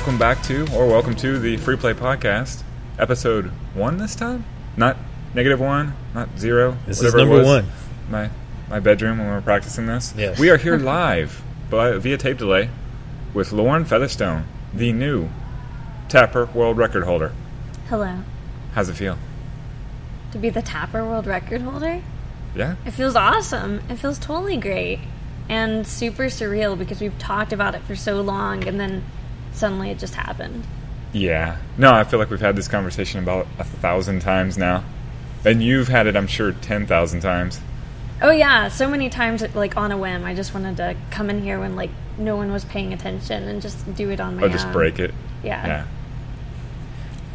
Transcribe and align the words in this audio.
Welcome 0.00 0.18
back 0.18 0.42
to, 0.44 0.62
or 0.74 0.86
welcome 0.86 1.14
to 1.16 1.38
the 1.38 1.58
Free 1.58 1.76
Play 1.76 1.92
Podcast, 1.92 2.62
episode 2.98 3.48
one 3.74 3.98
this 3.98 4.14
time? 4.14 4.46
Not 4.74 4.96
negative 5.34 5.60
one, 5.60 5.92
not 6.14 6.30
zero. 6.38 6.78
This 6.86 7.02
is 7.02 7.12
whatever 7.12 7.18
it 7.18 7.20
number 7.26 7.36
was. 7.36 7.46
one. 7.46 7.72
My 8.08 8.30
my 8.70 8.80
bedroom 8.80 9.18
when 9.18 9.26
we 9.28 9.34
were 9.34 9.42
practicing 9.42 9.84
this. 9.84 10.14
Yes. 10.16 10.38
We 10.38 10.48
are 10.48 10.56
here 10.56 10.78
live, 10.96 11.42
by, 11.68 11.98
via 11.98 12.16
tape 12.16 12.38
delay, 12.38 12.70
with 13.34 13.52
Lauren 13.52 13.84
Featherstone, 13.84 14.46
the 14.72 14.90
new 14.94 15.28
Tapper 16.08 16.46
World 16.46 16.78
Record 16.78 17.04
holder. 17.04 17.32
Hello. 17.90 18.20
How's 18.72 18.88
it 18.88 18.94
feel? 18.94 19.18
To 20.32 20.38
be 20.38 20.48
the 20.48 20.62
Tapper 20.62 21.04
World 21.04 21.26
Record 21.26 21.60
holder? 21.60 22.02
Yeah. 22.56 22.76
It 22.86 22.92
feels 22.92 23.16
awesome. 23.16 23.82
It 23.90 23.96
feels 23.96 24.18
totally 24.18 24.56
great. 24.56 25.00
And 25.50 25.86
super 25.86 26.24
surreal 26.24 26.78
because 26.78 27.02
we've 27.02 27.18
talked 27.18 27.52
about 27.52 27.74
it 27.74 27.82
for 27.82 27.94
so 27.94 28.22
long 28.22 28.66
and 28.66 28.80
then 28.80 29.04
suddenly 29.60 29.90
it 29.90 29.98
just 29.98 30.14
happened. 30.14 30.64
Yeah. 31.12 31.58
No, 31.78 31.92
I 31.92 32.04
feel 32.04 32.18
like 32.18 32.30
we've 32.30 32.40
had 32.40 32.56
this 32.56 32.66
conversation 32.68 33.22
about 33.22 33.46
a 33.58 33.64
thousand 33.64 34.20
times 34.22 34.58
now. 34.58 34.84
And 35.44 35.62
you've 35.62 35.88
had 35.88 36.06
it, 36.06 36.16
I'm 36.16 36.26
sure, 36.26 36.52
10,000 36.52 37.20
times. 37.20 37.60
Oh 38.22 38.30
yeah, 38.30 38.68
so 38.68 38.88
many 38.88 39.08
times 39.08 39.42
like 39.54 39.76
on 39.78 39.92
a 39.92 39.96
whim. 39.96 40.24
I 40.24 40.34
just 40.34 40.52
wanted 40.52 40.76
to 40.76 40.94
come 41.10 41.30
in 41.30 41.42
here 41.42 41.58
when 41.58 41.74
like 41.76 41.88
no 42.18 42.36
one 42.36 42.52
was 42.52 42.64
paying 42.66 42.92
attention 42.92 43.44
and 43.44 43.62
just 43.62 43.94
do 43.94 44.10
it 44.10 44.20
on 44.20 44.36
my 44.36 44.42
Or 44.42 44.46
own. 44.46 44.52
just 44.52 44.70
break 44.72 44.98
it. 44.98 45.14
Yeah. 45.42 45.66
Yeah. 45.66 45.86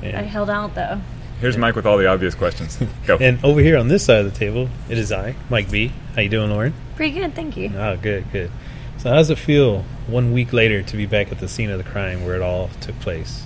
Yeah. 0.04 0.20
I 0.20 0.24
held 0.24 0.50
out 0.50 0.76
though. 0.76 1.02
Here's 1.42 1.58
Mike 1.58 1.76
with 1.76 1.86
all 1.88 1.98
the 1.98 2.06
obvious 2.08 2.36
questions. 2.36 2.78
Go. 3.08 3.18
And 3.18 3.44
over 3.44 3.60
here 3.62 3.78
on 3.78 3.88
this 3.88 4.06
side 4.06 4.24
of 4.26 4.32
the 4.32 4.38
table, 4.40 4.70
it 4.88 4.98
is 5.00 5.12
I, 5.12 5.36
Mike 5.50 5.70
B. 5.72 5.92
How 6.16 6.22
you 6.22 6.30
doing, 6.30 6.50
Lauren? 6.52 6.74
Pretty 6.96 7.20
good, 7.20 7.34
thank 7.34 7.58
you. 7.58 7.72
Oh, 7.76 7.98
good, 7.98 8.32
good. 8.32 8.52
So, 8.98 9.10
how 9.10 9.16
does 9.16 9.30
it 9.30 9.38
feel 9.38 9.84
one 10.08 10.34
week 10.34 10.54
later 10.54 10.82
to 10.84 10.98
be 10.98 11.06
back 11.06 11.32
at 11.32 11.40
the 11.40 11.48
scene 11.48 11.70
of 11.70 11.78
the 11.78 11.90
crime 11.90 12.26
where 12.26 12.36
it 12.36 12.42
all 12.42 12.70
took 12.82 13.00
place? 13.00 13.46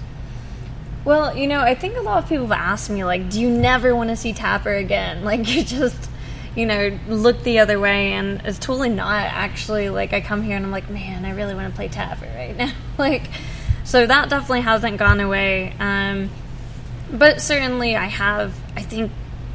Well, 1.05 1.35
you 1.35 1.47
know, 1.47 1.59
I 1.59 1.75
think 1.75 1.97
a 1.97 2.01
lot 2.01 2.23
of 2.23 2.29
people 2.29 2.47
have 2.47 2.59
asked 2.59 2.89
me, 2.89 3.03
like, 3.03 3.29
do 3.29 3.41
you 3.41 3.49
never 3.49 3.95
want 3.95 4.09
to 4.09 4.15
see 4.15 4.33
Tapper 4.33 4.73
again? 4.73 5.23
Like, 5.29 5.47
you 5.47 5.63
just, 5.63 6.09
you 6.55 6.65
know, 6.65 6.97
look 7.07 7.43
the 7.43 7.59
other 7.59 7.79
way, 7.79 8.13
and 8.13 8.41
it's 8.45 8.59
totally 8.59 8.89
not 8.89 9.23
actually. 9.23 9.89
Like, 9.89 10.13
I 10.13 10.21
come 10.21 10.43
here 10.43 10.55
and 10.55 10.65
I'm 10.65 10.71
like, 10.71 10.89
man, 10.89 11.25
I 11.25 11.31
really 11.31 11.55
want 11.55 11.69
to 11.69 11.75
play 11.75 11.87
Tapper 11.87 12.25
right 12.35 12.55
now. 12.55 12.71
like, 12.97 13.23
so 13.83 14.05
that 14.05 14.29
definitely 14.29 14.61
hasn't 14.61 14.97
gone 14.97 15.19
away. 15.19 15.73
Um, 15.79 16.29
but 17.11 17.41
certainly, 17.41 17.95
I 17.95 18.05
have. 18.05 18.53
I 18.75 18.81
think 18.81 19.11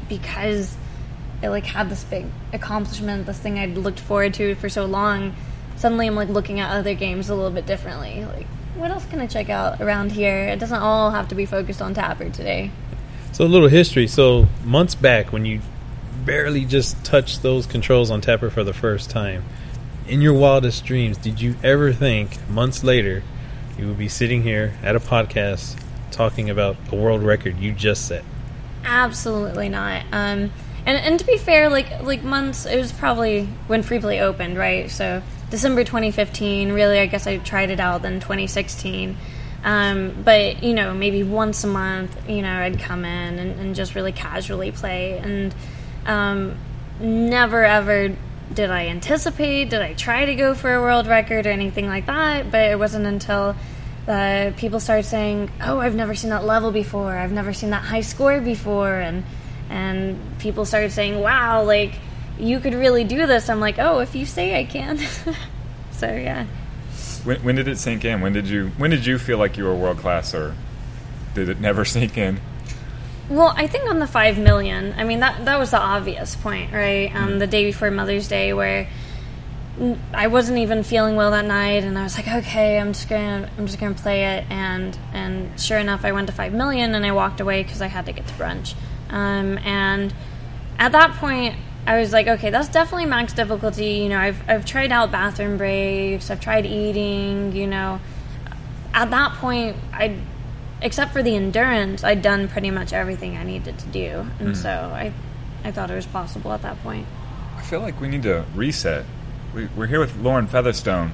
because 0.09 0.75
I 1.41 1.47
like 1.47 1.65
had 1.65 1.89
this 1.89 2.03
big 2.03 2.25
accomplishment, 2.53 3.25
this 3.25 3.39
thing 3.39 3.59
I'd 3.59 3.77
looked 3.77 3.99
forward 3.99 4.33
to 4.35 4.55
for 4.55 4.67
so 4.67 4.85
long. 4.85 5.35
Suddenly, 5.77 6.07
I'm 6.07 6.15
like 6.15 6.29
looking 6.29 6.59
at 6.59 6.71
other 6.71 6.93
games 6.93 7.29
a 7.29 7.35
little 7.35 7.51
bit 7.51 7.65
differently. 7.65 8.25
Like, 8.25 8.47
what 8.75 8.91
else 8.91 9.05
can 9.05 9.19
I 9.19 9.27
check 9.27 9.49
out 9.49 9.81
around 9.81 10.11
here? 10.11 10.47
It 10.47 10.59
doesn't 10.59 10.81
all 10.81 11.11
have 11.11 11.27
to 11.29 11.35
be 11.35 11.45
focused 11.45 11.81
on 11.81 11.93
Tapper 11.93 12.29
today. 12.29 12.71
So, 13.31 13.45
a 13.45 13.47
little 13.47 13.67
history. 13.67 14.07
So, 14.07 14.47
months 14.63 14.95
back, 14.95 15.33
when 15.33 15.45
you 15.45 15.61
barely 16.25 16.65
just 16.65 17.03
touched 17.03 17.43
those 17.43 17.65
controls 17.65 18.09
on 18.09 18.21
Tapper 18.21 18.49
for 18.49 18.63
the 18.63 18.73
first 18.73 19.09
time, 19.09 19.43
in 20.07 20.21
your 20.21 20.33
wildest 20.33 20.85
dreams, 20.85 21.17
did 21.17 21.41
you 21.41 21.55
ever 21.63 21.91
think 21.91 22.47
months 22.49 22.83
later 22.83 23.23
you 23.77 23.87
would 23.87 23.97
be 23.97 24.07
sitting 24.07 24.43
here 24.43 24.73
at 24.83 24.95
a 24.95 24.99
podcast 24.99 25.79
talking 26.11 26.49
about 26.49 26.77
a 26.91 26.95
world 26.95 27.23
record 27.23 27.57
you 27.57 27.71
just 27.71 28.07
set? 28.07 28.23
Absolutely 28.83 29.67
not. 29.67 30.03
Um, 30.11 30.51
and 30.85 30.97
and 30.97 31.19
to 31.19 31.25
be 31.25 31.37
fair, 31.37 31.69
like 31.69 32.01
like 32.03 32.23
months, 32.23 32.65
it 32.65 32.77
was 32.77 32.91
probably 32.91 33.45
when 33.67 33.81
Free 33.81 33.99
Play 33.99 34.21
opened, 34.21 34.57
right? 34.57 34.89
So 34.89 35.23
December 35.55 35.85
2015. 35.85 36.73
Really, 36.73 36.99
I 36.99 37.05
guess 37.05 37.27
I 37.27 37.37
tried 37.37 37.69
it 37.69 37.79
out 37.79 38.03
in 38.03 38.19
2016. 38.19 39.15
Um, 39.63 40.13
but 40.21 40.61
you 40.61 40.73
know, 40.73 40.93
maybe 40.93 41.23
once 41.23 41.63
a 41.63 41.67
month, 41.67 42.29
you 42.29 42.41
know, 42.41 42.51
I'd 42.51 42.77
come 42.77 43.05
in 43.05 43.39
and, 43.39 43.57
and 43.57 43.73
just 43.73 43.95
really 43.95 44.11
casually 44.11 44.73
play, 44.73 45.17
and 45.17 45.55
um, 46.05 46.57
never 46.99 47.63
ever 47.63 48.13
did 48.53 48.69
I 48.69 48.87
anticipate, 48.87 49.69
did 49.69 49.81
I 49.81 49.93
try 49.93 50.25
to 50.25 50.35
go 50.35 50.55
for 50.55 50.73
a 50.73 50.81
world 50.81 51.07
record 51.07 51.47
or 51.47 51.51
anything 51.51 51.87
like 51.87 52.07
that. 52.07 52.51
But 52.51 52.71
it 52.71 52.77
wasn't 52.77 53.05
until 53.05 53.55
uh, 54.09 54.51
people 54.57 54.81
started 54.81 55.05
saying, 55.05 55.51
"Oh, 55.61 55.79
I've 55.79 55.95
never 55.95 56.15
seen 56.15 56.31
that 56.31 56.43
level 56.43 56.73
before. 56.73 57.15
I've 57.15 57.31
never 57.31 57.53
seen 57.53 57.69
that 57.69 57.83
high 57.83 58.01
score 58.01 58.41
before," 58.41 58.93
and 58.93 59.23
and 59.69 60.19
people 60.39 60.65
started 60.65 60.91
saying, 60.91 61.17
"Wow, 61.17 61.63
like 61.63 61.93
you 62.39 62.59
could 62.59 62.73
really 62.73 63.03
do 63.03 63.25
this." 63.25 63.49
I'm 63.49 63.59
like, 63.59 63.79
"Oh, 63.79 63.99
if 63.99 64.15
you 64.15 64.25
say 64.25 64.59
I 64.59 64.65
can." 64.65 64.97
so 65.91 66.07
yeah. 66.07 66.45
When, 67.23 67.43
when 67.43 67.55
did 67.55 67.67
it 67.67 67.77
sink 67.77 68.05
in? 68.05 68.21
When 68.21 68.33
did 68.33 68.47
you 68.47 68.71
when 68.77 68.91
did 68.91 69.05
you 69.05 69.17
feel 69.17 69.37
like 69.37 69.57
you 69.57 69.65
were 69.65 69.75
world 69.75 69.97
class, 69.97 70.33
or 70.33 70.55
did 71.33 71.49
it 71.49 71.59
never 71.59 71.85
sink 71.85 72.17
in? 72.17 72.39
Well, 73.29 73.53
I 73.55 73.65
think 73.65 73.89
on 73.89 73.99
the 73.99 74.07
five 74.07 74.37
million. 74.37 74.93
I 74.97 75.03
mean 75.03 75.19
that 75.21 75.45
that 75.45 75.59
was 75.59 75.71
the 75.71 75.79
obvious 75.79 76.35
point, 76.35 76.71
right? 76.71 77.13
Um, 77.15 77.39
the 77.39 77.47
day 77.47 77.65
before 77.65 77.89
Mother's 77.89 78.27
Day, 78.27 78.53
where 78.53 78.87
I 80.13 80.27
wasn't 80.27 80.59
even 80.59 80.83
feeling 80.83 81.15
well 81.15 81.31
that 81.31 81.45
night, 81.45 81.83
and 81.83 81.97
I 81.97 82.03
was 82.03 82.15
like, 82.17 82.27
okay, 82.27 82.79
I'm 82.79 82.93
just 82.93 83.09
gonna 83.09 83.49
I'm 83.57 83.65
just 83.65 83.79
gonna 83.79 83.95
play 83.95 84.37
it, 84.37 84.45
and 84.49 84.97
and 85.11 85.59
sure 85.59 85.77
enough, 85.77 86.05
I 86.05 86.11
went 86.11 86.27
to 86.27 86.33
five 86.33 86.53
million, 86.53 86.95
and 86.95 87.05
I 87.05 87.11
walked 87.11 87.41
away 87.41 87.63
because 87.63 87.81
I 87.81 87.87
had 87.87 88.05
to 88.05 88.13
get 88.13 88.25
to 88.27 88.33
brunch. 88.35 88.73
Um, 89.09 89.57
and 89.59 90.13
at 90.79 90.93
that 90.93 91.15
point, 91.15 91.55
I 91.87 91.99
was 91.99 92.11
like, 92.11 92.27
okay, 92.27 92.49
that's 92.49 92.67
definitely 92.67 93.05
max 93.05 93.33
difficulty. 93.33 93.85
You 93.85 94.09
know, 94.09 94.19
I've 94.19 94.49
I've 94.49 94.65
tried 94.65 94.91
out 94.91 95.11
bathroom 95.11 95.57
breaks, 95.57 96.31
I've 96.31 96.39
tried 96.39 96.65
eating. 96.65 97.51
You 97.51 97.67
know, 97.67 97.99
at 98.93 99.11
that 99.11 99.33
point, 99.33 99.75
I 99.93 100.17
except 100.81 101.13
for 101.13 101.23
the 101.23 101.35
endurance, 101.35 102.03
I'd 102.03 102.21
done 102.21 102.47
pretty 102.47 102.71
much 102.71 102.91
everything 102.93 103.37
I 103.37 103.43
needed 103.43 103.77
to 103.79 103.87
do, 103.87 104.25
and 104.39 104.49
hmm. 104.49 104.53
so 104.53 104.69
I, 104.69 105.13
I 105.63 105.71
thought 105.71 105.89
it 105.91 105.95
was 105.95 106.05
possible 106.05 106.51
at 106.53 106.61
that 106.63 106.81
point. 106.83 107.07
I 107.55 107.61
feel 107.61 107.81
like 107.81 107.99
we 107.99 108.07
need 108.07 108.23
to 108.23 108.45
reset. 108.53 109.05
We, 109.53 109.67
we're 109.67 109.87
here 109.87 109.99
with 109.99 110.17
Lauren 110.17 110.47
Featherstone. 110.47 111.11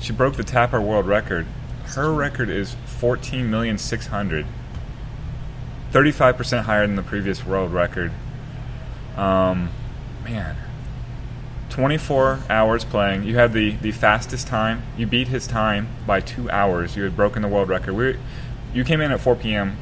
She 0.00 0.12
broke 0.12 0.36
the 0.36 0.44
Tapper 0.44 0.80
world 0.80 1.06
record. 1.06 1.46
Her 1.86 2.12
record 2.12 2.50
is 2.50 2.76
fourteen 2.84 3.50
million 3.50 3.78
six 3.78 4.06
hundred. 4.08 4.46
Thirty-five 5.92 6.36
percent 6.36 6.66
higher 6.66 6.86
than 6.86 6.96
the 6.96 7.02
previous 7.02 7.44
world 7.44 7.72
record. 7.72 8.12
Um, 9.18 9.70
man, 10.24 10.56
twenty-four 11.70 12.38
hours 12.48 12.84
playing. 12.84 13.24
You 13.24 13.36
had 13.36 13.52
the 13.52 13.72
the 13.72 13.90
fastest 13.90 14.46
time. 14.46 14.82
You 14.96 15.06
beat 15.06 15.28
his 15.28 15.46
time 15.46 15.88
by 16.06 16.20
two 16.20 16.48
hours. 16.50 16.96
You 16.96 17.02
had 17.02 17.16
broken 17.16 17.42
the 17.42 17.48
world 17.48 17.68
record. 17.68 17.94
We, 17.94 18.16
you 18.72 18.84
came 18.84 19.00
in 19.00 19.10
at 19.10 19.20
four 19.20 19.34
p.m. 19.34 19.76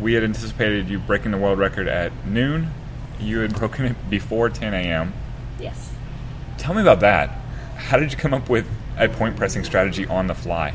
We 0.00 0.14
had 0.14 0.24
anticipated 0.24 0.88
you 0.88 0.98
breaking 0.98 1.32
the 1.32 1.38
world 1.38 1.58
record 1.58 1.86
at 1.86 2.12
noon. 2.26 2.70
You 3.20 3.40
had 3.40 3.54
broken 3.54 3.84
it 3.84 4.10
before 4.10 4.48
ten 4.48 4.72
a.m. 4.72 5.12
Yes. 5.58 5.92
Tell 6.56 6.74
me 6.74 6.80
about 6.80 7.00
that. 7.00 7.28
How 7.76 7.98
did 7.98 8.10
you 8.10 8.16
come 8.16 8.32
up 8.32 8.48
with 8.48 8.66
a 8.96 9.08
point 9.08 9.36
pressing 9.36 9.64
strategy 9.64 10.06
on 10.06 10.26
the 10.26 10.34
fly? 10.34 10.72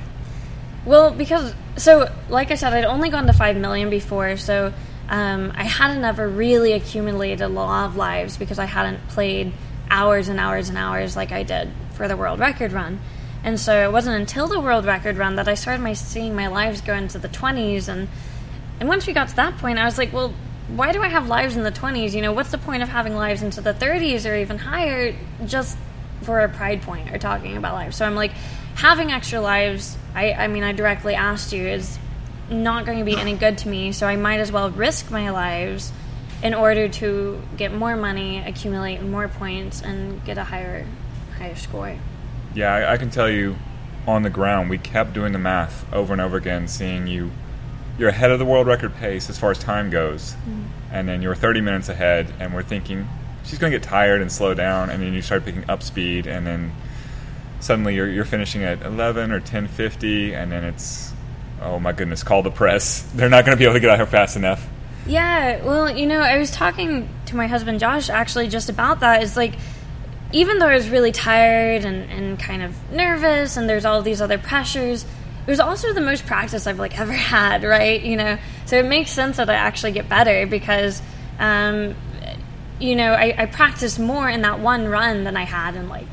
Well, 0.86 1.12
because 1.12 1.56
so 1.78 2.14
like 2.30 2.52
I 2.52 2.56
said, 2.56 2.74
I'd 2.74 2.86
only 2.86 3.10
gone 3.10 3.26
to 3.26 3.34
five 3.34 3.58
million 3.58 3.90
before, 3.90 4.38
so 4.38 4.72
um, 5.10 5.54
I 5.56 5.64
hadn't 5.64 6.04
ever 6.04 6.28
really 6.28 6.74
accumulated 6.74 7.42
a 7.42 7.48
lot 7.48 7.86
of 7.86 7.96
lives 7.96 8.38
because 8.38 8.60
I 8.60 8.66
hadn't 8.66 9.08
played 9.10 9.54
hours 9.90 10.30
and 10.30 10.40
hours 10.40 10.70
and 10.70 10.78
hours 10.78 11.16
like 11.16 11.32
I 11.32 11.44
did 11.44 11.72
for 11.94 12.08
the 12.08 12.18
world 12.18 12.40
record 12.40 12.72
run. 12.72 13.00
And 13.44 13.60
so 13.60 13.88
it 13.88 13.92
wasn't 13.92 14.20
until 14.20 14.48
the 14.48 14.60
world 14.60 14.86
record 14.86 15.18
run 15.18 15.36
that 15.36 15.48
I 15.48 15.54
started 15.54 15.84
my 15.84 15.94
seeing 15.94 16.36
my 16.36 16.48
lives 16.48 16.82
go 16.82 16.96
into 16.96 17.20
the 17.20 17.28
twenties 17.28 17.88
and 17.88 18.08
and 18.80 18.90
once 18.90 19.06
we 19.08 19.14
got 19.14 19.30
to 19.30 19.36
that 19.36 19.58
point 19.60 19.78
I 19.78 19.86
was 19.86 19.98
like, 19.98 20.12
well, 20.12 20.34
why 20.68 20.92
do 20.92 21.02
I 21.02 21.08
have 21.08 21.28
lives 21.28 21.56
in 21.56 21.64
the 21.64 21.72
twenties? 21.72 22.16
You 22.16 22.22
know, 22.22 22.34
what's 22.34 22.52
the 22.52 22.58
point 22.58 22.82
of 22.82 22.90
having 22.90 23.16
lives 23.16 23.44
into 23.44 23.62
the 23.62 23.74
thirties 23.74 24.26
or 24.26 24.36
even 24.36 24.58
higher 24.58 25.16
just 25.46 25.78
for 26.24 26.40
a 26.40 26.50
pride 26.50 26.82
point 26.82 27.14
or 27.14 27.20
talking 27.20 27.56
about 27.56 27.76
lives? 27.76 27.96
So 27.98 28.06
I'm 28.06 28.16
like, 28.16 28.32
having 28.76 29.12
extra 29.12 29.40
lives, 29.40 29.96
I, 30.16 30.34
I 30.34 30.48
mean 30.48 30.64
I 30.64 30.72
directly 30.72 31.14
asked 31.14 31.54
you, 31.54 31.68
is 31.68 32.00
not 32.50 32.86
going 32.86 33.00
to 33.00 33.06
be 33.06 33.18
any 33.18 33.36
good 33.36 33.58
to 33.60 33.68
me, 33.68 33.92
so 33.92 34.08
I 34.08 34.16
might 34.16 34.40
as 34.40 34.52
well 34.52 34.70
risk 34.70 35.12
my 35.12 35.32
lives 35.32 35.92
in 36.44 36.54
order 36.54 36.88
to 36.88 37.42
get 37.58 37.74
more 37.74 37.96
money, 37.96 38.40
accumulate 38.40 39.02
more 39.02 39.28
points, 39.28 39.82
and 39.82 40.24
get 40.26 40.38
a 40.38 40.44
higher 40.44 40.86
higher 41.38 41.56
score. 41.56 41.98
Yeah, 42.54 42.74
I, 42.74 42.94
I 42.94 42.98
can 42.98 43.10
tell 43.10 43.30
you 43.30 43.56
on 44.08 44.24
the 44.24 44.30
ground, 44.30 44.70
we 44.70 44.78
kept 44.78 45.14
doing 45.14 45.34
the 45.34 45.40
math 45.40 45.92
over 45.94 46.14
and 46.14 46.22
over 46.22 46.38
again, 46.38 46.68
seeing 46.68 47.08
you. 47.08 47.32
You're 47.98 48.10
ahead 48.10 48.30
of 48.30 48.40
the 48.40 48.46
world 48.46 48.68
record 48.68 48.96
pace 48.96 49.30
as 49.30 49.40
far 49.40 49.52
as 49.52 49.58
time 49.58 49.90
goes, 49.90 50.34
mm-hmm. 50.34 50.64
and 50.92 51.08
then 51.08 51.22
you're 51.22 51.36
30 51.36 51.62
minutes 51.62 51.90
ahead, 51.90 52.34
and 52.40 52.54
we're 52.54 52.64
thinking 52.64 53.08
she's 53.44 53.58
going 53.58 53.72
to 53.72 53.80
get 53.80 53.88
tired 53.88 54.22
and 54.22 54.32
slow 54.32 54.54
down, 54.54 54.90
and 54.90 55.02
then 55.02 55.14
you 55.14 55.22
start 55.22 55.46
picking 55.46 55.68
up 55.70 55.82
speed, 55.82 56.28
and 56.28 56.46
then 56.46 56.74
suddenly 57.60 57.96
you're, 57.96 58.08
you're 58.08 58.26
finishing 58.26 58.64
at 58.64 58.82
11 58.82 59.32
or 59.32 59.40
10:50, 59.40 60.34
and 60.34 60.52
then 60.52 60.64
it's 60.64 61.14
oh 61.62 61.80
my 61.80 61.92
goodness, 61.92 62.24
call 62.24 62.44
the 62.44 62.52
press. 62.52 63.02
They're 63.14 63.30
not 63.30 63.46
going 63.46 63.56
to 63.56 63.60
be 63.60 63.66
able 63.66 63.76
to 63.76 63.80
get 63.80 63.90
out 63.90 63.98
here 63.98 64.06
fast 64.06 64.36
enough. 64.36 64.68
Yeah, 65.08 65.64
well, 65.64 65.96
you 65.96 66.08
know, 66.08 66.20
I 66.20 66.38
was 66.38 66.50
talking 66.50 67.08
to 67.28 67.36
my 67.36 67.48
husband 67.48 67.80
Josh 67.80 68.10
actually 68.10 68.48
just 68.48 68.70
about 68.70 69.02
that. 69.02 69.22
Is 69.22 69.38
like, 69.38 69.54
even 70.32 70.58
though 70.58 70.68
I 70.68 70.76
was 70.76 70.90
really 70.90 71.12
tired 71.12 71.86
and, 71.86 72.10
and 72.10 72.40
kind 72.40 72.64
of 72.64 72.92
nervous, 72.92 73.58
and 73.58 73.70
there's 73.70 73.86
all 73.86 74.02
these 74.02 74.22
other 74.22 74.38
pressures, 74.38 75.04
it 75.04 75.52
was 75.52 75.60
also 75.60 75.94
the 75.94 76.02
most 76.02 76.26
practice 76.26 76.66
I've 76.66 76.80
like 76.80 77.00
ever 77.00 77.14
had, 77.14 77.64
right? 77.64 78.02
You 78.02 78.18
know, 78.18 78.38
so 78.66 78.78
it 78.78 78.86
makes 78.86 79.12
sense 79.12 79.38
that 79.38 79.50
I 79.50 79.56
actually 79.56 79.92
get 79.92 80.10
better 80.10 80.48
because, 80.48 81.02
um, 81.38 81.96
you 82.80 82.96
know, 82.96 83.14
I, 83.14 83.36
I 83.38 83.46
practiced 83.46 84.00
more 84.00 84.28
in 84.28 84.42
that 84.42 84.60
one 84.60 84.88
run 84.88 85.24
than 85.24 85.38
I 85.38 85.44
had 85.44 85.76
in 85.76 85.88
like 85.88 86.08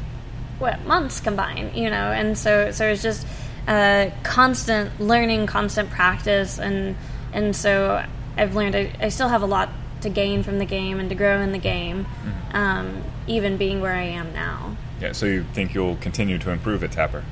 what 0.59 0.85
months 0.85 1.21
combined, 1.21 1.77
you 1.77 1.89
know, 1.91 2.13
and 2.13 2.37
so 2.37 2.71
so 2.71 2.87
it's 2.87 3.03
just 3.03 3.27
uh, 3.67 4.11
constant 4.23 5.01
learning, 5.01 5.47
constant 5.47 5.91
practice, 5.91 6.59
and 6.59 6.97
and 7.33 7.55
so 7.55 8.05
I've 8.37 8.55
learned 8.55 8.75
I, 8.75 8.93
I, 9.01 9.09
still 9.09 9.29
have 9.29 9.43
a 9.43 9.47
lot 9.47 9.71
to 10.03 10.11
gain 10.11 10.43
from 10.43 10.59
the 10.59 10.65
game 10.65 10.99
and 10.99 11.09
to 11.09 11.15
grow 11.15 11.41
in 11.41 11.53
the 11.53 11.59
game, 11.59 12.05
mm-hmm. 12.05 12.57
um, 12.57 13.03
even 13.27 13.57
being 13.57 13.81
where 13.81 13.95
I 13.95 14.03
am 14.03 14.33
now. 14.33 14.77
Yeah, 15.01 15.13
so 15.13 15.27
you 15.27 15.45
think 15.53 15.75
you'll 15.75 15.97
continue 15.97 16.39
to 16.39 16.51
improve 16.51 16.83
at 16.85 16.93
Tapper? 16.93 17.25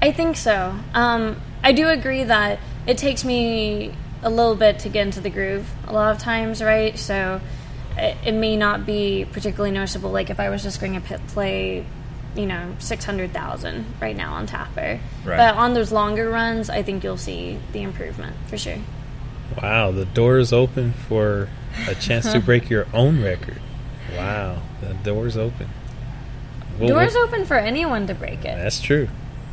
I 0.00 0.12
think 0.12 0.36
so. 0.36 0.74
Um, 0.94 1.40
I 1.62 1.72
do 1.72 1.88
agree 1.88 2.24
that 2.24 2.58
it 2.86 2.98
takes 2.98 3.24
me 3.24 3.94
a 4.22 4.30
little 4.30 4.56
bit 4.56 4.80
to 4.80 4.88
get 4.88 5.06
into 5.06 5.20
the 5.20 5.30
groove 5.30 5.70
a 5.86 5.92
lot 5.92 6.14
of 6.14 6.18
times, 6.20 6.62
right? 6.62 6.98
So 6.98 7.40
it, 7.96 8.16
it 8.24 8.32
may 8.32 8.56
not 8.56 8.86
be 8.86 9.26
particularly 9.30 9.70
noticeable, 9.72 10.10
like 10.10 10.30
if 10.30 10.40
I 10.40 10.50
was 10.50 10.62
just 10.62 10.80
going 10.80 11.00
to 11.00 11.18
play 11.28 11.86
you 12.34 12.46
know, 12.46 12.74
600,000 12.78 13.84
right 14.00 14.16
now 14.16 14.34
on 14.34 14.46
Tapper. 14.46 15.00
Right. 15.24 15.36
But 15.36 15.54
on 15.56 15.74
those 15.74 15.92
longer 15.92 16.30
runs, 16.30 16.70
I 16.70 16.82
think 16.82 17.04
you'll 17.04 17.16
see 17.16 17.58
the 17.72 17.82
improvement 17.82 18.36
for 18.46 18.56
sure. 18.56 18.78
Wow, 19.60 19.90
the 19.90 20.06
door 20.06 20.38
is 20.38 20.52
open 20.52 20.92
for 20.92 21.48
a 21.86 21.94
chance 21.94 22.32
to 22.32 22.40
break 22.44 22.70
your 22.70 22.86
own 22.94 23.22
record. 23.22 23.60
Wow, 24.16 24.62
the 24.80 24.94
door's 24.94 25.36
open. 25.36 25.68
Well, 26.78 26.88
door's 26.88 27.16
open 27.16 27.44
for 27.44 27.56
anyone 27.56 28.06
to 28.06 28.14
break 28.14 28.40
it. 28.40 28.56
That's 28.56 28.80
true. 28.80 29.08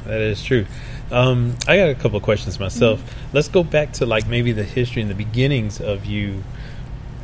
That 0.05 0.21
is 0.21 0.43
true. 0.43 0.65
Um, 1.11 1.55
I 1.67 1.75
got 1.75 1.89
a 1.89 1.95
couple 1.95 2.19
questions 2.21 2.59
myself. 2.59 3.01
Mm-hmm. 3.01 3.35
Let's 3.35 3.47
go 3.47 3.63
back 3.63 3.93
to 3.93 4.05
like 4.05 4.27
maybe 4.27 4.51
the 4.51 4.63
history 4.63 5.01
and 5.01 5.11
the 5.11 5.15
beginnings 5.15 5.81
of 5.81 6.05
you 6.05 6.43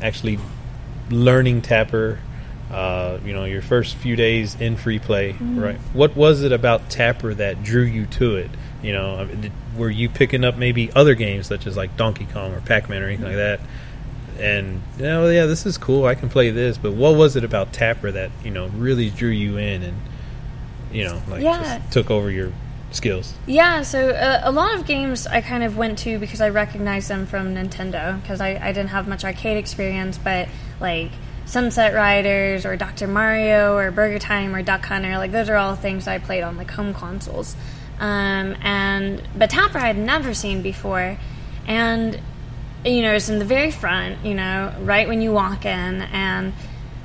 actually 0.02 0.38
learning 1.10 1.62
Tapper 1.62 2.18
uh, 2.70 3.18
you 3.24 3.32
know, 3.32 3.44
your 3.44 3.62
first 3.62 3.96
few 3.96 4.16
days 4.16 4.54
in 4.56 4.76
free 4.76 4.98
play, 4.98 5.32
mm-hmm. 5.32 5.58
right? 5.58 5.78
What 5.92 6.16
was 6.16 6.42
it 6.42 6.52
about 6.52 6.90
Tapper 6.90 7.32
that 7.34 7.62
drew 7.62 7.82
you 7.82 8.06
to 8.06 8.36
it? 8.36 8.50
You 8.82 8.92
know, 8.92 9.16
I 9.16 9.24
mean, 9.24 9.40
did, 9.40 9.52
were 9.76 9.90
you 9.90 10.08
picking 10.08 10.44
up 10.44 10.56
maybe 10.56 10.90
other 10.92 11.14
games 11.14 11.46
such 11.46 11.66
as 11.66 11.76
like 11.76 11.96
Donkey 11.96 12.26
Kong 12.26 12.52
or 12.52 12.60
Pac 12.60 12.88
Man 12.88 13.02
or 13.02 13.06
anything 13.06 13.26
like 13.26 13.36
that? 13.36 13.60
And 14.38 14.82
you 14.98 15.04
know, 15.04 15.28
yeah, 15.28 15.46
this 15.46 15.64
is 15.64 15.78
cool. 15.78 16.06
I 16.06 16.14
can 16.14 16.28
play 16.28 16.50
this. 16.50 16.76
But 16.76 16.92
what 16.92 17.16
was 17.16 17.36
it 17.36 17.44
about 17.44 17.72
Tapper 17.72 18.10
that 18.12 18.30
you 18.44 18.50
know 18.50 18.66
really 18.68 19.10
drew 19.10 19.30
you 19.30 19.56
in 19.56 19.82
and 19.82 19.96
you 20.92 21.04
know 21.04 21.22
like 21.28 21.42
yeah. 21.42 21.80
took 21.90 22.10
over 22.10 22.30
your 22.30 22.52
skills? 22.90 23.34
Yeah, 23.46 23.82
so 23.82 24.10
uh, 24.10 24.40
a 24.42 24.50
lot 24.50 24.74
of 24.74 24.86
games 24.86 25.26
I 25.26 25.40
kind 25.40 25.62
of 25.62 25.76
went 25.76 25.98
to 26.00 26.18
because 26.18 26.40
I 26.40 26.48
recognized 26.48 27.08
them 27.08 27.26
from 27.26 27.54
Nintendo 27.54 28.20
because 28.20 28.40
I, 28.40 28.58
I 28.60 28.72
didn't 28.72 28.88
have 28.88 29.06
much 29.08 29.24
arcade 29.24 29.56
experience, 29.56 30.18
but 30.18 30.48
like 30.80 31.12
Sunset 31.46 31.94
Riders 31.94 32.66
or 32.66 32.76
Dr. 32.76 33.06
Mario 33.06 33.76
or 33.76 33.92
Burger 33.92 34.18
Time 34.18 34.54
or 34.54 34.62
Duck 34.62 34.84
Hunter. 34.84 35.16
Like 35.16 35.32
those 35.32 35.48
are 35.48 35.56
all 35.56 35.76
things 35.76 36.06
I 36.08 36.18
played 36.18 36.42
on 36.42 36.56
like 36.56 36.70
home 36.70 36.92
consoles. 36.92 37.56
Um, 37.98 38.56
and 38.62 39.22
but 39.34 39.50
Tapper 39.50 39.78
I 39.78 39.86
had 39.86 39.96
never 39.96 40.34
seen 40.34 40.60
before, 40.60 41.16
and 41.66 42.20
you 42.84 43.02
know 43.02 43.14
it's 43.14 43.28
in 43.28 43.38
the 43.38 43.44
very 43.44 43.70
front. 43.70 44.24
You 44.24 44.34
know, 44.34 44.74
right 44.80 45.08
when 45.08 45.22
you 45.22 45.32
walk 45.32 45.64
in, 45.64 46.02
and 46.02 46.52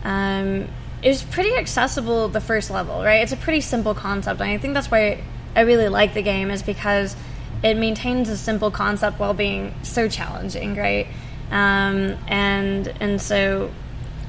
um, 0.04 0.68
it 1.02 1.10
was 1.10 1.24
pretty 1.24 1.56
accessible 1.56 2.28
the 2.28 2.42
first 2.42 2.72
level. 2.72 3.04
Right, 3.04 3.22
it's 3.22 3.32
a 3.32 3.38
pretty 3.38 3.62
simple 3.62 3.94
concept, 3.94 4.42
and 4.42 4.50
I 4.50 4.58
think 4.58 4.74
that's 4.74 4.92
why 4.92 5.24
I 5.56 5.62
really 5.62 5.88
like 5.88 6.14
the 6.14 6.24
game 6.24 6.50
is 6.50 6.64
because 6.64 7.16
it 7.64 7.78
maintains 7.78 8.28
a 8.28 8.38
simple 8.38 8.72
concept 8.72 9.20
while 9.20 9.36
being 9.36 9.74
so 9.84 10.10
challenging. 10.10 10.76
Right. 10.76 11.08
Um, 11.52 12.18
and 12.28 12.88
and 13.00 13.22
so 13.22 13.72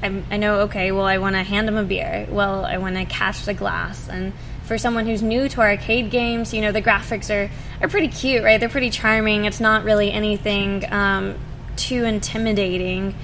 I, 0.03 0.23
I 0.31 0.37
know, 0.37 0.61
okay, 0.61 0.91
well, 0.91 1.05
I 1.05 1.17
want 1.17 1.35
to 1.35 1.43
hand 1.43 1.67
them 1.67 1.77
a 1.77 1.83
beer. 1.83 2.27
Well, 2.29 2.65
I 2.65 2.77
want 2.77 2.95
to 2.97 3.05
catch 3.05 3.45
the 3.45 3.53
glass. 3.53 4.09
And 4.09 4.33
for 4.65 4.77
someone 4.77 5.07
who's 5.07 5.23
new 5.23 5.47
to 5.49 5.61
arcade 5.61 6.11
games, 6.11 6.53
you 6.53 6.61
know, 6.61 6.73
the 6.73 6.81
graphics 6.81 7.33
are, 7.33 7.49
are 7.81 7.87
pretty 7.87 8.09
cute, 8.09 8.43
right? 8.43 8.59
They're 8.59 8.69
pretty 8.69 8.89
charming. 8.89 9.45
It's 9.45 9.61
not 9.61 9.85
really 9.85 10.11
anything 10.11 10.91
um, 10.91 11.35
too 11.77 12.03
intimidating 12.03 13.15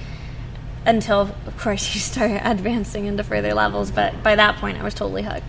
until, 0.86 1.34
of 1.46 1.58
course, 1.58 1.94
you 1.94 2.00
start 2.00 2.40
advancing 2.42 3.04
into 3.04 3.24
further 3.24 3.52
levels. 3.52 3.90
But 3.90 4.22
by 4.22 4.36
that 4.36 4.56
point, 4.56 4.78
I 4.78 4.82
was 4.82 4.94
totally 4.94 5.22
hooked. 5.22 5.44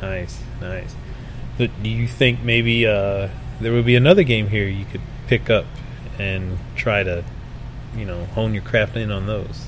Nice, 0.00 0.40
nice. 0.60 0.94
But 1.56 1.70
do 1.82 1.90
you 1.90 2.06
think 2.06 2.42
maybe 2.44 2.86
uh, 2.86 3.28
there 3.60 3.72
would 3.72 3.86
be 3.86 3.96
another 3.96 4.22
game 4.22 4.46
here 4.46 4.68
you 4.68 4.84
could 4.84 5.00
pick 5.26 5.50
up 5.50 5.66
and 6.20 6.56
try 6.76 7.02
to, 7.02 7.24
you 7.96 8.04
know, 8.04 8.26
hone 8.26 8.54
your 8.54 8.62
craft 8.62 8.96
in 8.96 9.10
on 9.10 9.26
those? 9.26 9.66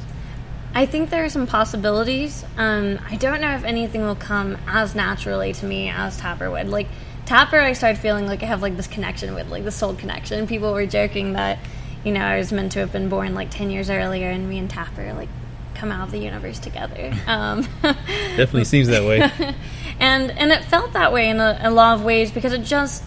I 0.75 0.87
think 0.87 1.11
there 1.11 1.25
are 1.25 1.29
some 1.29 1.47
possibilities. 1.47 2.45
Um, 2.57 3.01
I 3.09 3.17
don't 3.17 3.41
know 3.41 3.55
if 3.55 3.65
anything 3.65 4.03
will 4.03 4.15
come 4.15 4.57
as 4.69 4.95
naturally 4.95 5.53
to 5.55 5.67
me 5.67 5.91
as 5.91 6.17
Tapper 6.17 6.51
would. 6.51 6.69
Like 6.69 6.87
Tapper, 7.27 7.59
I 7.59 7.73
started 7.73 8.01
feeling 8.01 8.27
like 8.27 8.43
I 8.43 8.47
have 8.47 8.63
like 8.63 8.77
this 8.77 8.87
connection 8.87 9.35
with, 9.35 9.49
like 9.49 9.65
the 9.65 9.73
soul 9.73 9.95
connection. 9.95 10.47
People 10.47 10.73
were 10.73 10.87
joking 10.87 11.33
that, 11.33 11.59
you 12.05 12.13
know, 12.13 12.21
I 12.21 12.39
was 12.39 12.53
meant 12.53 12.73
to 12.73 12.79
have 12.81 12.93
been 12.93 13.09
born 13.09 13.35
like 13.35 13.51
ten 13.51 13.71
years 13.71 13.91
earlier, 13.91 14.31
and 14.31 14.49
me 14.49 14.59
and 14.59 14.71
Tapper 14.71 15.13
like 15.13 15.29
come 15.75 15.91
out 15.91 16.07
of 16.07 16.13
the 16.13 16.19
universe 16.19 16.59
together. 16.59 17.13
Um, 17.27 17.67
Definitely 17.83 18.65
seems 18.65 18.89
that 18.89 19.05
way. 19.05 19.21
and 20.01 20.31
and 20.31 20.53
it 20.53 20.65
felt 20.65 20.93
that 20.93 21.13
way 21.13 21.29
in 21.29 21.41
a, 21.41 21.59
a, 21.63 21.71
lot 21.71 21.99
of 21.99 22.05
ways 22.05 22.31
because 22.31 22.53
it 22.53 22.63
just 22.63 23.03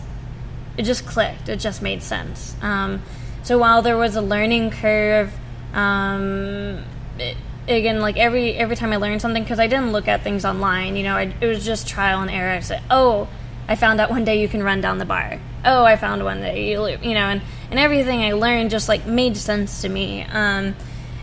it 0.77 0.83
just 0.83 1.05
clicked. 1.05 1.47
It 1.49 1.57
just 1.57 1.81
made 1.81 2.03
sense. 2.03 2.55
Um, 2.61 3.01
so 3.43 3.57
while 3.57 3.81
there 3.81 3.97
was 3.97 4.17
a 4.17 4.21
learning 4.21 4.71
curve. 4.71 5.33
Um, 5.73 6.83
it, 7.17 7.37
again 7.67 7.99
like 8.01 8.17
every 8.17 8.53
every 8.55 8.75
time 8.75 8.91
I 8.91 8.97
learned 8.97 9.21
something 9.21 9.43
because 9.43 9.59
I 9.59 9.67
didn't 9.67 9.91
look 9.91 10.07
at 10.07 10.23
things 10.23 10.45
online. 10.45 10.95
You 10.95 11.03
know, 11.03 11.15
I, 11.15 11.33
it 11.39 11.45
was 11.45 11.65
just 11.65 11.87
trial 11.87 12.21
and 12.21 12.29
error. 12.29 12.51
I 12.51 12.59
said, 12.59 12.83
oh, 12.89 13.27
I 13.67 13.75
found 13.75 14.01
out 14.01 14.09
one 14.09 14.25
day 14.25 14.41
you 14.41 14.47
can 14.47 14.63
run 14.63 14.81
down 14.81 14.97
the 14.97 15.05
bar. 15.05 15.39
Oh, 15.65 15.83
I 15.83 15.95
found 15.95 16.23
one 16.23 16.41
day 16.41 16.71
you 16.71 16.85
you 17.01 17.13
know, 17.13 17.27
and 17.27 17.41
and 17.71 17.79
everything 17.79 18.21
I 18.21 18.33
learned 18.33 18.69
just 18.69 18.89
like 18.89 19.05
made 19.05 19.37
sense 19.37 19.81
to 19.81 19.89
me. 19.89 20.23
Um, 20.23 20.75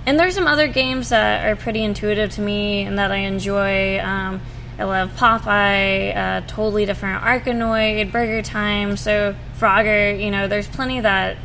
and 0.07 0.19
there's 0.19 0.35
some 0.35 0.47
other 0.47 0.67
games 0.67 1.11
that 1.11 1.47
are 1.47 1.57
pretty 1.57 1.83
intuitive 1.83 2.33
to 2.33 2.41
me 2.41 2.83
and 2.83 2.99
that 2.99 3.13
I 3.13 3.19
enjoy. 3.19 4.01
Um, 4.01 4.41
I 4.79 4.85
love 4.85 5.11
Popeye, 5.15 6.17
uh, 6.17 6.41
totally 6.47 6.87
different 6.87 7.23
Arkanoid, 7.23 8.11
Burger 8.11 8.41
Time, 8.41 8.97
so 8.97 9.35
Frogger. 9.59 10.19
You 10.19 10.31
know, 10.31 10.49
there's 10.49 10.69
plenty 10.69 11.01
that 11.01 11.37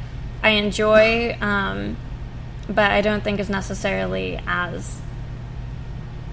I 0.41 0.51
enjoy. 0.51 1.37
Um, 1.41 1.97
but 2.67 2.91
I 2.91 3.01
don't 3.01 3.23
think 3.23 3.39
is 3.39 3.49
necessarily 3.49 4.39
as 4.47 5.01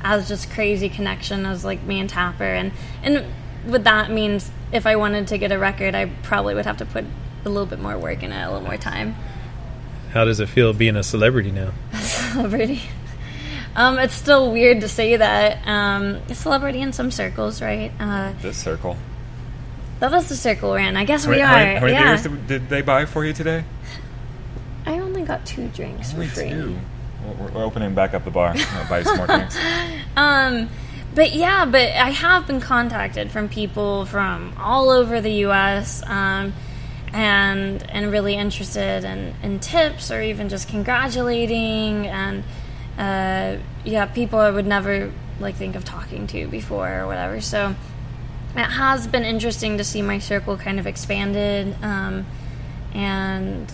as 0.04 0.26
just 0.26 0.50
crazy 0.50 0.88
connection 0.88 1.46
as 1.46 1.64
like 1.64 1.82
me 1.82 2.00
and 2.00 2.10
Tapper 2.10 2.44
and 2.44 2.72
and 3.02 3.24
what 3.64 3.84
that 3.84 4.10
means 4.10 4.50
if 4.72 4.86
I 4.86 4.96
wanted 4.96 5.28
to 5.28 5.38
get 5.38 5.52
a 5.52 5.58
record 5.58 5.94
I 5.94 6.06
probably 6.22 6.54
would 6.54 6.66
have 6.66 6.78
to 6.78 6.86
put 6.86 7.04
a 7.44 7.48
little 7.48 7.66
bit 7.66 7.80
more 7.80 7.98
work 7.98 8.22
in 8.22 8.32
it, 8.32 8.42
a 8.42 8.50
little 8.50 8.66
more 8.66 8.76
time. 8.76 9.14
How 10.12 10.24
does 10.24 10.40
it 10.40 10.48
feel 10.48 10.72
being 10.72 10.96
a 10.96 11.02
celebrity 11.02 11.50
now? 11.50 11.72
A 11.92 11.96
celebrity. 11.96 12.82
Um, 13.74 13.98
it's 13.98 14.14
still 14.14 14.52
weird 14.52 14.82
to 14.82 14.88
say 14.88 15.16
that. 15.16 15.66
Um, 15.66 16.20
a 16.28 16.34
celebrity 16.34 16.82
in 16.82 16.92
some 16.92 17.10
circles, 17.10 17.62
right? 17.62 17.90
Uh, 17.98 18.32
this 18.42 18.58
circle. 18.58 18.98
That 20.00 20.10
was 20.10 20.28
the 20.28 20.36
circle 20.36 20.70
we're 20.70 20.80
in. 20.80 20.96
I 20.96 21.04
guess 21.04 21.24
how 21.24 21.30
we 21.30 21.38
many, 21.38 21.42
are. 21.42 21.48
How 21.48 21.64
many, 21.64 21.74
how 21.74 21.80
many 21.80 21.92
yeah. 21.94 22.22
beers 22.28 22.46
did, 22.46 22.68
they 22.68 22.82
buy 22.82 23.06
for 23.06 23.24
you 23.24 23.32
today? 23.32 23.64
Only 25.22 25.36
got 25.36 25.46
two 25.46 25.68
drinks 25.68 26.12
only 26.14 26.26
for 26.26 26.34
free. 26.34 26.50
Two. 26.50 26.76
We're 27.54 27.62
opening 27.62 27.94
back 27.94 28.12
up 28.12 28.24
the 28.24 28.32
bar. 28.32 28.54
buy 28.88 29.04
some 29.04 29.16
more 29.16 29.26
drinks. 29.26 29.56
Um, 30.14 30.68
but 31.14 31.32
yeah, 31.32 31.64
but 31.64 31.90
I 31.92 32.10
have 32.10 32.46
been 32.46 32.60
contacted 32.60 33.30
from 33.30 33.48
people 33.48 34.04
from 34.04 34.52
all 34.58 34.90
over 34.90 35.22
the 35.22 35.32
U.S. 35.46 36.02
Um, 36.06 36.52
and 37.14 37.82
and 37.90 38.10
really 38.12 38.34
interested 38.34 39.04
in, 39.04 39.34
in 39.42 39.58
tips 39.58 40.10
or 40.10 40.20
even 40.20 40.50
just 40.50 40.68
congratulating 40.68 42.06
and 42.08 42.44
uh, 42.98 43.56
yeah, 43.84 44.04
people 44.04 44.38
I 44.38 44.50
would 44.50 44.66
never 44.66 45.10
like 45.40 45.54
think 45.54 45.76
of 45.76 45.84
talking 45.84 46.26
to 46.26 46.48
before 46.48 47.00
or 47.00 47.06
whatever. 47.06 47.40
So 47.40 47.74
it 48.54 48.58
has 48.58 49.06
been 49.06 49.24
interesting 49.24 49.78
to 49.78 49.84
see 49.84 50.02
my 50.02 50.18
circle 50.18 50.58
kind 50.58 50.78
of 50.78 50.86
expanded 50.86 51.74
um, 51.82 52.26
and 52.92 53.72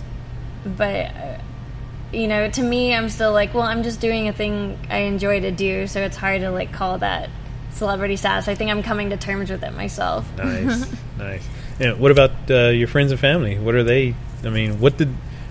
but 0.76 1.06
uh, 1.06 1.38
you 2.12 2.26
know 2.26 2.48
to 2.48 2.62
me 2.62 2.94
i'm 2.94 3.08
still 3.08 3.32
like 3.32 3.54
well 3.54 3.64
i'm 3.64 3.82
just 3.82 4.00
doing 4.00 4.28
a 4.28 4.32
thing 4.32 4.78
i 4.88 4.98
enjoy 4.98 5.40
to 5.40 5.50
do 5.50 5.86
so 5.86 6.00
it's 6.00 6.16
hard 6.16 6.40
to 6.40 6.50
like 6.50 6.72
call 6.72 6.98
that 6.98 7.30
celebrity 7.70 8.16
status. 8.16 8.48
I 8.48 8.54
think 8.54 8.70
i'm 8.70 8.82
coming 8.82 9.10
to 9.10 9.16
terms 9.16 9.50
with 9.50 9.62
it 9.62 9.72
myself. 9.72 10.26
Nice 10.36 10.90
nice. 11.18 11.46
And 11.78 12.00
what 12.00 12.10
about 12.10 12.32
uh, 12.50 12.70
your 12.70 12.88
friends 12.88 13.12
and 13.12 13.20
family? 13.20 13.58
What 13.58 13.74
are 13.74 13.84
they 13.84 14.14
i 14.44 14.50
mean 14.50 14.80
what 14.80 14.96
did 14.96 15.08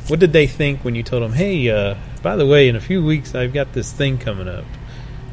what 0.07 0.19
did 0.19 0.33
they 0.33 0.47
think 0.47 0.83
when 0.83 0.95
you 0.95 1.03
told 1.03 1.21
them 1.21 1.33
hey 1.33 1.69
uh, 1.69 1.95
by 2.21 2.35
the 2.35 2.45
way 2.45 2.69
in 2.69 2.75
a 2.75 2.79
few 2.79 3.03
weeks 3.03 3.35
i've 3.35 3.53
got 3.53 3.73
this 3.73 3.91
thing 3.91 4.17
coming 4.17 4.47
up 4.47 4.63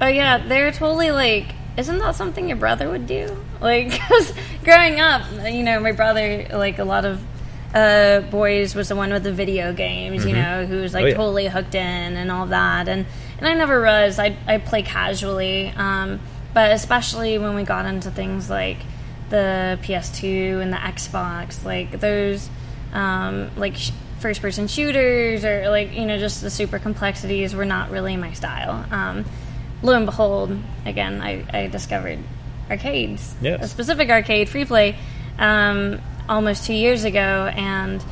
oh 0.00 0.08
yeah 0.08 0.38
they're 0.38 0.72
totally 0.72 1.12
like 1.12 1.46
isn't 1.76 1.98
that 1.98 2.14
something 2.14 2.48
your 2.48 2.56
brother 2.56 2.88
would 2.88 3.06
do? 3.06 3.36
Like, 3.60 3.90
because 3.90 4.32
growing 4.62 5.00
up, 5.00 5.22
you 5.44 5.62
know, 5.62 5.80
my 5.80 5.92
brother, 5.92 6.46
like 6.52 6.78
a 6.78 6.84
lot 6.84 7.04
of 7.04 7.20
uh, 7.74 8.20
boys, 8.30 8.74
was 8.74 8.88
the 8.88 8.96
one 8.96 9.10
with 9.12 9.24
the 9.24 9.32
video 9.32 9.72
games, 9.72 10.24
you 10.24 10.32
know, 10.34 10.64
who 10.64 10.80
was 10.80 10.94
like 10.94 11.04
Oh, 11.04 11.08
yeah. 11.08 11.14
totally 11.14 11.48
hooked 11.48 11.74
in 11.74 11.80
and 12.16 12.30
all 12.30 12.46
that. 12.46 12.88
And, 12.88 13.04
and 13.38 13.48
I 13.48 13.54
never 13.54 13.82
was. 13.82 14.18
I, 14.18 14.36
I 14.46 14.58
play 14.58 14.82
casually. 14.82 15.68
Um, 15.76 16.20
but 16.54 16.70
especially 16.72 17.36
when 17.38 17.54
we 17.56 17.64
got 17.64 17.84
into 17.86 18.10
things 18.12 18.48
like 18.48 18.78
the 19.30 19.76
PS2 19.82 20.62
and 20.62 20.72
the 20.72 20.76
Xbox, 20.76 21.64
like 21.64 21.98
those, 21.98 22.48
um, 22.92 23.50
like 23.56 23.74
sh- 23.74 23.90
first 24.20 24.40
person 24.40 24.68
shooters 24.68 25.44
or 25.44 25.68
like, 25.68 25.92
you 25.94 26.06
know, 26.06 26.16
just 26.16 26.42
the 26.42 26.50
super 26.50 26.78
complexities 26.78 27.54
were 27.56 27.64
not 27.64 27.90
really 27.90 28.16
my 28.16 28.32
style. 28.34 28.86
Um, 28.92 29.24
lo 29.82 29.96
and 29.96 30.06
behold, 30.06 30.56
again, 30.86 31.20
I, 31.20 31.44
I 31.52 31.66
discovered 31.66 32.20
arcades. 32.70 33.34
Yes. 33.42 33.64
A 33.64 33.68
specific 33.68 34.08
arcade, 34.10 34.48
free 34.48 34.64
play, 34.64 34.96
um, 35.40 36.00
almost 36.28 36.66
two 36.66 36.74
years 36.74 37.04
ago, 37.04 37.50
and 37.54 38.04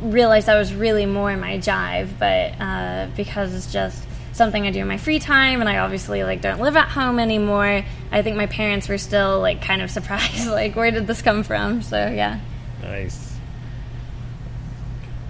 realized 0.00 0.46
that 0.46 0.56
was 0.56 0.74
really 0.74 1.06
more 1.06 1.30
in 1.30 1.40
my 1.40 1.58
jive. 1.58 2.08
But 2.18 2.60
uh, 2.60 3.08
because 3.16 3.54
it's 3.54 3.72
just 3.72 4.06
something 4.32 4.66
I 4.66 4.70
do 4.70 4.80
in 4.80 4.88
my 4.88 4.98
free 4.98 5.18
time, 5.18 5.60
and 5.60 5.68
I 5.68 5.78
obviously 5.78 6.22
like 6.24 6.42
don't 6.42 6.60
live 6.60 6.76
at 6.76 6.88
home 6.88 7.18
anymore, 7.18 7.84
I 8.12 8.22
think 8.22 8.36
my 8.36 8.46
parents 8.46 8.88
were 8.88 8.98
still 8.98 9.40
like 9.40 9.62
kind 9.62 9.82
of 9.82 9.90
surprised, 9.92 10.48
like 10.48 10.76
where 10.76 10.90
did 10.90 11.06
this 11.06 11.22
come 11.22 11.42
from? 11.42 11.82
So 11.82 11.96
yeah. 11.96 12.40
Nice. 12.82 13.26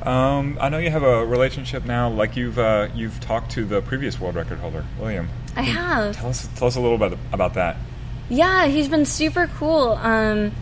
Um, 0.07 0.57
I 0.61 0.69
know 0.69 0.79
you 0.79 0.91
have 0.91 1.03
a 1.03 1.27
relationship 1.27 1.85
now. 1.85 2.09
Like 2.09 2.37
you've 2.37 2.59
uh, 2.59 2.89
you've 2.95 3.19
talked 3.19 3.51
to 3.53 3.65
the 3.65 3.83
previous 3.83 4.21
world 4.21 4.37
record 4.37 4.59
holder, 4.59 4.85
William. 5.01 5.29
I 5.57 5.63
have. 5.63 6.15
Tell 6.15 6.31
us 6.31 6.49
tell 6.55 6.69
us 6.69 6.77
a 6.77 6.81
little 6.81 6.99
bit 6.99 7.19
about 7.33 7.55
that. 7.55 7.77
Yeah, 8.29 8.67
he's 8.67 8.89
been 8.89 9.05
super 9.05 9.49
cool. 9.59 9.99
Um, 10.01 10.53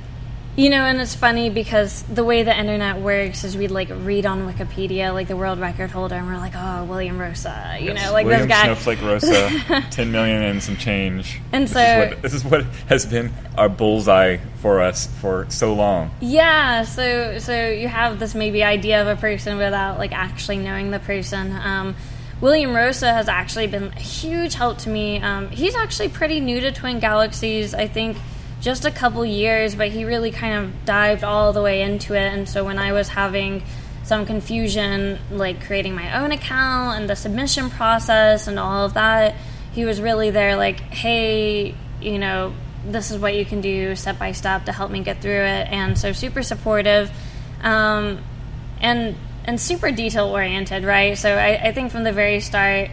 you 0.57 0.71
know, 0.71 0.85
and 0.85 1.01
it's 1.01 1.15
funny 1.17 1.51
because 1.51 2.03
the 2.03 2.23
way 2.23 2.45
the 2.45 2.57
internet 2.57 3.01
works 3.01 3.43
is 3.43 3.57
we'd 3.57 3.73
like 3.73 3.89
read 3.91 4.25
on 4.25 4.47
Wikipedia 4.47 5.13
like 5.13 5.27
the 5.27 5.37
world 5.37 5.59
record 5.59 5.91
holder, 5.91 6.15
and 6.15 6.27
we're 6.27 6.37
like, 6.37 6.53
oh, 6.57 6.85
William 6.85 7.19
Rosa, 7.21 7.77
you 7.81 7.93
know, 7.93 8.13
like 8.13 8.27
William 8.27 8.49
this 8.49 8.57
guy. 8.57 8.65
Snowflake 8.65 9.03
Rosa, 9.03 9.85
ten 9.91 10.13
million 10.13 10.43
and 10.43 10.63
some 10.63 10.77
change. 10.77 11.41
And 11.53 11.65
this 11.65 11.73
so- 11.73 11.81
is 11.81 12.11
what, 12.11 12.23
this 12.23 12.35
is 12.35 12.45
what 12.45 12.65
has 12.89 13.07
been 13.07 13.33
our 13.59 13.69
bullseye 13.69 14.39
for 14.61 14.81
us 14.81 15.07
for 15.21 15.47
so 15.49 15.75
long. 15.75 16.11
Yeah, 16.21 16.85
so 16.85 17.39
so 17.39 17.69
you 17.69 17.89
have 17.89 18.21
this 18.21 18.35
maybe 18.35 18.63
idea 18.63 19.03
of 19.03 19.09
a 19.09 19.21
person 19.21 19.59
without 19.59 19.99
like 19.99 20.13
actually 20.13 20.59
knowing 20.59 20.91
the 20.91 21.01
person. 21.01 21.53
Um, 21.53 21.97
William 22.41 22.75
Rosa 22.75 23.13
has 23.13 23.29
actually 23.29 23.69
been 23.69 23.85
a 23.85 24.01
huge 24.01 24.55
help 24.55 24.79
to 24.79 24.89
me. 24.89 25.21
Um, 25.21 25.49
he's 25.49 25.75
actually 25.75 26.11
pretty 26.11 26.41
new 26.41 26.61
to 26.61 26.73
Twin 26.73 26.99
Galaxies, 26.99 27.75
I 27.75 27.87
think 27.89 28.19
just 28.65 28.87
a 28.87 28.91
couple 28.91 29.27
years, 29.27 29.75
but 29.75 29.89
he 29.89 30.07
really 30.07 30.31
kind 30.31 30.65
of 30.65 30.87
dived 30.87 31.23
all 31.23 31.53
the 31.53 31.61
way 31.61 31.83
into 31.83 32.15
it. 32.15 32.33
And 32.33 32.49
so 32.49 32.65
when 32.65 32.79
I 32.79 32.93
was 32.93 33.09
having 33.09 33.63
some 34.05 34.25
confusion, 34.25 35.19
like 35.31 35.67
creating 35.67 35.95
my 35.95 36.23
own 36.23 36.33
account 36.33 36.99
and 36.99 37.09
the 37.09 37.15
submission 37.15 37.69
process 37.69 38.47
and 38.47 38.59
all 38.59 38.87
of 38.87 38.95
that, 38.95 39.35
he 39.73 39.85
was 39.85 40.01
really 40.01 40.31
there, 40.31 40.57
like, 40.57 40.81
hey, 40.81 41.75
you 42.01 42.19
know, 42.19 42.55
this 42.87 43.11
is 43.11 43.19
what 43.19 43.35
you 43.35 43.45
can 43.45 43.61
do 43.61 43.95
step 43.97 44.19
by 44.19 44.33
step 44.33 44.65
to 44.65 44.73
help 44.73 44.91
me 44.91 45.01
get 45.01 45.21
through 45.21 45.43
it. 45.43 45.69
And 45.71 45.99
so 45.99 46.13
super 46.13 46.43
supportive. 46.43 47.11
Um, 47.63 48.19
and 48.81 49.15
and 49.45 49.61
super 49.61 49.91
detail 49.91 50.29
oriented, 50.29 50.85
right? 50.85 51.19
So 51.19 51.35
I, 51.35 51.69
I 51.69 51.73
think 51.73 51.93
from 51.93 52.03
the 52.03 52.13
very 52.13 52.41
start, 52.41 52.89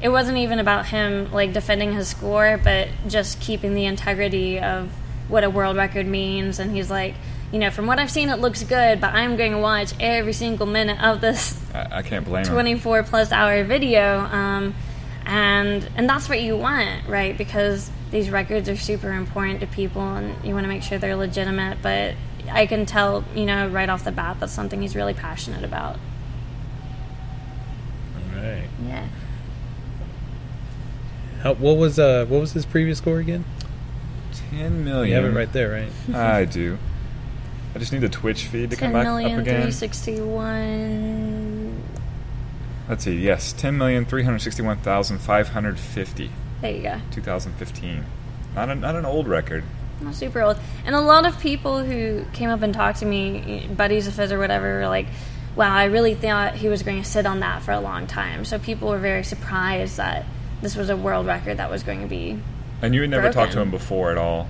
it 0.00 0.08
wasn't 0.08 0.38
even 0.38 0.60
about 0.60 0.86
him 0.86 1.32
like 1.32 1.52
defending 1.52 1.92
his 1.92 2.06
score, 2.06 2.60
but 2.62 2.88
just 3.08 3.40
keeping 3.40 3.74
the 3.74 3.86
integrity 3.86 4.60
of 4.60 4.88
what 5.28 5.44
a 5.44 5.50
world 5.50 5.76
record 5.76 6.06
means. 6.06 6.58
And 6.58 6.74
he's 6.74 6.90
like, 6.90 7.14
you 7.52 7.58
know, 7.58 7.70
from 7.70 7.86
what 7.86 7.98
I've 7.98 8.10
seen, 8.10 8.28
it 8.28 8.38
looks 8.40 8.62
good, 8.64 9.00
but 9.00 9.14
I'm 9.14 9.36
going 9.36 9.52
to 9.52 9.58
watch 9.58 9.92
every 10.00 10.32
single 10.32 10.66
minute 10.66 11.02
of 11.02 11.20
this 11.20 11.60
I, 11.74 11.98
I 11.98 12.02
can't 12.02 12.24
blame 12.24 12.44
him. 12.44 12.52
24 12.52 13.02
plus 13.04 13.32
hour 13.32 13.62
video 13.64 14.18
um, 14.20 14.74
and 15.24 15.88
and 15.96 16.08
that's 16.08 16.28
what 16.28 16.40
you 16.40 16.56
want 16.56 17.06
right 17.08 17.36
because 17.36 17.90
these 18.10 18.30
records 18.30 18.68
are 18.68 18.76
super 18.76 19.12
important 19.12 19.60
to 19.60 19.66
people 19.66 20.02
and 20.02 20.44
you 20.44 20.54
want 20.54 20.64
to 20.64 20.68
make 20.68 20.82
sure 20.82 20.98
they're 20.98 21.16
legitimate 21.16 21.78
but 21.82 22.14
i 22.52 22.64
can 22.64 22.86
tell 22.86 23.24
you 23.34 23.44
know 23.44 23.66
right 23.68 23.88
off 23.88 24.04
the 24.04 24.12
bat 24.12 24.36
that's 24.38 24.52
something 24.52 24.80
he's 24.80 24.94
really 24.94 25.14
passionate 25.14 25.64
about 25.64 25.98
All 28.14 28.40
right. 28.40 28.62
yeah 28.86 29.06
How, 31.42 31.54
what 31.54 31.76
was 31.76 31.98
uh 31.98 32.24
what 32.28 32.40
was 32.40 32.52
his 32.52 32.64
previous 32.64 32.98
score 32.98 33.18
again? 33.18 33.44
Ten 34.50 34.84
million. 34.84 35.08
You 35.08 35.14
have 35.14 35.24
it 35.24 35.36
right 35.36 35.52
there, 35.52 35.70
right? 35.70 36.14
I 36.14 36.44
do. 36.44 36.78
I 37.74 37.78
just 37.78 37.92
need 37.92 38.00
the 38.00 38.08
Twitch 38.08 38.44
feed 38.46 38.70
to 38.70 38.76
10 38.76 38.86
come 38.86 38.92
back 38.94 39.04
million 39.04 39.32
up 39.32 39.38
again. 39.40 39.60
361 39.62 41.82
Let's 42.88 43.04
see. 43.04 43.16
Yes, 43.18 43.52
ten 43.52 43.76
million 43.76 44.04
three 44.04 44.22
hundred 44.22 44.40
sixty-one 44.40 44.78
thousand 44.78 45.18
five 45.18 45.48
hundred 45.48 45.78
fifty. 45.78 46.30
there 46.60 46.72
you 46.72 46.82
go 46.82 47.00
2015. 47.10 48.04
Not, 48.54 48.70
a, 48.70 48.74
not 48.74 48.94
an 48.96 49.04
old 49.04 49.28
record. 49.28 49.64
not 50.00 50.14
super 50.14 50.40
old 50.40 50.58
and 50.86 50.94
a 50.94 51.00
lot 51.00 51.26
of 51.26 51.38
people 51.40 51.84
who 51.84 52.24
came 52.32 52.48
up 52.48 52.62
and 52.62 52.72
talked 52.72 53.00
to 53.00 53.06
me 53.06 53.68
buddies 53.76 54.06
of 54.06 54.16
his 54.16 54.32
or 54.32 54.38
whatever 54.38 54.78
were 54.78 54.86
like 54.88 55.06
wow 55.56 55.74
i 55.74 55.84
really 55.84 56.14
thought 56.14 56.54
he 56.54 56.68
was 56.68 56.82
going 56.82 57.02
to 57.02 57.08
sit 57.08 57.26
on 57.26 57.40
that 57.40 57.62
for 57.62 57.72
a 57.72 57.80
long 57.80 58.06
time 58.06 58.44
so 58.46 58.58
people 58.58 58.88
were 58.88 58.98
very 58.98 59.24
surprised 59.24 59.98
that 59.98 60.24
this 60.62 60.74
was 60.76 60.88
a 60.88 60.96
world 60.96 61.26
record 61.26 61.58
that 61.58 61.70
was 61.70 61.82
going 61.82 62.00
to 62.00 62.06
be 62.06 62.38
And 62.82 62.94
you 62.94 63.00
had 63.00 63.10
never 63.10 63.32
talked 63.32 63.52
to 63.52 63.60
him 63.60 63.70
before 63.70 64.10
at 64.10 64.18
all. 64.18 64.48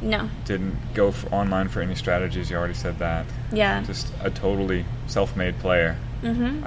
no 0.00 0.28
Didn't 0.44 0.76
go 0.94 1.12
for 1.12 1.28
online 1.32 1.68
for 1.68 1.80
any 1.80 1.94
strategies. 1.94 2.50
You 2.50 2.56
already 2.56 2.74
said 2.74 2.98
that. 2.98 3.26
yeah 3.52 3.82
Just 3.82 4.12
a 4.22 4.30
totally 4.30 4.84
self-made 5.06 5.58
player. 5.60 5.96
mm-hmm 6.22 6.66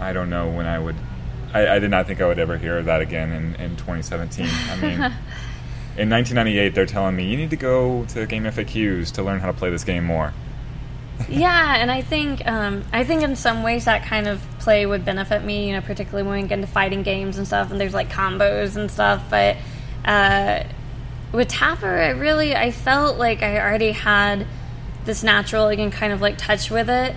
I 0.00 0.10
I 0.10 0.12
don't 0.12 0.30
know 0.30 0.50
when 0.50 0.66
I 0.66 0.78
would. 0.78 0.96
I, 1.54 1.76
I 1.76 1.78
did 1.78 1.90
not 1.90 2.06
think 2.06 2.20
I 2.20 2.26
would 2.26 2.38
ever 2.38 2.58
hear 2.58 2.82
that 2.82 3.00
again 3.00 3.30
in, 3.32 3.54
in 3.54 3.76
2017. 3.76 4.46
I 4.46 4.76
mean, 4.76 4.92
in 5.96 6.10
1998, 6.10 6.74
they're 6.74 6.86
telling 6.86 7.14
me 7.16 7.24
you 7.30 7.36
need 7.36 7.50
to 7.50 7.56
go 7.56 8.04
to 8.06 8.26
Game 8.26 8.44
FAQs 8.44 9.12
to 9.12 9.22
learn 9.22 9.40
how 9.40 9.46
to 9.46 9.52
play 9.56 9.70
this 9.70 9.84
game 9.84 10.04
more. 10.04 10.32
yeah 11.30 11.76
and 11.76 11.90
i 11.90 12.02
think 12.02 12.46
um, 12.46 12.84
i 12.92 13.02
think 13.02 13.22
in 13.22 13.34
some 13.36 13.62
ways 13.62 13.86
that 13.86 14.04
kind 14.04 14.28
of 14.28 14.38
play 14.58 14.84
would 14.84 15.02
benefit 15.02 15.42
me 15.42 15.66
you 15.66 15.72
know 15.72 15.80
particularly 15.80 16.28
when 16.28 16.42
we 16.42 16.46
get 16.46 16.58
into 16.58 16.66
fighting 16.66 17.02
games 17.02 17.38
and 17.38 17.46
stuff 17.46 17.70
and 17.70 17.80
there's 17.80 17.94
like 17.94 18.10
combos 18.10 18.76
and 18.76 18.90
stuff 18.90 19.22
but 19.30 19.56
uh, 20.06 20.64
with 21.32 21.48
tapper 21.48 21.98
i 21.98 22.10
really 22.10 22.54
i 22.54 22.70
felt 22.70 23.18
like 23.18 23.42
i 23.42 23.58
already 23.58 23.92
had 23.92 24.46
this 25.04 25.22
natural 25.22 25.68
again 25.68 25.90
kind 25.90 26.12
of 26.12 26.20
like 26.20 26.38
touch 26.38 26.70
with 26.70 26.88
it 26.88 27.14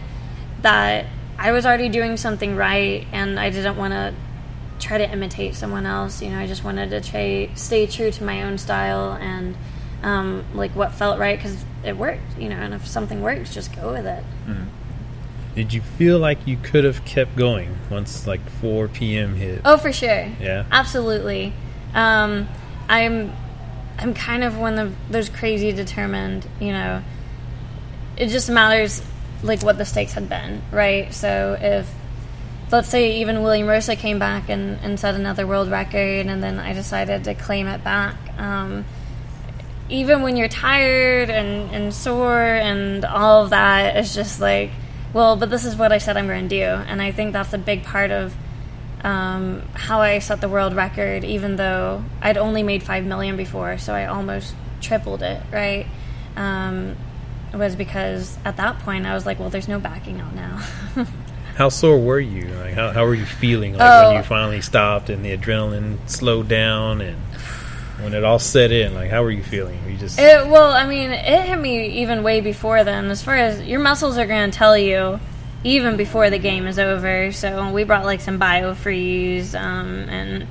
that 0.61 1.05
i 1.37 1.51
was 1.51 1.65
already 1.65 1.89
doing 1.89 2.17
something 2.17 2.55
right 2.55 3.05
and 3.11 3.39
i 3.39 3.49
didn't 3.49 3.77
want 3.77 3.93
to 3.93 4.13
try 4.79 4.97
to 4.97 5.09
imitate 5.11 5.55
someone 5.55 5.85
else 5.85 6.21
you 6.21 6.29
know 6.29 6.39
i 6.39 6.47
just 6.47 6.63
wanted 6.63 6.89
to 6.89 7.01
try, 7.01 7.49
stay 7.55 7.85
true 7.85 8.11
to 8.11 8.23
my 8.23 8.43
own 8.43 8.57
style 8.57 9.13
and 9.13 9.55
um, 10.01 10.45
like 10.53 10.71
what 10.71 10.93
felt 10.93 11.19
right 11.19 11.37
because 11.37 11.65
it 11.83 11.97
worked 11.97 12.37
you 12.37 12.47
know 12.47 12.55
and 12.55 12.73
if 12.73 12.87
something 12.87 13.21
works 13.21 13.53
just 13.53 13.75
go 13.75 13.91
with 13.91 14.05
it 14.05 14.23
Did 15.55 15.73
you 15.73 15.81
feel 15.81 16.19
like 16.19 16.47
you 16.47 16.55
could 16.55 16.85
have 16.85 17.03
kept 17.03 17.35
going 17.35 17.77
once 17.89 18.25
like 18.25 18.39
4 18.61 18.87
p.m. 18.87 19.35
hit? 19.35 19.61
Oh, 19.65 19.75
for 19.77 19.91
sure. 19.91 20.31
Yeah. 20.39 20.65
Absolutely. 20.71 21.53
Um, 21.93 22.47
I'm 22.89 23.31
I'm 23.97 24.13
kind 24.13 24.43
of 24.43 24.57
one 24.57 24.79
of 24.79 24.95
those 25.09 25.29
crazy 25.29 25.71
determined, 25.71 26.45
you 26.59 26.73
know. 26.73 27.03
It 28.17 28.27
just 28.27 28.49
matters 28.49 29.01
like 29.43 29.61
what 29.61 29.77
the 29.77 29.85
stakes 29.85 30.13
had 30.13 30.27
been, 30.27 30.61
right? 30.71 31.13
So 31.13 31.57
if 31.59 31.89
let's 32.71 32.89
say 32.89 33.21
even 33.21 33.41
William 33.41 33.67
Rosa 33.67 33.95
came 33.95 34.19
back 34.19 34.49
and, 34.49 34.79
and 34.83 34.99
set 34.99 35.15
another 35.15 35.47
world 35.47 35.71
record 35.71 36.27
and 36.27 36.43
then 36.43 36.59
I 36.59 36.73
decided 36.73 37.23
to 37.23 37.33
claim 37.33 37.67
it 37.67 37.83
back. 37.83 38.15
Um, 38.37 38.85
even 39.89 40.21
when 40.21 40.37
you're 40.37 40.49
tired 40.49 41.29
and, 41.29 41.73
and 41.73 41.93
sore 41.93 42.39
and 42.39 43.03
all 43.05 43.43
of 43.43 43.49
that, 43.49 43.95
it's 43.95 44.13
just 44.13 44.39
like, 44.39 44.71
well, 45.13 45.35
but 45.35 45.49
this 45.49 45.65
is 45.65 45.75
what 45.75 45.91
I 45.91 45.97
said 45.97 46.15
I'm 46.15 46.27
going 46.27 46.47
to 46.47 46.55
do. 46.55 46.63
And 46.63 47.01
I 47.01 47.11
think 47.11 47.33
that's 47.33 47.53
a 47.53 47.57
big 47.57 47.83
part 47.83 48.11
of 48.11 48.35
um, 49.03 49.61
how 49.73 50.01
I 50.01 50.19
set 50.19 50.41
the 50.41 50.49
world 50.49 50.75
record, 50.75 51.23
even 51.23 51.55
though 51.55 52.03
I'd 52.21 52.37
only 52.37 52.63
made 52.63 52.83
5 52.83 53.05
million 53.05 53.37
before, 53.37 53.77
so 53.77 53.93
I 53.93 54.05
almost 54.07 54.53
tripled 54.81 55.21
it, 55.23 55.41
right? 55.51 55.85
Um, 56.35 56.95
was 57.53 57.75
because 57.75 58.37
at 58.45 58.57
that 58.57 58.79
point 58.79 59.05
I 59.05 59.13
was 59.13 59.25
like, 59.25 59.39
well, 59.39 59.49
there's 59.49 59.67
no 59.67 59.79
backing 59.79 60.19
out 60.21 60.35
now. 60.35 60.61
How 61.55 61.67
sore 61.69 61.99
were 61.99 62.19
you? 62.19 62.47
Like 62.55 62.73
how, 62.73 62.91
how 62.91 63.03
were 63.05 63.13
you 63.15 63.25
feeling 63.25 63.73
like 63.73 63.81
Oh. 63.81 64.07
when 64.09 64.17
you 64.17 64.23
finally 64.23 64.61
stopped 64.61 65.09
and 65.09 65.25
the 65.25 65.35
adrenaline 65.35 65.97
slowed 66.09 66.47
down 66.47 67.01
and 67.01 67.17
when 68.01 68.13
it 68.13 68.23
all 68.23 68.39
set 68.39 68.71
in? 68.71 68.93
Like 68.93 69.09
how 69.11 69.23
were 69.23 69.31
you 69.31 69.43
feeling? 69.43 69.83
Were 69.83 69.89
you 69.91 69.97
just 69.97 70.17
It, 70.19 70.47
well, 70.47 70.71
I 70.71 70.85
mean, 70.87 71.11
it 71.11 71.45
hit 71.45 71.59
me 71.59 72.01
even 72.01 72.23
way 72.23 72.39
before 72.39 72.85
then. 72.85 73.09
As 73.09 73.21
far 73.21 73.35
as 73.35 73.61
your 73.67 73.81
muscles 73.81 74.17
are 74.17 74.25
going 74.27 74.49
to 74.51 74.57
tell 74.57 74.77
you, 74.77 75.19
even 75.63 75.97
before 75.97 76.29
the 76.29 76.37
game 76.37 76.67
is 76.67 76.79
over. 76.79 77.31
So 77.31 77.71
we 77.71 77.83
brought 77.83 78.05
like 78.05 78.21
some 78.21 78.39
biofreeze 78.39 79.59
um, 79.59 80.09
and 80.09 80.47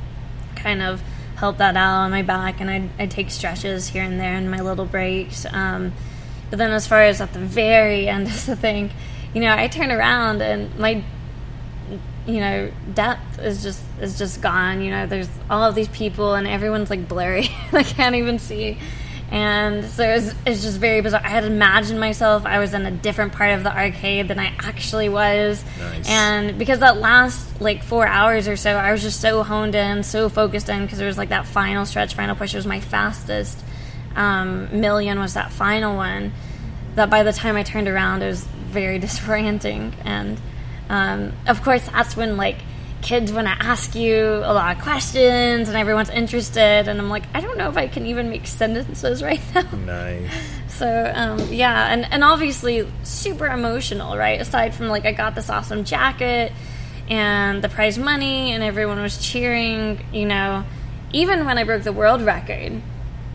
kind 0.56 0.82
of 0.82 1.02
help 1.36 1.58
that 1.58 1.76
out 1.76 2.00
on 2.00 2.10
my 2.10 2.22
back, 2.22 2.60
and 2.60 2.68
I'd, 2.68 2.90
I'd 2.98 3.10
take 3.10 3.30
stretches 3.30 3.88
here 3.88 4.02
and 4.02 4.18
there 4.18 4.34
in 4.34 4.50
my 4.50 4.60
little 4.60 4.86
breaks. 4.86 5.46
Um, 5.46 5.92
but 6.50 6.58
then, 6.58 6.72
as 6.72 6.86
far 6.86 7.02
as 7.02 7.20
at 7.20 7.32
the 7.32 7.38
very 7.38 8.08
end 8.08 8.26
of 8.26 8.46
the 8.46 8.56
thing, 8.56 8.90
you 9.34 9.40
know, 9.40 9.54
I 9.54 9.68
turn 9.68 9.90
around 9.90 10.42
and 10.42 10.76
my 10.78 11.02
you 12.26 12.40
know 12.40 12.70
depth 12.92 13.38
is 13.38 13.62
just 13.62 13.82
is 14.02 14.18
just 14.18 14.42
gone 14.42 14.82
you 14.82 14.90
know 14.90 15.06
there's 15.06 15.30
all 15.48 15.64
of 15.64 15.74
these 15.74 15.88
people 15.88 16.34
and 16.34 16.46
everyone's 16.46 16.90
like 16.90 17.08
blurry 17.08 17.48
i 17.72 17.82
can't 17.82 18.14
even 18.16 18.38
see 18.38 18.78
and 19.30 19.84
so 19.84 20.04
it's, 20.08 20.34
it's 20.46 20.62
just 20.62 20.78
very 20.78 21.02
bizarre. 21.02 21.20
I 21.22 21.28
had 21.28 21.44
imagined 21.44 22.00
myself 22.00 22.46
i 22.46 22.58
was 22.58 22.72
in 22.72 22.86
a 22.86 22.90
different 22.90 23.32
part 23.32 23.52
of 23.52 23.62
the 23.62 23.76
arcade 23.76 24.28
than 24.28 24.38
i 24.38 24.54
actually 24.58 25.08
was. 25.08 25.64
Nice. 25.78 26.08
and 26.08 26.58
because 26.58 26.78
that 26.78 26.96
last 26.96 27.60
like 27.60 27.82
four 27.82 28.06
hours 28.06 28.48
or 28.48 28.56
so 28.56 28.70
i 28.70 28.90
was 28.92 29.02
just 29.02 29.20
so 29.20 29.42
honed 29.42 29.74
in 29.74 30.02
so 30.02 30.28
focused 30.28 30.68
in 30.68 30.84
because 30.84 31.00
it 31.00 31.06
was 31.06 31.18
like 31.18 31.28
that 31.28 31.46
final 31.46 31.84
stretch 31.84 32.14
final 32.14 32.36
push. 32.36 32.54
It 32.54 32.58
was 32.58 32.66
my 32.66 32.80
fastest 32.80 33.62
um, 34.16 34.80
million 34.80 35.18
was 35.18 35.34
that 35.34 35.52
final 35.52 35.96
one. 35.96 36.32
That 36.94 37.10
by 37.10 37.22
the 37.22 37.32
time 37.32 37.56
i 37.56 37.62
turned 37.62 37.88
around 37.88 38.22
it 38.22 38.26
was 38.26 38.44
very 38.44 38.98
disorienting. 39.06 39.92
And 40.04 40.40
um, 40.88 41.32
of 41.46 41.62
course 41.62 41.86
that's 41.88 42.16
when 42.16 42.36
like 42.36 42.58
kids 43.02 43.32
want 43.32 43.46
to 43.46 43.54
ask 43.64 43.94
you 43.94 44.16
a 44.16 44.52
lot 44.52 44.76
of 44.76 44.82
questions 44.82 45.68
and 45.68 45.76
everyone's 45.76 46.10
interested 46.10 46.88
and 46.88 46.98
i'm 46.98 47.08
like 47.08 47.22
i 47.32 47.40
don't 47.40 47.56
know 47.56 47.68
if 47.68 47.76
i 47.76 47.86
can 47.86 48.06
even 48.06 48.28
make 48.28 48.46
sentences 48.46 49.22
right 49.30 49.40
now 49.54 49.62
Nice. 49.86 50.30
so 50.68 51.12
um, 51.14 51.38
yeah 51.52 51.92
and, 51.92 52.04
and 52.12 52.24
obviously 52.24 52.86
super 53.04 53.46
emotional 53.46 54.16
right 54.16 54.40
aside 54.40 54.74
from 54.74 54.88
like 54.88 55.04
i 55.06 55.12
got 55.12 55.34
this 55.36 55.48
awesome 55.48 55.84
jacket 55.84 56.52
and 57.08 57.62
the 57.62 57.68
prize 57.68 57.98
money 57.98 58.52
and 58.52 58.62
everyone 58.62 59.00
was 59.00 59.16
cheering 59.18 60.04
you 60.12 60.26
know 60.26 60.64
even 61.12 61.46
when 61.46 61.56
i 61.56 61.64
broke 61.64 61.84
the 61.84 61.92
world 61.92 62.20
record 62.22 62.82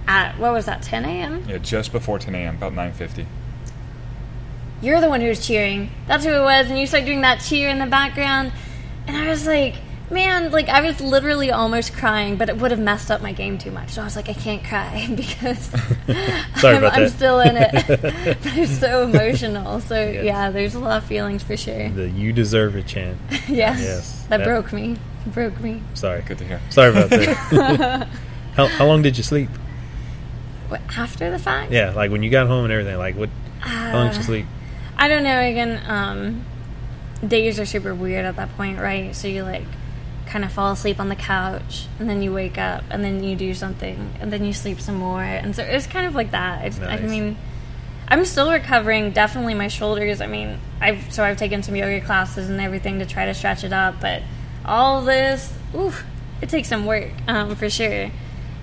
at 0.08 0.38
what 0.38 0.52
was 0.52 0.66
that 0.66 0.82
10 0.84 1.06
a.m 1.06 1.44
Yeah, 1.48 1.58
just 1.60 1.92
before 1.94 2.20
10 2.20 2.36
a.m., 2.36 2.56
about 2.58 2.74
9:50. 2.74 3.26
you're 4.82 5.00
the 5.00 5.08
one 5.08 5.22
who 5.22 5.30
was 5.30 5.48
cheering. 5.48 5.90
That's 6.08 6.26
who 6.26 6.32
it 6.34 6.42
was. 6.42 6.70
And 6.70 6.78
you 6.78 6.86
started 6.86 7.06
doing 7.06 7.22
that 7.22 7.40
cheer 7.40 7.70
in 7.70 7.80
the 7.80 7.86
background. 7.86 8.52
And 9.08 9.18
I 9.18 9.30
was 9.30 9.46
like, 9.46 9.76
man, 10.10 10.52
like 10.52 10.70
I 10.70 10.82
was 10.82 11.00
literally 11.02 11.52
almost 11.52 11.94
crying, 11.94 12.36
but 12.38 12.50
it 12.50 12.58
would 12.58 12.72
have 12.72 12.80
messed 12.80 13.10
up 13.12 13.22
my 13.22 13.32
game 13.34 13.58
too 13.58 13.72
much. 13.72 13.92
So 13.92 14.02
I 14.02 14.06
was 14.06 14.16
like, 14.16 14.30
I 14.30 14.34
can't 14.34 14.64
cry 14.64 15.08
because 15.16 15.58
Sorry 16.58 16.76
I'm, 16.76 16.84
about 16.84 16.94
I'm 16.94 17.04
that. 17.04 17.12
still 17.12 17.40
in 17.40 17.58
it. 17.58 17.72
but 17.88 18.58
it's 18.58 18.78
so 18.80 19.04
emotional. 19.04 19.80
So 19.82 19.96
Yes. 19.96 20.24
yeah, 20.26 20.52
there's 20.52 20.76
a 20.76 20.80
lot 20.80 20.98
of 21.02 21.06
feelings 21.08 21.44
for 21.44 21.58
sure. 21.58 21.90
The 21.90 22.10
"You 22.10 22.32
deserve 22.34 22.76
it" 22.76 22.88
chant. 22.88 23.18
yes, 23.32 23.50
Yes, 23.82 24.26
that 24.30 24.38
that- 24.38 24.46
broke 24.46 24.72
me. 24.74 24.98
It 25.26 25.34
broke 25.34 25.60
me. 25.62 25.82
Sorry. 25.94 26.22
Good 26.22 26.38
to 26.40 26.46
hear. 26.46 26.60
Sorry 26.70 26.90
about 26.92 27.10
that. 27.10 28.08
how 28.56 28.68
how 28.68 28.86
long 28.86 29.02
did 29.02 29.18
you 29.18 29.24
sleep? 29.24 29.50
What, 30.70 30.82
after 30.98 31.30
the 31.32 31.40
fact? 31.40 31.72
Yeah, 31.72 31.92
like 31.92 32.12
when 32.12 32.24
you 32.24 32.30
got 32.30 32.48
home 32.48 32.64
and 32.66 32.74
everything. 32.74 32.98
Like 32.98 33.16
what? 33.16 33.30
how 33.60 33.94
long 33.94 34.08
did 34.08 34.16
you 34.16 34.22
Uh, 34.22 34.26
sleep? 34.26 34.46
I 34.98 35.08
don't 35.08 35.24
know. 35.24 35.40
Again, 35.40 35.82
um, 35.88 36.46
days 37.28 37.60
are 37.60 37.66
super 37.66 37.94
weird 37.96 38.26
at 38.26 38.36
that 38.36 38.56
point, 38.58 38.80
right? 38.80 39.16
So 39.16 39.28
you 39.28 39.44
like 39.44 39.66
kind 40.26 40.46
of 40.46 40.52
fall 40.52 40.72
asleep 40.72 41.00
on 41.00 41.10
the 41.10 41.16
couch, 41.16 41.88
and 42.00 42.10
then 42.10 42.22
you 42.22 42.34
wake 42.34 42.58
up, 42.58 42.84
and 42.90 43.04
then 43.04 43.24
you 43.24 43.36
do 43.36 43.54
something, 43.54 44.16
and 44.20 44.32
then 44.32 44.44
you 44.44 44.54
sleep 44.54 44.80
some 44.80 44.96
more, 44.96 45.22
and 45.22 45.56
so 45.56 45.64
it's 45.64 45.86
kind 45.86 46.06
of 46.06 46.16
like 46.16 46.32
that. 46.32 46.66
It's, 46.66 46.80
I 46.80 46.98
mean, 46.98 47.38
I'm 48.08 48.26
still 48.26 48.52
recovering. 48.52 49.12
Definitely 49.12 49.54
my 49.54 49.68
shoulders. 49.68 50.22
I 50.22 50.28
mean, 50.28 50.60
I've 50.82 51.14
so 51.14 51.24
I've 51.24 51.38
taken 51.38 51.64
some 51.64 51.76
yoga 51.76 52.02
classes 52.02 52.50
and 52.50 52.60
everything 52.60 53.00
to 53.00 53.06
try 53.06 53.26
to 53.26 53.34
stretch 53.34 53.64
it 53.64 53.74
up, 53.74 53.96
but 54.02 54.22
all 54.66 55.02
this, 55.02 55.54
oof, 55.76 56.06
it 56.42 56.50
takes 56.50 56.68
some 56.68 56.86
work 56.86 57.12
um, 57.28 57.56
for 57.56 57.70
sure, 57.70 58.10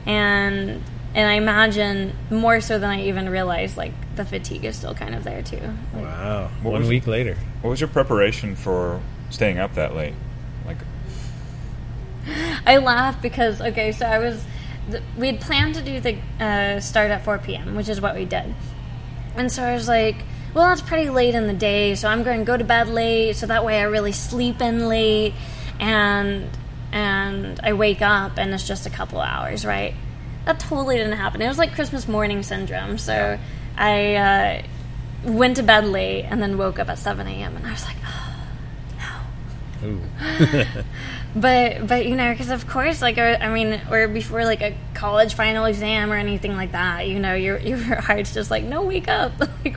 and. 0.06 0.82
And 1.14 1.28
I 1.28 1.34
imagine 1.34 2.16
more 2.30 2.60
so 2.60 2.78
than 2.78 2.88
I 2.90 3.02
even 3.04 3.28
realized, 3.28 3.76
like 3.76 3.92
the 4.14 4.24
fatigue 4.24 4.64
is 4.64 4.76
still 4.76 4.94
kind 4.94 5.14
of 5.14 5.24
there 5.24 5.42
too. 5.42 5.60
Like, 5.92 6.04
Wow. 6.04 6.50
What 6.62 6.72
One 6.72 6.80
was- 6.82 6.88
week 6.88 7.06
later. 7.06 7.36
What 7.62 7.70
was 7.70 7.80
your 7.80 7.88
preparation 7.88 8.54
for 8.56 9.00
staying 9.30 9.58
up 9.58 9.74
that 9.74 9.94
late? 9.96 10.14
Like, 10.66 10.78
I 12.66 12.76
laugh 12.78 13.20
because 13.20 13.60
okay, 13.60 13.92
so 13.92 14.06
I 14.06 14.18
was 14.18 14.44
th- 14.90 15.02
we 15.18 15.26
had 15.28 15.40
planned 15.40 15.74
to 15.76 15.82
do 15.82 16.00
the 16.00 16.18
uh, 16.38 16.80
start 16.80 17.10
at 17.10 17.24
4 17.24 17.38
p.m., 17.38 17.74
which 17.74 17.88
is 17.88 18.00
what 18.00 18.14
we 18.14 18.24
did, 18.24 18.54
and 19.36 19.50
so 19.50 19.62
I 19.64 19.74
was 19.74 19.88
like, 19.88 20.16
well, 20.54 20.68
that's 20.68 20.80
pretty 20.82 21.10
late 21.10 21.34
in 21.34 21.46
the 21.46 21.52
day, 21.54 21.94
so 21.94 22.08
I'm 22.08 22.22
going 22.22 22.40
to 22.40 22.44
go 22.44 22.56
to 22.56 22.64
bed 22.64 22.88
late, 22.88 23.36
so 23.36 23.46
that 23.46 23.64
way 23.64 23.78
I 23.80 23.84
really 23.84 24.12
sleep 24.12 24.60
in 24.60 24.88
late, 24.88 25.34
and 25.78 26.48
and 26.92 27.58
I 27.62 27.72
wake 27.72 28.02
up 28.02 28.32
and 28.36 28.52
it's 28.52 28.66
just 28.66 28.84
a 28.86 28.90
couple 28.90 29.20
hours, 29.20 29.64
right? 29.64 29.94
That 30.44 30.58
totally 30.60 30.96
didn't 30.96 31.18
happen. 31.18 31.42
It 31.42 31.48
was 31.48 31.58
like 31.58 31.74
Christmas 31.74 32.08
morning 32.08 32.42
syndrome. 32.42 32.98
So 32.98 33.38
I 33.76 34.14
uh, 34.14 34.62
went 35.24 35.56
to 35.56 35.62
bed 35.62 35.84
late 35.84 36.24
and 36.24 36.42
then 36.42 36.58
woke 36.58 36.78
up 36.78 36.88
at 36.88 36.98
7 36.98 37.26
a.m. 37.26 37.56
and 37.56 37.66
I 37.66 37.72
was 37.72 37.84
like, 37.84 37.96
oh, 38.04 38.26
no 39.82 40.00
but 41.34 41.86
but 41.86 42.06
you 42.06 42.16
know 42.16 42.30
because 42.32 42.50
of 42.50 42.66
course 42.66 43.00
like 43.00 43.16
or, 43.16 43.38
i 43.40 43.48
mean 43.48 43.80
or 43.90 44.08
before 44.08 44.44
like 44.44 44.60
a 44.60 44.76
college 44.94 45.34
final 45.34 45.64
exam 45.64 46.12
or 46.12 46.16
anything 46.16 46.54
like 46.54 46.72
that 46.72 47.08
you 47.08 47.18
know 47.18 47.34
your 47.34 47.58
your 47.60 47.78
heart's 47.78 48.34
just 48.34 48.50
like 48.50 48.64
no 48.64 48.82
wake 48.82 49.08
up 49.08 49.32
like 49.64 49.76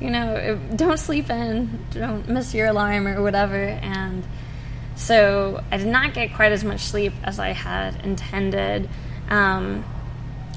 you 0.00 0.10
know 0.10 0.58
don't 0.74 0.98
sleep 0.98 1.30
in 1.30 1.78
don't 1.92 2.28
miss 2.28 2.52
your 2.52 2.66
alarm 2.66 3.06
or 3.06 3.22
whatever 3.22 3.56
and 3.56 4.24
so 4.96 5.62
i 5.70 5.76
did 5.76 5.86
not 5.86 6.12
get 6.12 6.34
quite 6.34 6.52
as 6.52 6.64
much 6.64 6.80
sleep 6.80 7.12
as 7.22 7.38
i 7.38 7.50
had 7.50 8.04
intended 8.04 8.88
um, 9.28 9.84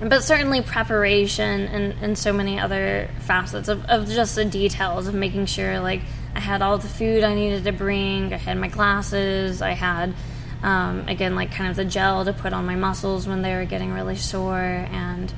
but 0.02 0.24
certainly 0.24 0.62
preparation 0.62 1.68
and, 1.68 1.96
and 2.02 2.18
so 2.18 2.32
many 2.32 2.60
other 2.60 3.10
facets 3.22 3.68
of, 3.68 3.84
of 3.86 4.08
just 4.08 4.36
the 4.36 4.46
details 4.46 5.08
of 5.08 5.14
making 5.14 5.46
sure 5.46 5.80
like 5.80 6.02
I 6.36 6.40
had 6.40 6.62
all 6.62 6.78
the 6.78 6.88
food 6.88 7.24
I 7.24 7.34
needed 7.34 7.66
to 7.66 7.72
bring, 7.72 8.34
I 8.34 8.38
had 8.38 8.58
my 8.58 8.68
glasses, 8.68 9.62
I 9.62 9.72
had 9.72 10.14
um, 10.62 11.08
again 11.08 11.36
like 11.36 11.52
kind 11.52 11.70
of 11.70 11.76
the 11.76 11.86
gel 11.86 12.26
to 12.26 12.34
put 12.34 12.54
on 12.54 12.66
my 12.66 12.76
muscles 12.76 13.28
when 13.28 13.42
they 13.42 13.56
were 13.56 13.66
getting 13.66 13.92
really 13.92 14.16
sore 14.16 14.58
and 14.58 15.34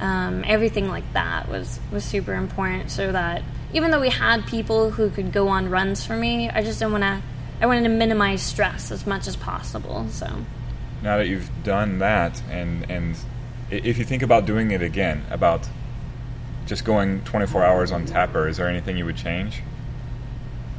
um, 0.00 0.44
everything 0.46 0.88
like 0.88 1.12
that 1.12 1.48
was 1.48 1.78
was 1.92 2.04
super 2.04 2.34
important 2.34 2.90
so 2.90 3.12
that 3.12 3.42
even 3.72 3.90
though 3.90 4.00
we 4.00 4.08
had 4.08 4.46
people 4.46 4.90
who 4.90 5.10
could 5.10 5.32
go 5.32 5.48
on 5.48 5.70
runs 5.70 6.04
for 6.04 6.16
me, 6.16 6.48
I 6.48 6.62
just 6.62 6.78
didn't 6.78 6.92
want 6.92 7.04
to 7.04 7.22
I 7.60 7.66
wanted 7.66 7.82
to 7.82 7.90
minimize 7.90 8.42
stress 8.42 8.90
as 8.90 9.06
much 9.06 9.26
as 9.26 9.36
possible. 9.36 10.08
So 10.08 10.26
now 11.02 11.16
that 11.16 11.28
you've 11.28 11.50
done 11.64 11.98
that, 11.98 12.42
and 12.50 12.90
and 12.90 13.16
if 13.70 13.98
you 13.98 14.04
think 14.04 14.22
about 14.22 14.46
doing 14.46 14.70
it 14.70 14.82
again, 14.82 15.24
about 15.30 15.68
just 16.66 16.84
going 16.84 17.22
24 17.22 17.64
hours 17.64 17.90
on 17.92 18.04
Tapper, 18.06 18.46
is 18.48 18.56
there 18.58 18.68
anything 18.68 18.96
you 18.96 19.04
would 19.04 19.16
change 19.16 19.62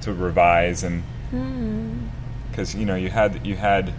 to 0.01 0.13
revise 0.13 0.83
and 0.83 1.03
because 2.49 2.75
you 2.75 2.85
know 2.85 2.95
you 2.95 3.09
had 3.09 3.45
you 3.45 3.55
had 3.55 3.93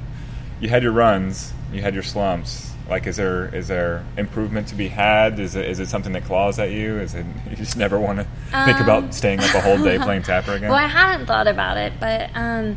you 0.61 0.69
had 0.69 0.83
your 0.83 0.93
runs, 0.93 1.53
you 1.73 1.81
had 1.83 1.95
your 1.95 2.03
slumps. 2.03 2.71
Like, 2.89 3.07
is 3.07 3.17
there 3.17 3.55
is 3.55 3.69
there 3.69 4.05
improvement 4.17 4.67
to 4.69 4.75
be 4.75 4.89
had? 4.89 5.39
Is 5.41 5.55
it 5.57 5.67
is 5.67 5.81
it 5.81 5.89
something 5.89 6.13
that 6.13 6.25
claws 6.25 6.59
at 6.59 6.71
you? 6.71 6.99
Is 6.99 7.15
it 7.15 7.25
you 7.51 7.57
just 7.57 7.77
never 7.77 7.99
want 7.99 8.19
to 8.19 8.25
think 8.65 8.77
Um, 8.79 8.83
about 8.83 9.15
staying 9.15 9.41
up 9.41 9.55
a 9.55 9.61
whole 9.61 9.79
day 9.83 9.99
playing 10.03 10.23
Tapper 10.23 10.53
again? 10.53 10.69
Well, 10.71 10.79
I 10.79 10.87
hadn't 10.89 11.27
thought 11.27 11.47
about 11.47 11.77
it, 11.79 11.95
but 12.01 12.29
um, 12.35 12.77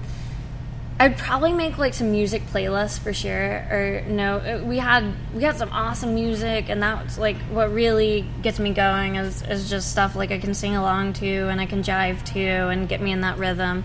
I'd 0.97 1.17
probably 1.17 1.51
make 1.51 1.77
like 1.77 1.93
some 1.93 2.11
music 2.11 2.41
playlists 2.47 2.97
for 2.97 3.11
sure. 3.11 3.67
Or 3.69 4.03
no, 4.07 4.37
uh, 4.37 4.63
we 4.63 4.77
had 4.77 5.13
we 5.33 5.43
had 5.43 5.57
some 5.57 5.69
awesome 5.71 6.15
music, 6.15 6.69
and 6.69 6.81
that's 6.81 7.17
like 7.17 7.35
what 7.51 7.73
really 7.73 8.25
gets 8.41 8.59
me 8.59 8.71
going 8.71 9.15
is 9.15 9.41
is 9.41 9.69
just 9.69 9.91
stuff 9.91 10.15
like 10.15 10.31
I 10.31 10.39
can 10.39 10.53
sing 10.53 10.75
along 10.75 11.13
to 11.13 11.27
and 11.49 11.59
I 11.59 11.65
can 11.65 11.83
jive 11.83 12.23
to 12.33 12.39
and 12.39 12.87
get 12.87 13.01
me 13.01 13.11
in 13.11 13.21
that 13.21 13.37
rhythm. 13.37 13.83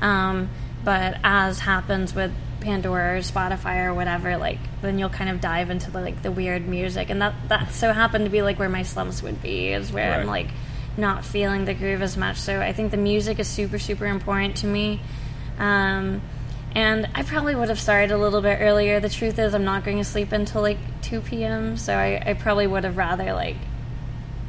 Um, 0.00 0.50
but 0.84 1.16
as 1.24 1.58
happens 1.58 2.14
with 2.14 2.32
Pandora 2.60 3.16
or 3.16 3.20
Spotify 3.22 3.84
or 3.84 3.92
whatever, 3.92 4.36
like 4.36 4.58
then 4.82 5.00
you'll 5.00 5.08
kind 5.08 5.30
of 5.30 5.40
dive 5.40 5.68
into 5.68 5.90
the, 5.90 6.00
like 6.00 6.22
the 6.22 6.30
weird 6.30 6.68
music, 6.68 7.10
and 7.10 7.20
that 7.20 7.34
that 7.48 7.72
so 7.72 7.92
happened 7.92 8.26
to 8.26 8.30
be 8.30 8.42
like 8.42 8.60
where 8.60 8.68
my 8.68 8.84
slumps 8.84 9.20
would 9.20 9.42
be 9.42 9.68
is 9.68 9.92
where 9.92 10.14
I'm 10.14 10.28
like 10.28 10.50
not 10.96 11.24
feeling 11.24 11.64
the 11.64 11.74
groove 11.74 12.02
as 12.02 12.16
much. 12.16 12.36
So 12.36 12.60
I 12.60 12.72
think 12.72 12.92
the 12.92 12.96
music 12.96 13.40
is 13.40 13.48
super 13.48 13.80
super 13.80 14.06
important 14.06 14.58
to 14.58 14.68
me. 14.68 15.00
Um, 15.58 16.22
and 16.74 17.08
I 17.14 17.22
probably 17.22 17.54
would 17.54 17.68
have 17.68 17.80
started 17.80 18.10
a 18.12 18.18
little 18.18 18.40
bit 18.42 18.58
earlier. 18.60 19.00
The 19.00 19.08
truth 19.08 19.38
is, 19.38 19.54
I'm 19.54 19.64
not 19.64 19.84
going 19.84 19.98
to 19.98 20.04
sleep 20.04 20.32
until 20.32 20.62
like 20.62 20.78
2 21.02 21.20
p.m. 21.20 21.76
So 21.76 21.94
I, 21.96 22.22
I 22.24 22.34
probably 22.34 22.66
would 22.66 22.84
have 22.84 22.96
rather 22.96 23.32
like 23.32 23.56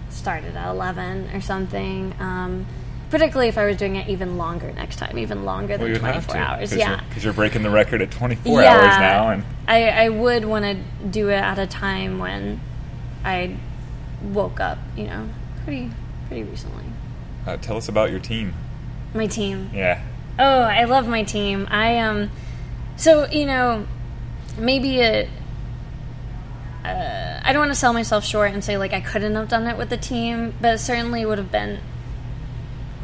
started 0.10 0.56
at 0.56 0.70
11 0.70 1.30
or 1.34 1.42
something. 1.42 2.14
Um, 2.20 2.66
particularly 3.10 3.48
if 3.48 3.58
I 3.60 3.66
was 3.66 3.78
doing 3.78 3.96
it 3.96 4.08
even 4.10 4.38
longer 4.38 4.72
next 4.74 4.96
time, 4.96 5.18
even 5.20 5.46
longer 5.46 5.78
than 5.78 5.88
you'd 5.90 6.00
24 6.00 6.34
to 6.36 6.40
hours. 6.42 6.70
because 6.72 6.78
Yeah. 6.78 6.90
you're, 6.90 7.00
'cause 7.14 7.24
you're 7.24 7.34
breaking 7.34 7.62
the 7.64 7.70
record 7.70 8.02
at 8.02 8.10
24 8.10 8.62
Yeah. 8.62 8.74
hours 8.74 8.98
now, 8.98 9.30
and 9.30 9.44
I, 9.68 9.90
I 10.06 10.10
would 10.10 10.46
want 10.46 10.66
to 10.66 10.78
do 11.08 11.30
it 11.30 11.36
at 11.36 11.60
a 11.60 11.68
time 11.68 12.18
when 12.20 12.60
I 13.24 13.56
woke 14.32 14.60
up, 14.60 14.80
you 14.98 15.04
know, 15.06 15.30
pretty 15.64 15.92
pretty 16.28 16.44
recently. 16.44 16.86
uh, 17.46 17.58
tell 17.58 17.78
us 17.78 17.88
about 17.88 18.10
your 18.10 18.20
team. 18.20 18.54
My 19.14 19.28
team. 19.28 19.70
Yeah, 19.74 20.02
Oh, 20.40 20.62
I 20.62 20.86
love 20.86 21.08
my 21.08 21.24
team. 21.24 21.68
I 21.70 22.00
um 22.00 22.30
so, 22.96 23.30
you 23.30 23.46
know, 23.46 23.86
maybe 24.58 25.02
a 25.02 25.30
uh, 26.86 27.40
I 27.44 27.54
don't 27.54 27.62
want 27.62 27.72
to 27.72 27.80
sell 27.80 27.94
myself 27.94 28.26
short 28.26 28.52
and 28.52 28.64
say 28.64 28.78
like 28.78 28.94
I 28.94 29.00
couldn't 29.02 29.36
have 29.36 29.48
done 29.48 29.68
it 29.68 29.78
with 29.78 29.90
the 29.90 29.98
team, 29.98 30.54
but 30.60 30.76
it 30.76 30.78
certainly 30.80 31.26
would 31.26 31.38
have 31.38 31.52
been 31.52 31.80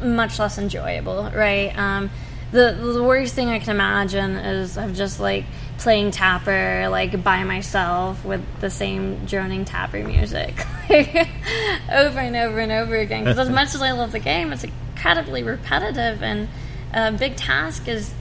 much 0.02 0.38
less 0.38 0.58
enjoyable, 0.58 1.30
right? 1.34 1.76
Um, 1.76 2.10
the 2.52 2.72
the 2.72 3.02
worst 3.02 3.34
thing 3.34 3.48
I 3.48 3.58
can 3.58 3.70
imagine 3.70 4.32
is 4.36 4.76
of 4.76 4.94
just 4.94 5.20
like 5.20 5.44
playing 5.78 6.10
tapper 6.10 6.88
like 6.90 7.22
by 7.24 7.44
myself 7.44 8.22
with 8.24 8.42
the 8.60 8.68
same 8.68 9.24
droning 9.24 9.64
tapper 9.64 10.04
music 10.04 10.66
over 10.90 12.18
and 12.18 12.36
over 12.36 12.58
and 12.58 12.72
over 12.72 12.96
again. 12.96 13.24
Because 13.24 13.38
as 13.38 13.50
much 13.54 13.74
as 13.74 13.82
I 13.82 13.92
love 13.92 14.12
the 14.12 14.18
game, 14.18 14.52
it's 14.52 14.64
incredibly 14.64 15.42
repetitive, 15.42 16.22
and 16.22 16.48
a 16.92 17.12
big 17.12 17.36
task 17.36 17.88
is 17.88 18.12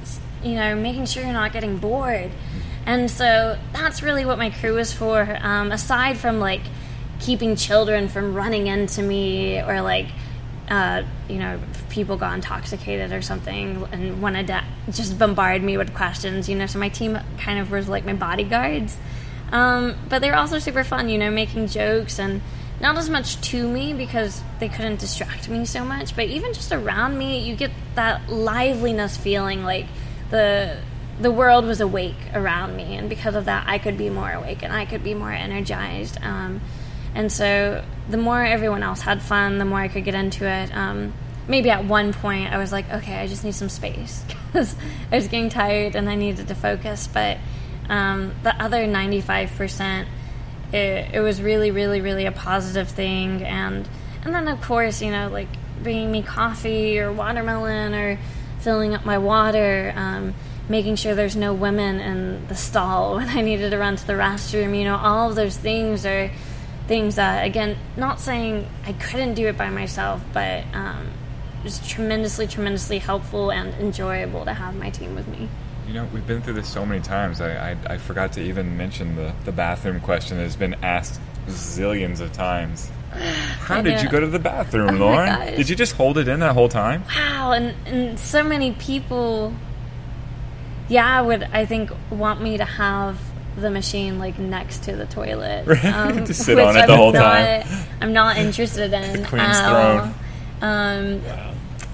you 0.43 0.55
know 0.55 0.75
making 0.75 1.05
sure 1.05 1.23
you're 1.23 1.33
not 1.33 1.53
getting 1.53 1.77
bored. 1.77 2.31
And 2.85 3.11
so 3.11 3.59
that's 3.73 4.01
really 4.01 4.25
what 4.25 4.37
my 4.37 4.49
crew 4.49 4.77
is 4.77 4.91
for. 4.91 5.37
Um, 5.41 5.71
aside 5.71 6.17
from 6.17 6.39
like 6.39 6.61
keeping 7.19 7.55
children 7.55 8.07
from 8.07 8.33
running 8.33 8.67
into 8.67 9.01
me 9.03 9.61
or 9.61 9.81
like 9.81 10.07
uh, 10.69 11.03
you 11.27 11.37
know, 11.37 11.59
people 11.89 12.15
got 12.15 12.35
intoxicated 12.35 13.11
or 13.11 13.21
something 13.21 13.87
and 13.91 14.21
wanted 14.21 14.47
to 14.47 14.63
just 14.91 15.17
bombard 15.17 15.63
me 15.63 15.77
with 15.77 15.93
questions, 15.95 16.47
you 16.47 16.55
know. 16.55 16.67
So 16.67 16.77
my 16.77 16.89
team 16.89 17.17
kind 17.39 17.59
of 17.59 17.71
was 17.71 17.89
like 17.89 18.05
my 18.05 18.13
bodyguards. 18.13 18.95
Um, 19.51 19.95
but 20.09 20.21
they're 20.21 20.35
also 20.35 20.59
super 20.59 20.83
fun, 20.83 21.09
you 21.09 21.17
know, 21.17 21.31
making 21.31 21.67
jokes 21.67 22.19
and 22.19 22.41
not 22.81 22.97
as 22.97 23.09
much 23.09 23.39
to 23.49 23.67
me 23.67 23.93
because 23.93 24.41
they 24.59 24.69
couldn't 24.69 24.99
distract 24.99 25.49
me 25.49 25.65
so 25.65 25.83
much, 25.83 26.15
but 26.15 26.25
even 26.25 26.53
just 26.53 26.71
around 26.71 27.17
me, 27.17 27.39
you 27.39 27.55
get 27.55 27.71
that 27.95 28.29
liveliness 28.29 29.17
feeling 29.17 29.63
like 29.63 29.85
the 30.29 30.77
the 31.19 31.31
world 31.31 31.65
was 31.65 31.81
awake 31.81 32.15
around 32.33 32.77
me, 32.77 32.95
and 32.95 33.09
because 33.09 33.35
of 33.35 33.45
that, 33.45 33.65
I 33.67 33.77
could 33.77 33.97
be 33.97 34.09
more 34.09 34.31
awake 34.31 34.63
and 34.63 34.71
I 34.71 34.85
could 34.85 35.03
be 35.03 35.13
more 35.13 35.31
energized. 35.31 36.17
Um, 36.21 36.61
and 37.13 37.31
so 37.31 37.83
the 38.09 38.17
more 38.17 38.43
everyone 38.43 38.83
else 38.83 39.01
had 39.01 39.21
fun, 39.21 39.57
the 39.57 39.65
more 39.65 39.79
I 39.79 39.87
could 39.89 40.05
get 40.05 40.15
into 40.15 40.47
it. 40.47 40.73
Um, 40.73 41.13
maybe 41.47 41.69
at 41.71 41.83
one 41.83 42.13
point 42.13 42.53
I 42.53 42.57
was 42.57 42.71
like, 42.71 42.89
okay, 42.89 43.15
I 43.15 43.27
just 43.27 43.43
need 43.43 43.55
some 43.55 43.69
space 43.69 44.23
because 44.47 44.75
I 45.11 45.15
was 45.15 45.27
getting 45.27 45.49
tired 45.49 45.95
and 45.95 46.09
I 46.09 46.15
needed 46.15 46.47
to 46.47 46.55
focus. 46.55 47.07
But 47.07 47.37
um, 47.89 48.33
the 48.43 48.55
other 48.61 48.85
95%, 48.85 50.05
it, 50.71 51.15
it 51.15 51.21
was 51.21 51.41
really, 51.41 51.71
really, 51.71 52.01
really 52.01 52.25
a 52.25 52.31
positive 52.31 52.89
thing. 52.89 53.43
And, 53.43 53.87
and 54.23 54.33
then, 54.33 54.47
of 54.47 54.61
course, 54.61 55.01
you 55.01 55.11
know, 55.11 55.29
like 55.29 55.47
bringing 55.81 56.11
me 56.11 56.21
coffee 56.21 56.99
or 56.99 57.11
watermelon 57.11 57.93
or 57.93 58.19
filling 58.59 58.93
up 58.93 59.05
my 59.05 59.17
water, 59.17 59.93
um, 59.95 60.33
making 60.67 60.95
sure 60.95 61.15
there's 61.15 61.35
no 61.35 61.53
women 61.53 61.99
in 61.99 62.47
the 62.47 62.55
stall 62.55 63.15
when 63.17 63.29
I 63.29 63.41
needed 63.41 63.71
to 63.71 63.77
run 63.77 63.95
to 63.95 64.07
the 64.07 64.13
restroom. 64.13 64.77
You 64.77 64.85
know, 64.85 64.97
all 64.97 65.29
of 65.29 65.35
those 65.35 65.57
things 65.57 66.05
are 66.05 66.31
things 66.87 67.15
that, 67.15 67.45
again, 67.45 67.77
not 67.97 68.19
saying 68.19 68.67
I 68.85 68.93
couldn't 68.93 69.35
do 69.35 69.47
it 69.47 69.57
by 69.57 69.69
myself, 69.69 70.21
but 70.33 70.63
um, 70.73 71.11
just 71.63 71.87
tremendously, 71.87 72.47
tremendously 72.47 72.99
helpful 72.99 73.51
and 73.51 73.73
enjoyable 73.75 74.45
to 74.45 74.53
have 74.53 74.75
my 74.75 74.89
team 74.89 75.15
with 75.15 75.27
me. 75.27 75.49
You 75.89 75.95
know, 75.95 76.07
we've 76.13 76.27
been 76.27 76.43
through 76.43 76.53
this 76.53 76.69
so 76.69 76.85
many 76.85 77.01
times. 77.01 77.41
I, 77.41 77.71
I, 77.71 77.77
I 77.87 77.97
forgot 77.97 78.33
to 78.33 78.41
even 78.41 78.77
mention 78.77 79.15
the, 79.15 79.33
the 79.45 79.51
bathroom 79.51 79.99
question 79.99 80.37
that 80.37 80.43
has 80.43 80.55
been 80.55 80.75
asked 80.83 81.19
zillions 81.47 82.19
of 82.19 82.31
times. 82.31 82.91
How 83.11 83.81
did 83.81 84.03
you 84.03 84.07
go 84.07 84.19
to 84.19 84.27
the 84.27 84.37
bathroom, 84.37 85.01
oh 85.01 85.05
Lauren? 85.05 85.55
Did 85.55 85.67
you 85.67 85.75
just 85.75 85.95
hold 85.95 86.19
it 86.19 86.27
in 86.27 86.41
that 86.41 86.53
whole 86.53 86.69
time? 86.69 87.05
Wow, 87.07 87.53
and, 87.53 87.75
and 87.87 88.19
so 88.19 88.43
many 88.43 88.73
people, 88.73 89.51
yeah, 90.89 91.21
would 91.21 91.41
I 91.41 91.65
think 91.65 91.89
want 92.11 92.39
me 92.39 92.57
to 92.57 92.65
have 92.65 93.19
the 93.57 93.71
machine 93.71 94.19
like 94.19 94.37
next 94.37 94.83
to 94.83 94.95
the 94.95 95.07
toilet. 95.07 95.65
Um, 95.83 96.23
to 96.23 96.35
sit 96.35 96.59
on 96.59 96.77
it 96.77 96.85
the 96.85 96.93
I'm 96.93 96.99
whole 96.99 97.11
not, 97.13 97.23
time. 97.23 97.67
I'm 97.99 98.13
not 98.13 98.37
interested 98.37 98.93
in. 98.93 99.23
the 99.23 99.27
queen's 99.27 99.59
throne. 99.59 100.13
Um, 100.61 101.23
wow. 101.23 101.48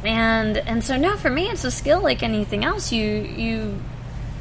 And 0.06 0.58
and 0.58 0.84
so 0.84 0.98
now 0.98 1.16
for 1.18 1.30
me, 1.30 1.50
it's 1.50 1.64
a 1.64 1.72
skill 1.72 2.02
like 2.02 2.24
anything 2.24 2.64
else. 2.64 2.92
You 2.92 3.06
you 3.22 3.80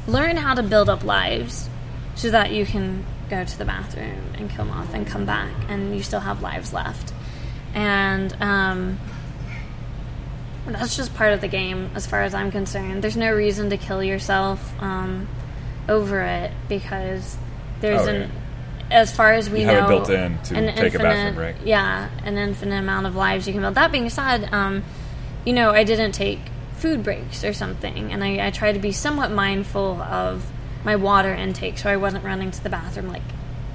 learn 0.07 0.37
how 0.37 0.53
to 0.53 0.63
build 0.63 0.89
up 0.89 1.03
lives 1.03 1.69
so 2.15 2.29
that 2.31 2.51
you 2.51 2.65
can 2.65 3.05
go 3.29 3.43
to 3.43 3.57
the 3.57 3.65
bathroom 3.65 4.21
and 4.35 4.49
kill 4.49 4.65
moth 4.65 4.93
and 4.93 5.05
come 5.07 5.25
back, 5.25 5.51
and 5.67 5.95
you 5.95 6.03
still 6.03 6.19
have 6.21 6.41
lives 6.41 6.73
left. 6.73 7.13
And 7.73 8.35
um, 8.41 8.99
that's 10.67 10.95
just 10.95 11.13
part 11.15 11.33
of 11.33 11.41
the 11.41 11.47
game, 11.47 11.89
as 11.95 12.05
far 12.07 12.21
as 12.23 12.33
I'm 12.33 12.51
concerned. 12.51 13.03
There's 13.03 13.17
no 13.17 13.33
reason 13.33 13.69
to 13.71 13.77
kill 13.77 14.03
yourself. 14.03 14.73
Um, 14.81 15.27
over 15.87 16.21
it 16.21 16.51
because 16.67 17.37
there's 17.79 18.01
Oh, 18.01 18.07
an 18.09 18.21
yeah. 18.89 18.97
as 19.01 19.15
far 19.15 19.33
as 19.33 19.51
we 19.51 19.59
You 19.61 19.67
know 19.67 19.87
built 19.87 20.09
in 20.09 20.35
to 20.45 20.71
take 20.75 20.95
a 20.95 20.97
bathroom 20.97 21.35
break. 21.35 21.55
Yeah, 21.63 22.09
an 22.23 22.37
infinite 22.39 22.79
amount 22.79 23.05
of 23.05 23.15
lives 23.15 23.45
you 23.45 23.53
can 23.53 23.61
build. 23.61 23.75
That 23.75 23.91
being 23.91 24.09
said, 24.09 24.49
um, 24.51 24.83
you 25.45 25.53
know, 25.53 25.71
I 25.71 25.83
didn't 25.83 26.13
take 26.13 26.39
food 26.77 27.03
breaks 27.03 27.43
or 27.43 27.53
something, 27.53 28.11
and 28.11 28.23
I, 28.23 28.47
I 28.47 28.51
tried 28.51 28.73
to 28.73 28.79
be 28.79 28.91
somewhat 28.91 29.31
mindful 29.31 30.01
of 30.01 30.45
my 30.83 30.95
water 30.95 31.33
intake, 31.33 31.77
so 31.77 31.89
I 31.89 31.97
wasn't 31.97 32.23
running 32.23 32.51
to 32.51 32.63
the 32.63 32.69
bathroom 32.69 33.07
like 33.07 33.23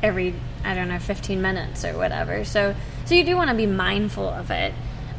every 0.03 0.35
I 0.65 0.75
don't 0.75 0.89
know 0.89 0.99
15 0.99 1.43
minutes 1.43 1.85
or 1.85 1.97
whatever. 1.97 2.45
So 2.45 2.75
so 3.05 3.15
you 3.15 3.25
do 3.25 3.37
want 3.37 3.51
to 3.51 3.57
be 3.57 3.67
mindful 3.67 4.29
of 4.29 4.51
it. 4.51 4.75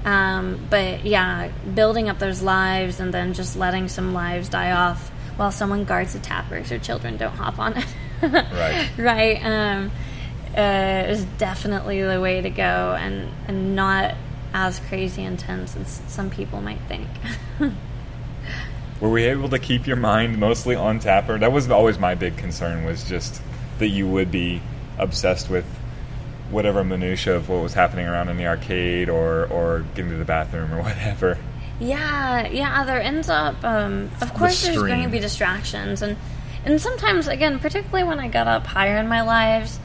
Um, 0.05 0.65
but 0.69 1.05
yeah, 1.05 1.49
building 1.75 2.09
up 2.09 2.17
those 2.17 2.41
lives 2.41 2.99
and 2.99 3.13
then 3.13 3.33
just 3.33 3.55
letting 3.55 3.87
some 3.87 4.13
lives 4.13 4.49
die 4.49 4.71
off 4.71 5.09
while 5.37 5.51
someone 5.51 5.85
guards 5.85 6.13
the 6.13 6.19
tapper 6.19 6.63
so 6.63 6.77
children 6.77 7.17
don't 7.17 7.35
hop 7.35 7.59
on 7.59 7.77
it. 7.77 7.85
Right. 8.21 8.89
right. 8.99 9.43
Um, 9.43 9.91
uh, 10.55 11.05
is 11.07 11.25
definitely 11.39 12.03
the 12.03 12.21
way 12.21 12.39
to 12.39 12.51
go 12.51 12.95
and, 12.99 13.31
and 13.47 13.75
not 13.75 14.13
as 14.53 14.79
crazy 14.79 15.23
intense 15.23 15.75
as 15.75 16.01
some 16.07 16.29
people 16.29 16.61
might 16.61 16.81
think. 16.87 17.07
Were 18.99 19.09
we 19.09 19.23
able 19.23 19.49
to 19.49 19.59
keep 19.59 19.87
your 19.87 19.95
mind 19.95 20.37
mostly 20.37 20.75
on 20.75 20.99
Tapper? 20.99 21.39
That 21.39 21.51
was 21.51 21.69
always 21.69 21.97
my 21.97 22.13
big 22.13 22.37
concern. 22.37 22.85
Was 22.85 23.03
just 23.03 23.41
that 23.79 23.87
you 23.87 24.07
would 24.07 24.29
be 24.29 24.61
obsessed 24.97 25.49
with 25.49 25.65
whatever 26.51 26.83
minutia 26.83 27.35
of 27.35 27.49
what 27.49 27.63
was 27.63 27.73
happening 27.73 28.05
around 28.05 28.29
in 28.29 28.37
the 28.37 28.45
arcade 28.45 29.09
or 29.09 29.45
or 29.47 29.85
getting 29.95 30.11
to 30.11 30.17
the 30.17 30.25
bathroom 30.25 30.71
or 30.73 30.81
whatever. 30.83 31.37
Yeah, 31.79 32.47
yeah. 32.47 32.83
There 32.83 33.01
ends 33.01 33.27
up, 33.27 33.63
um, 33.63 34.11
of 34.21 34.33
course, 34.35 34.63
there's 34.63 34.77
going 34.77 35.01
to 35.01 35.09
be 35.09 35.19
distractions, 35.19 36.03
and 36.03 36.15
and 36.63 36.79
sometimes, 36.79 37.27
again, 37.27 37.57
particularly 37.57 38.07
when 38.07 38.19
I 38.19 38.27
got 38.27 38.47
up 38.47 38.67
higher 38.67 38.97
in 38.97 39.07
my 39.07 39.21
lives, 39.21 39.79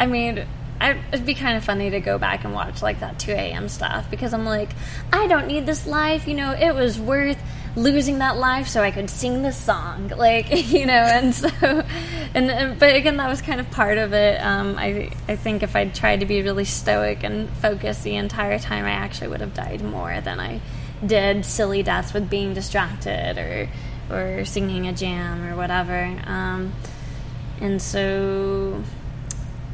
I 0.00 0.06
mean, 0.06 0.46
I, 0.82 0.98
it'd 1.12 1.24
be 1.24 1.34
kind 1.34 1.56
of 1.56 1.64
funny 1.64 1.90
to 1.90 2.00
go 2.00 2.18
back 2.18 2.44
and 2.44 2.52
watch 2.52 2.82
like 2.82 3.00
that 3.00 3.18
2 3.20 3.30
a.m. 3.30 3.68
stuff 3.68 4.10
because 4.10 4.34
I'm 4.34 4.44
like, 4.44 4.70
I 5.12 5.28
don't 5.28 5.46
need 5.46 5.64
this 5.64 5.86
life. 5.86 6.26
You 6.26 6.34
know, 6.34 6.52
it 6.52 6.74
was 6.74 6.98
worth 6.98 7.40
losing 7.76 8.18
that 8.18 8.36
life 8.36 8.66
so 8.66 8.82
I 8.82 8.90
could 8.90 9.08
sing 9.08 9.42
this 9.42 9.56
song, 9.56 10.08
like 10.16 10.50
you 10.72 10.86
know, 10.86 10.92
and 10.92 11.32
so, 11.32 11.48
and, 11.62 12.50
and 12.50 12.78
but 12.80 12.96
again, 12.96 13.16
that 13.18 13.28
was 13.28 13.40
kind 13.40 13.60
of 13.60 13.70
part 13.70 13.96
of 13.96 14.12
it. 14.12 14.42
Um, 14.42 14.76
I 14.76 15.12
I 15.28 15.36
think 15.36 15.62
if 15.62 15.76
I'd 15.76 15.94
tried 15.94 16.20
to 16.20 16.26
be 16.26 16.42
really 16.42 16.64
stoic 16.64 17.22
and 17.22 17.48
focused 17.58 18.02
the 18.02 18.16
entire 18.16 18.58
time, 18.58 18.84
I 18.84 18.90
actually 18.90 19.28
would 19.28 19.40
have 19.40 19.54
died 19.54 19.82
more 19.82 20.20
than 20.20 20.40
I 20.40 20.60
did 21.06 21.44
silly 21.44 21.84
deaths 21.84 22.12
with 22.12 22.28
being 22.28 22.54
distracted 22.54 23.38
or 23.38 23.68
or 24.10 24.44
singing 24.44 24.88
a 24.88 24.92
jam 24.92 25.46
or 25.46 25.54
whatever. 25.56 26.20
Um, 26.26 26.72
and 27.60 27.80
so 27.80 28.82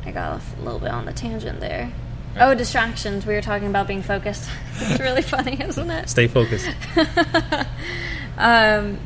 I 0.08 0.10
got 0.10 0.32
off 0.32 0.58
a 0.58 0.62
little 0.62 0.80
bit 0.80 0.90
on 0.90 1.04
the 1.04 1.12
tangent 1.12 1.60
there. 1.60 1.92
Oh, 2.40 2.54
distractions. 2.54 3.26
We 3.26 3.34
were 3.34 3.42
talking 3.42 3.68
about 3.68 3.86
being 3.86 4.02
focused. 4.02 4.48
it's 4.76 4.98
really 4.98 5.20
funny, 5.20 5.62
isn't 5.68 5.90
it? 5.90 6.08
Stay 6.08 6.26
focused. 6.26 6.66
um, 8.38 8.98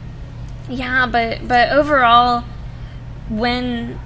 yeah, 0.68 1.06
but 1.06 1.46
but 1.48 1.70
overall, 1.70 2.44
when 3.28 3.98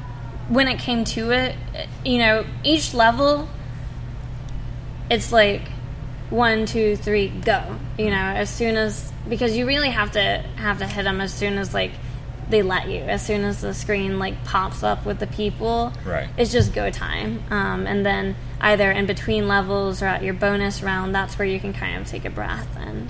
when 0.49 0.69
it 0.69 0.79
came 0.79 1.05
to 1.05 1.33
it, 1.33 1.55
you 2.03 2.19
know, 2.19 2.47
each 2.65 2.95
level, 2.95 3.47
it's 5.11 5.33
like 5.33 5.69
one, 6.31 6.65
two, 6.65 6.97
three, 6.97 7.29
go. 7.29 7.79
You 7.99 8.09
know, 8.09 8.17
as 8.17 8.49
soon 8.49 8.77
as 8.77 9.13
because 9.29 9.55
you 9.55 9.67
really 9.67 9.91
have 9.91 10.13
to 10.13 10.43
have 10.57 10.79
to 10.79 10.87
hit 10.87 11.03
them 11.03 11.21
as 11.21 11.35
soon 11.35 11.59
as 11.59 11.75
like 11.75 11.93
they 12.49 12.63
let 12.63 12.89
you. 12.89 13.01
As 13.01 13.25
soon 13.25 13.45
as 13.45 13.61
the 13.61 13.75
screen 13.75 14.19
like 14.19 14.45
pops 14.45 14.83
up 14.83 15.05
with 15.05 15.19
the 15.19 15.27
people, 15.27 15.93
Right. 16.05 16.29
It's 16.37 16.53
just 16.53 16.73
go 16.73 16.91
time, 16.91 17.43
um, 17.51 17.87
and 17.87 18.05
then 18.07 18.37
either 18.61 18.91
in 18.91 19.07
between 19.07 19.49
levels 19.49 20.03
or 20.03 20.07
at 20.07 20.23
your 20.23 20.35
bonus 20.35 20.83
round, 20.83 21.15
that's 21.15 21.39
where 21.39 21.49
you 21.49 21.59
can 21.61 21.73
kind 21.73 22.01
of 22.01 22.07
take 22.07 22.25
a 22.25 22.31
breath. 22.31 22.69
And 22.77 23.09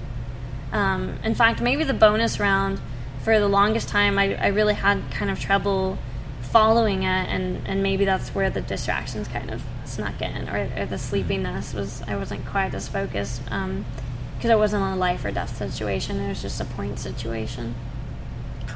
um, 0.73 1.19
in 1.23 1.35
fact, 1.35 1.61
maybe 1.61 1.85
the 1.85 1.95
bonus 1.95 2.41
round 2.41 2.81
for 3.23 3.39
the 3.39 3.49
longest 3.49 3.89
time, 3.89 4.19
I, 4.19 4.35
I 4.37 4.49
really 4.49 4.75
had 4.75 5.03
kind 5.11 5.31
of 5.31 5.39
trouble 5.41 5.99
following 6.43 7.03
it, 7.03 7.29
and, 7.29 7.67
and 7.67 7.83
maybe 7.83 8.05
that's 8.05 8.35
where 8.35 8.51
the 8.51 8.61
distractions 8.61 9.29
kind 9.29 9.51
of 9.51 9.63
snuck 9.85 10.21
in, 10.23 10.49
or, 10.49 10.71
or 10.77 10.87
the 10.87 10.99
sleepiness 10.99 11.75
was. 11.75 12.03
I 12.07 12.17
wasn't 12.17 12.47
quite 12.47 12.75
as 12.75 12.89
focused 12.89 13.45
because 13.45 14.51
it 14.51 14.59
wasn't 14.59 14.83
a 14.83 14.97
life 14.97 15.25
or 15.25 15.31
death 15.31 15.57
situation; 15.57 16.21
it 16.21 16.29
was 16.29 16.41
just 16.43 16.61
a 16.61 16.65
point 16.65 16.99
situation. 16.99 17.75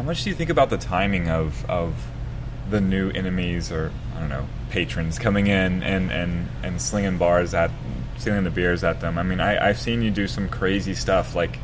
How 0.00 0.06
much 0.06 0.24
do 0.24 0.30
you 0.30 0.34
think 0.34 0.48
about 0.48 0.70
the 0.70 0.78
timing 0.78 1.28
of 1.28 1.68
of 1.68 1.94
the 2.70 2.80
new 2.80 3.10
enemies 3.10 3.70
or 3.70 3.92
I 4.16 4.20
don't 4.20 4.30
know 4.30 4.46
patrons 4.70 5.18
coming 5.18 5.46
in 5.46 5.82
and 5.82 6.10
and 6.10 6.48
and 6.62 6.80
slinging 6.80 7.18
bars 7.18 7.52
at 7.52 7.70
slinging 8.16 8.44
the 8.44 8.50
beers 8.50 8.82
at 8.82 9.02
them. 9.02 9.18
I 9.18 9.22
mean, 9.22 9.40
I, 9.40 9.68
I've 9.68 9.78
seen 9.78 10.00
you 10.00 10.10
do 10.10 10.26
some 10.26 10.48
crazy 10.48 10.94
stuff 10.94 11.34
like 11.34 11.58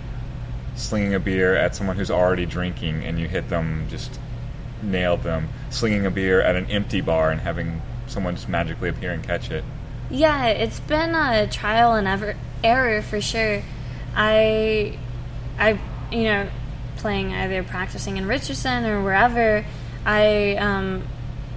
slinging 0.74 1.14
a 1.14 1.18
beer 1.18 1.56
at 1.56 1.74
someone 1.74 1.96
who's 1.96 2.10
already 2.10 2.44
drinking 2.44 3.04
and 3.04 3.18
you 3.18 3.26
hit 3.26 3.48
them 3.48 3.86
just 3.88 4.20
nailed 4.82 5.22
them. 5.22 5.48
Slinging 5.70 6.04
a 6.04 6.10
beer 6.10 6.42
at 6.42 6.56
an 6.56 6.66
empty 6.66 7.00
bar 7.00 7.30
and 7.30 7.40
having 7.40 7.80
someone 8.06 8.34
just 8.34 8.50
magically 8.50 8.90
appear 8.90 9.12
and 9.12 9.24
catch 9.24 9.50
it. 9.50 9.64
Yeah, 10.10 10.48
it's 10.48 10.80
been 10.80 11.14
a 11.14 11.48
trial 11.48 11.94
and 11.94 12.06
ever 12.06 12.36
error 12.62 13.00
for 13.00 13.18
sure. 13.18 13.62
I, 14.14 14.98
I, 15.58 15.80
you 16.12 16.24
know, 16.24 16.48
playing 16.96 17.32
either 17.32 17.62
practicing 17.62 18.16
in 18.16 18.26
Richardson 18.26 18.84
or 18.84 19.02
wherever, 19.02 19.64
I 20.04 20.56
um, 20.56 21.02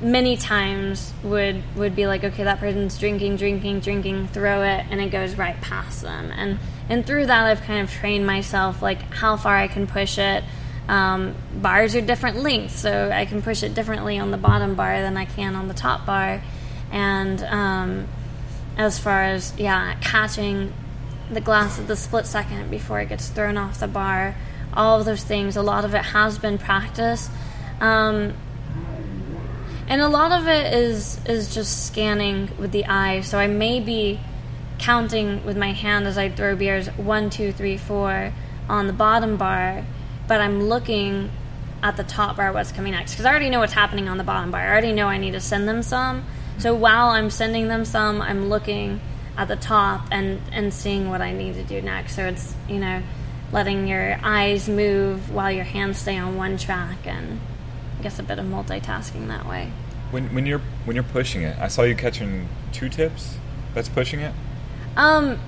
many 0.02 0.38
times 0.38 1.14
would 1.24 1.62
would 1.76 1.96
be 1.96 2.08
like, 2.08 2.24
okay, 2.24 2.44
that 2.44 2.60
person's 2.60 2.98
drinking, 2.98 3.38
drinking, 3.38 3.82
drinking, 3.82 4.28
throw 4.30 4.64
it, 4.64 4.86
and 4.90 5.02
it 5.02 5.12
goes 5.12 5.36
right 5.36 5.60
past 5.62 6.02
them. 6.02 6.32
And 6.32 6.60
and 6.90 7.06
through 7.06 7.28
that, 7.28 7.46
I've 7.46 7.62
kind 7.62 7.82
of 7.82 7.92
trained 7.92 8.26
myself 8.26 8.82
like 8.82 9.02
how 9.14 9.38
far 9.38 9.56
I 9.56 9.68
can 9.68 9.88
push 9.88 10.18
it. 10.18 10.44
Um, 10.88 11.36
bars 11.54 11.96
are 11.96 12.02
different 12.02 12.38
lengths, 12.38 12.80
so 12.80 13.12
I 13.14 13.26
can 13.26 13.42
push 13.42 13.62
it 13.62 13.76
differently 13.76 14.18
on 14.18 14.32
the 14.32 14.38
bottom 14.38 14.76
bar 14.76 15.02
than 15.02 15.18
I 15.18 15.26
can 15.26 15.56
on 15.56 15.68
the 15.68 15.74
top 15.74 16.06
bar. 16.06 16.42
And 16.92 17.44
um, 17.44 18.08
as 18.78 18.98
far 18.98 19.24
as 19.24 19.54
yeah, 19.58 19.96
catching 20.02 20.74
the 21.32 21.42
glass 21.42 21.78
at 21.78 21.88
the 21.88 21.96
split 21.96 22.26
second 22.26 22.72
before 22.72 23.00
it 23.02 23.10
gets 23.10 23.30
thrown 23.30 23.56
off 23.56 23.80
the 23.80 23.88
bar, 23.88 24.36
all 24.74 25.00
of 25.00 25.06
those 25.06 25.24
things. 25.24 25.56
A 25.56 25.62
lot 25.62 25.86
of 25.86 25.94
it 25.94 26.04
has 26.04 26.38
been 26.38 26.58
practice. 26.58 27.30
Um, 27.80 28.34
and 29.88 30.02
a 30.02 30.08
lot 30.08 30.32
of 30.32 30.48
it 30.48 30.74
is 30.74 31.20
is 31.26 31.54
just 31.54 31.88
scanning 31.88 32.50
with 32.60 32.72
the 32.72 32.86
eye. 32.86 33.22
So 33.22 33.40
I 33.40 33.48
may 33.48 33.80
be 33.80 34.20
counting 34.78 35.44
with 35.44 35.58
my 35.58 35.74
hand 35.74 36.08
as 36.08 36.18
I 36.18 36.30
throw 36.30 36.56
beers 36.56 36.88
one, 36.90 37.30
two, 37.30 37.52
three, 37.52 37.78
four 37.78 38.32
on 38.70 38.88
the 38.88 38.94
bottom 38.94 39.36
bar, 39.36 39.84
but 40.28 40.40
I'm 40.40 40.64
looking 40.64 41.32
at 41.82 41.98
the 41.98 42.04
top 42.04 42.38
bar 42.38 42.54
what's 42.54 42.72
coming 42.72 42.92
next 42.92 43.14
because 43.14 43.26
I 43.26 43.30
already 43.32 43.50
know 43.50 43.60
what's 43.60 43.74
happening 43.74 44.08
on 44.08 44.18
the 44.18 44.24
bottom 44.24 44.52
bar. 44.52 44.62
I 44.62 44.70
already 44.70 44.94
know 44.94 45.08
I 45.08 45.18
need 45.18 45.32
to 45.32 45.40
send 45.40 45.68
them 45.68 45.82
some. 45.82 46.26
So 46.60 46.76
while 46.76 47.10
I'm 47.10 47.30
sending 47.30 47.68
them 47.68 47.86
some, 47.86 48.22
I'm 48.22 48.50
looking 48.50 49.02
at 49.38 49.48
the 49.48 49.56
top 49.56 50.08
and 50.12 50.42
and 50.52 50.74
seeing 50.74 51.10
what 51.10 51.22
I 51.22 51.32
need 51.32 51.56
to 51.56 51.64
do 51.64 51.82
next. 51.82 52.16
So 52.16 52.28
it's 52.28 52.54
you 52.68 52.80
know 52.80 53.02
letting 53.52 53.88
your 53.88 54.20
eyes 54.24 54.70
move 54.70 55.32
while 55.34 55.52
your 55.52 55.64
hands 55.64 55.98
stay 55.98 56.18
on 56.18 56.36
one 56.36 56.58
track 56.58 56.98
and 57.06 57.40
I 58.00 58.04
guess 58.04 58.20
a 58.20 58.24
bit 58.24 58.40
of 58.40 58.46
multitasking 58.46 59.28
that 59.28 59.48
way. 59.48 59.72
When 60.12 60.34
when 60.34 60.46
you're 60.46 60.62
when 60.86 60.96
you're 60.96 61.04
pushing 61.04 61.42
it, 61.44 61.58
I 61.60 61.68
saw 61.68 61.84
you 61.84 61.96
catching 61.96 62.48
two 62.72 62.90
tips. 62.90 63.38
That's 63.74 63.90
pushing 63.90 64.20
it. 64.22 64.34
Um, 64.98 65.40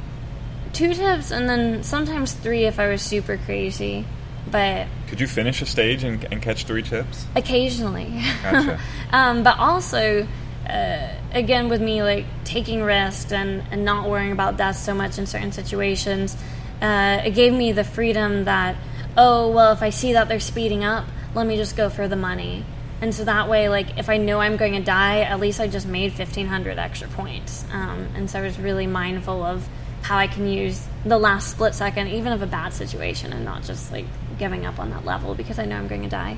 two 0.74 0.94
tips 0.94 1.32
and 1.32 1.50
then 1.50 1.84
sometimes 1.84 2.34
three 2.34 2.66
if 2.66 2.80
I 2.80 2.88
was 2.90 3.02
super 3.02 3.38
crazy, 3.38 4.06
but 4.50 4.88
Could 5.08 5.20
you 5.20 5.28
finish 5.28 5.62
a 5.62 5.66
stage 5.66 6.04
and, 6.04 6.24
and 6.32 6.42
catch 6.42 6.66
three 6.66 6.84
tips? 6.84 7.26
occasionally. 7.36 8.22
Gotcha. 8.44 8.80
um, 9.12 9.44
but 9.44 9.58
also, 9.58 10.28
uh, 10.70 11.08
again, 11.34 11.70
with 11.70 11.82
me 11.82 12.04
like 12.04 12.26
taking 12.44 12.82
risks 12.84 13.32
and, 13.32 13.64
and 13.72 13.84
not 13.86 14.10
worrying 14.10 14.32
about 14.32 14.58
death 14.58 14.78
so 14.78 14.94
much 14.94 15.18
in 15.18 15.26
certain 15.26 15.52
situations, 15.52 16.38
uh, 16.82 17.22
it 17.26 17.32
gave 17.32 17.54
me 17.54 17.72
the 17.72 17.84
freedom 17.84 18.46
that, 18.46 18.76
oh, 19.16 19.52
well, 19.52 19.74
if 19.74 19.82
I 19.82 19.90
see 19.90 20.14
that 20.14 20.28
they're 20.28 20.40
speeding 20.40 20.84
up, 20.84 21.06
let 21.36 21.46
me 21.46 21.56
just 21.56 21.76
go 21.78 21.90
for 21.90 22.08
the 22.08 22.16
money. 22.16 22.66
And 23.02 23.16
so 23.16 23.26
that 23.26 23.50
way, 23.50 23.70
like, 23.70 23.98
if 23.98 24.10
I 24.10 24.18
know 24.18 24.40
I'm 24.40 24.58
going 24.58 24.74
to 24.74 24.82
die, 24.82 25.22
at 25.22 25.40
least 25.40 25.60
I 25.60 25.68
just 25.68 25.88
made 25.88 26.12
1,500 26.18 26.78
extra 26.78 27.08
points. 27.08 27.66
Um, 27.72 28.10
and 28.16 28.30
so 28.30 28.40
I 28.40 28.42
was 28.44 28.60
really 28.60 28.88
mindful 28.88 29.44
of 29.44 29.68
how 30.02 30.18
I 30.18 30.28
can 30.28 30.48
use 30.48 30.86
the 31.06 31.18
last 31.18 31.52
split 31.52 31.74
second, 31.74 32.08
even 32.08 32.34
of 32.34 32.42
a 32.42 32.48
bad 32.48 32.74
situation, 32.74 33.34
and 33.34 33.46
not 33.46 33.64
just 33.64 33.92
like 33.92 34.06
giving 34.38 34.66
up 34.66 34.80
on 34.80 34.90
that 34.92 35.06
level 35.06 35.36
because 35.36 35.60
I 35.60 35.66
know 35.66 35.78
I'm 35.78 35.88
going 35.88 36.04
to 36.04 36.10
die. 36.10 36.38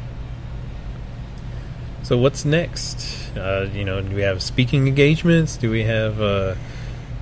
So 2.03 2.17
what's 2.17 2.43
next? 2.43 3.35
Uh, 3.35 3.69
you 3.73 3.85
know, 3.85 4.01
do 4.01 4.15
we 4.15 4.21
have 4.21 4.43
speaking 4.43 4.87
engagements? 4.87 5.55
Do 5.55 5.69
we 5.69 5.83
have, 5.83 6.21
uh, 6.21 6.55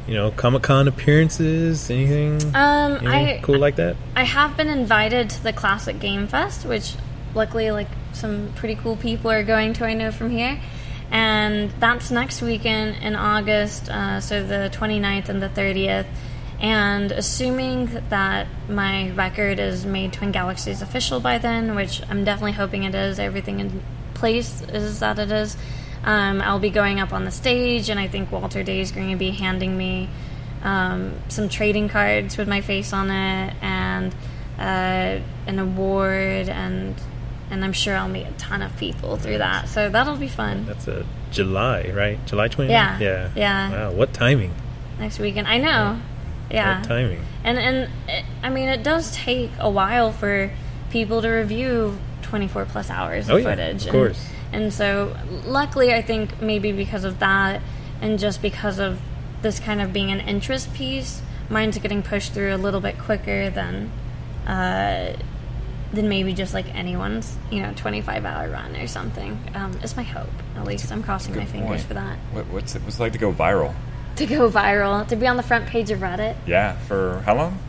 you 0.07 0.13
know, 0.13 0.31
Comic 0.31 0.63
Con 0.63 0.87
appearances? 0.87 1.89
Anything? 1.89 2.55
Um, 2.55 2.93
anything 2.93 3.07
I 3.07 3.39
cool 3.41 3.59
like 3.59 3.75
that? 3.77 3.95
I 4.15 4.23
have 4.23 4.57
been 4.57 4.69
invited 4.69 5.29
to 5.31 5.43
the 5.43 5.53
Classic 5.53 5.99
Game 5.99 6.27
Fest, 6.27 6.65
which 6.65 6.95
luckily, 7.33 7.71
like 7.71 7.87
some 8.13 8.51
pretty 8.55 8.75
cool 8.75 8.95
people 8.95 9.31
are 9.31 9.43
going 9.43 9.73
to. 9.73 9.85
I 9.85 9.93
know 9.93 10.11
from 10.11 10.29
here, 10.29 10.59
and 11.11 11.71
that's 11.79 12.11
next 12.11 12.41
weekend 12.41 13.03
in 13.03 13.15
August, 13.15 13.89
uh, 13.89 14.19
so 14.19 14.43
the 14.43 14.69
29th 14.73 15.29
and 15.29 15.41
the 15.41 15.49
30th. 15.49 16.07
And 16.59 17.11
assuming 17.11 17.87
that 18.09 18.47
my 18.69 19.09
record 19.11 19.57
is 19.59 19.83
made 19.83 20.13
Twin 20.13 20.31
Galaxies 20.31 20.83
official 20.83 21.19
by 21.19 21.39
then, 21.39 21.75
which 21.75 22.03
I'm 22.07 22.23
definitely 22.23 22.51
hoping 22.51 22.83
it 22.83 22.93
is, 22.93 23.17
everything 23.17 23.59
in 23.59 23.81
place 24.13 24.61
is 24.61 24.99
that 24.99 25.17
it 25.17 25.31
is. 25.31 25.57
Um, 26.03 26.41
I'll 26.41 26.59
be 26.59 26.69
going 26.71 26.99
up 26.99 27.13
on 27.13 27.25
the 27.25 27.31
stage, 27.31 27.89
and 27.89 27.99
I 27.99 28.07
think 28.07 28.31
Walter 28.31 28.63
Day 28.63 28.79
is 28.79 28.91
going 28.91 29.11
to 29.11 29.15
be 29.17 29.31
handing 29.31 29.77
me 29.77 30.09
um, 30.63 31.13
some 31.29 31.47
trading 31.49 31.89
cards 31.89 32.37
with 32.37 32.47
my 32.47 32.61
face 32.61 32.91
on 32.93 33.09
it, 33.11 33.53
and 33.61 34.13
uh, 34.57 35.19
an 35.47 35.59
award, 35.59 36.49
and 36.49 36.95
and 37.49 37.63
I'm 37.65 37.73
sure 37.73 37.95
I'll 37.97 38.07
meet 38.07 38.25
a 38.27 38.31
ton 38.33 38.61
of 38.61 38.75
people 38.77 39.17
through 39.17 39.39
that. 39.39 39.67
So 39.67 39.89
that'll 39.89 40.15
be 40.15 40.29
fun 40.29 40.65
That's 40.67 40.87
a 40.87 41.05
July, 41.31 41.91
right? 41.93 42.25
July 42.25 42.47
29th? 42.47 42.69
Yeah, 42.69 42.97
Yeah. 42.99 43.29
yeah. 43.35 43.71
Wow, 43.71 43.91
what 43.91 44.13
timing? 44.13 44.53
next 44.99 45.19
weekend. 45.19 45.47
I 45.47 45.57
know, 45.57 45.99
yeah. 46.49 46.79
What 46.79 46.87
timing? 46.87 47.21
And 47.43 47.57
and 47.57 47.89
it, 48.07 48.23
I 48.43 48.49
mean, 48.49 48.69
it 48.69 48.83
does 48.83 49.13
take 49.15 49.51
a 49.59 49.69
while 49.69 50.11
for 50.11 50.51
people 50.91 51.21
to 51.21 51.29
review 51.29 51.97
24 52.23 52.65
plus 52.65 52.89
hours 52.89 53.27
of 53.27 53.35
Oh, 53.35 53.37
yeah, 53.37 53.49
footage. 53.49 53.85
of 53.85 53.91
course. 53.91 54.25
And 54.29 54.35
so, 54.73 55.15
luckily, 55.45 55.93
I 55.93 56.01
think 56.01 56.41
maybe 56.41 56.71
because 56.71 57.03
of 57.03 57.19
that, 57.19 57.61
and 58.01 58.19
just 58.19 58.41
because 58.41 58.79
of 58.79 58.99
this 59.41 59.59
kind 59.59 59.81
of 59.81 59.93
being 59.93 60.11
an 60.11 60.19
interest 60.19 60.73
piece, 60.73 61.21
mine's 61.49 61.77
getting 61.77 62.03
pushed 62.03 62.33
through 62.33 62.53
a 62.53 62.57
little 62.57 62.81
bit 62.81 62.97
quicker 62.97 63.49
than. 63.49 63.91
Uh, 64.45 65.13
than 65.93 66.07
maybe 66.07 66.33
just 66.33 66.53
like 66.53 66.73
anyone's, 66.73 67.37
you 67.51 67.61
know, 67.61 67.73
25 67.75 68.25
hour 68.25 68.49
run 68.49 68.75
or 68.75 68.87
something. 68.87 69.37
Um, 69.53 69.73
is 69.83 69.95
my 69.95 70.03
hope. 70.03 70.29
At 70.55 70.63
least 70.63 70.91
I'm 70.91 71.03
crossing 71.03 71.35
my 71.35 71.45
fingers 71.45 71.67
point. 71.67 71.81
for 71.81 71.93
that. 71.95 72.17
What, 72.31 72.47
what's 72.47 72.75
it 72.75 72.85
was 72.85 72.99
like 72.99 73.11
to 73.13 73.17
go 73.17 73.33
viral? 73.33 73.73
To 74.17 74.25
go 74.25 74.49
viral, 74.49 75.07
to 75.07 75.15
be 75.15 75.27
on 75.27 75.37
the 75.37 75.43
front 75.43 75.67
page 75.67 75.91
of 75.91 75.99
Reddit. 75.99 76.35
Yeah, 76.45 76.77
for 76.79 77.21
how 77.25 77.35
long? 77.35 77.59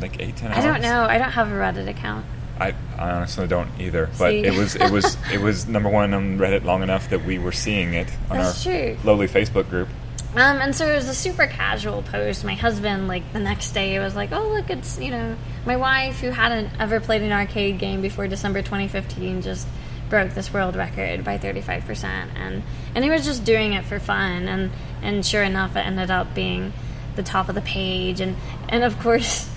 Like 0.00 0.20
eight, 0.20 0.36
ten 0.36 0.52
hours. 0.52 0.64
I 0.64 0.66
don't 0.66 0.82
know. 0.82 1.02
I 1.02 1.18
don't 1.18 1.30
have 1.30 1.48
a 1.48 1.54
Reddit 1.54 1.88
account. 1.88 2.24
I, 2.58 2.74
I 2.98 3.10
honestly 3.10 3.46
don't 3.46 3.70
either. 3.80 4.06
But 4.18 4.30
See? 4.30 4.44
it 4.44 4.54
was 4.54 4.74
it 4.76 4.90
was 4.90 5.16
it 5.32 5.40
was 5.40 5.66
number 5.66 5.88
one 5.88 6.14
on 6.14 6.38
Reddit 6.38 6.64
long 6.64 6.82
enough 6.82 7.10
that 7.10 7.24
we 7.24 7.38
were 7.38 7.52
seeing 7.52 7.94
it 7.94 8.08
on 8.30 8.38
That's 8.38 8.66
our 8.66 8.72
true. 8.72 8.96
lowly 9.04 9.26
Facebook 9.28 9.68
group. 9.68 9.88
Um, 10.34 10.60
and 10.62 10.74
so 10.74 10.86
it 10.86 10.94
was 10.94 11.08
a 11.08 11.14
super 11.14 11.46
casual 11.46 12.02
post. 12.02 12.42
My 12.42 12.54
husband, 12.54 13.06
like 13.06 13.32
the 13.34 13.38
next 13.38 13.72
day, 13.72 13.98
was 13.98 14.16
like, 14.16 14.32
"Oh, 14.32 14.48
look, 14.48 14.70
it's 14.70 14.98
you 14.98 15.10
know, 15.10 15.36
my 15.66 15.76
wife 15.76 16.20
who 16.20 16.30
hadn't 16.30 16.70
ever 16.80 17.00
played 17.00 17.20
an 17.22 17.32
arcade 17.32 17.78
game 17.78 18.00
before 18.00 18.28
December 18.28 18.62
2015 18.62 19.42
just 19.42 19.66
broke 20.08 20.32
this 20.32 20.52
world 20.52 20.74
record 20.76 21.22
by 21.24 21.36
35 21.36 21.84
percent." 21.84 22.30
And 22.36 22.62
and 22.94 23.04
he 23.04 23.10
was 23.10 23.26
just 23.26 23.44
doing 23.44 23.74
it 23.74 23.84
for 23.84 23.98
fun. 24.00 24.48
And 24.48 24.70
and 25.02 25.26
sure 25.26 25.42
enough, 25.42 25.76
it 25.76 25.80
ended 25.80 26.10
up 26.10 26.34
being 26.34 26.72
the 27.14 27.22
top 27.22 27.50
of 27.50 27.54
the 27.54 27.60
page. 27.60 28.20
And 28.20 28.36
and 28.70 28.84
of 28.84 28.98
course, 29.00 29.50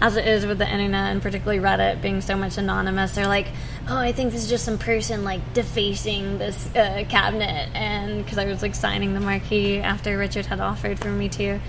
as 0.00 0.16
it 0.16 0.26
is 0.26 0.44
with 0.44 0.58
the 0.58 0.70
internet 0.70 1.12
and 1.12 1.22
particularly 1.22 1.58
Reddit 1.58 2.02
being 2.02 2.20
so 2.20 2.36
much 2.36 2.58
anonymous, 2.58 3.14
they're 3.14 3.26
like, 3.26 3.48
"Oh, 3.88 3.96
I 3.96 4.12
think 4.12 4.32
this 4.32 4.44
is 4.44 4.50
just 4.50 4.64
some 4.64 4.78
person 4.78 5.24
like 5.24 5.54
defacing 5.54 6.38
this 6.38 6.66
uh, 6.74 7.04
cabinet," 7.08 7.70
and 7.74 8.22
because 8.22 8.38
I 8.38 8.44
was 8.44 8.62
like 8.62 8.74
signing 8.74 9.14
the 9.14 9.20
marquee 9.20 9.78
after 9.78 10.18
Richard 10.18 10.46
had 10.46 10.60
offered 10.60 10.98
for 10.98 11.08
me 11.08 11.28
to, 11.30 11.60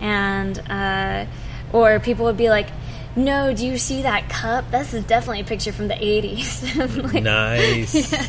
and 0.00 0.58
uh, 0.70 1.26
or 1.72 2.00
people 2.00 2.26
would 2.26 2.36
be 2.36 2.48
like. 2.48 2.68
No, 3.14 3.52
do 3.52 3.66
you 3.66 3.76
see 3.76 4.02
that 4.02 4.30
cup? 4.30 4.70
This 4.70 4.94
is 4.94 5.04
definitely 5.04 5.40
a 5.40 5.44
picture 5.44 5.70
from 5.72 5.88
the 5.88 5.94
80s. 5.94 7.02
like, 7.12 7.22
Nice. 7.22 8.12
And 8.12 8.26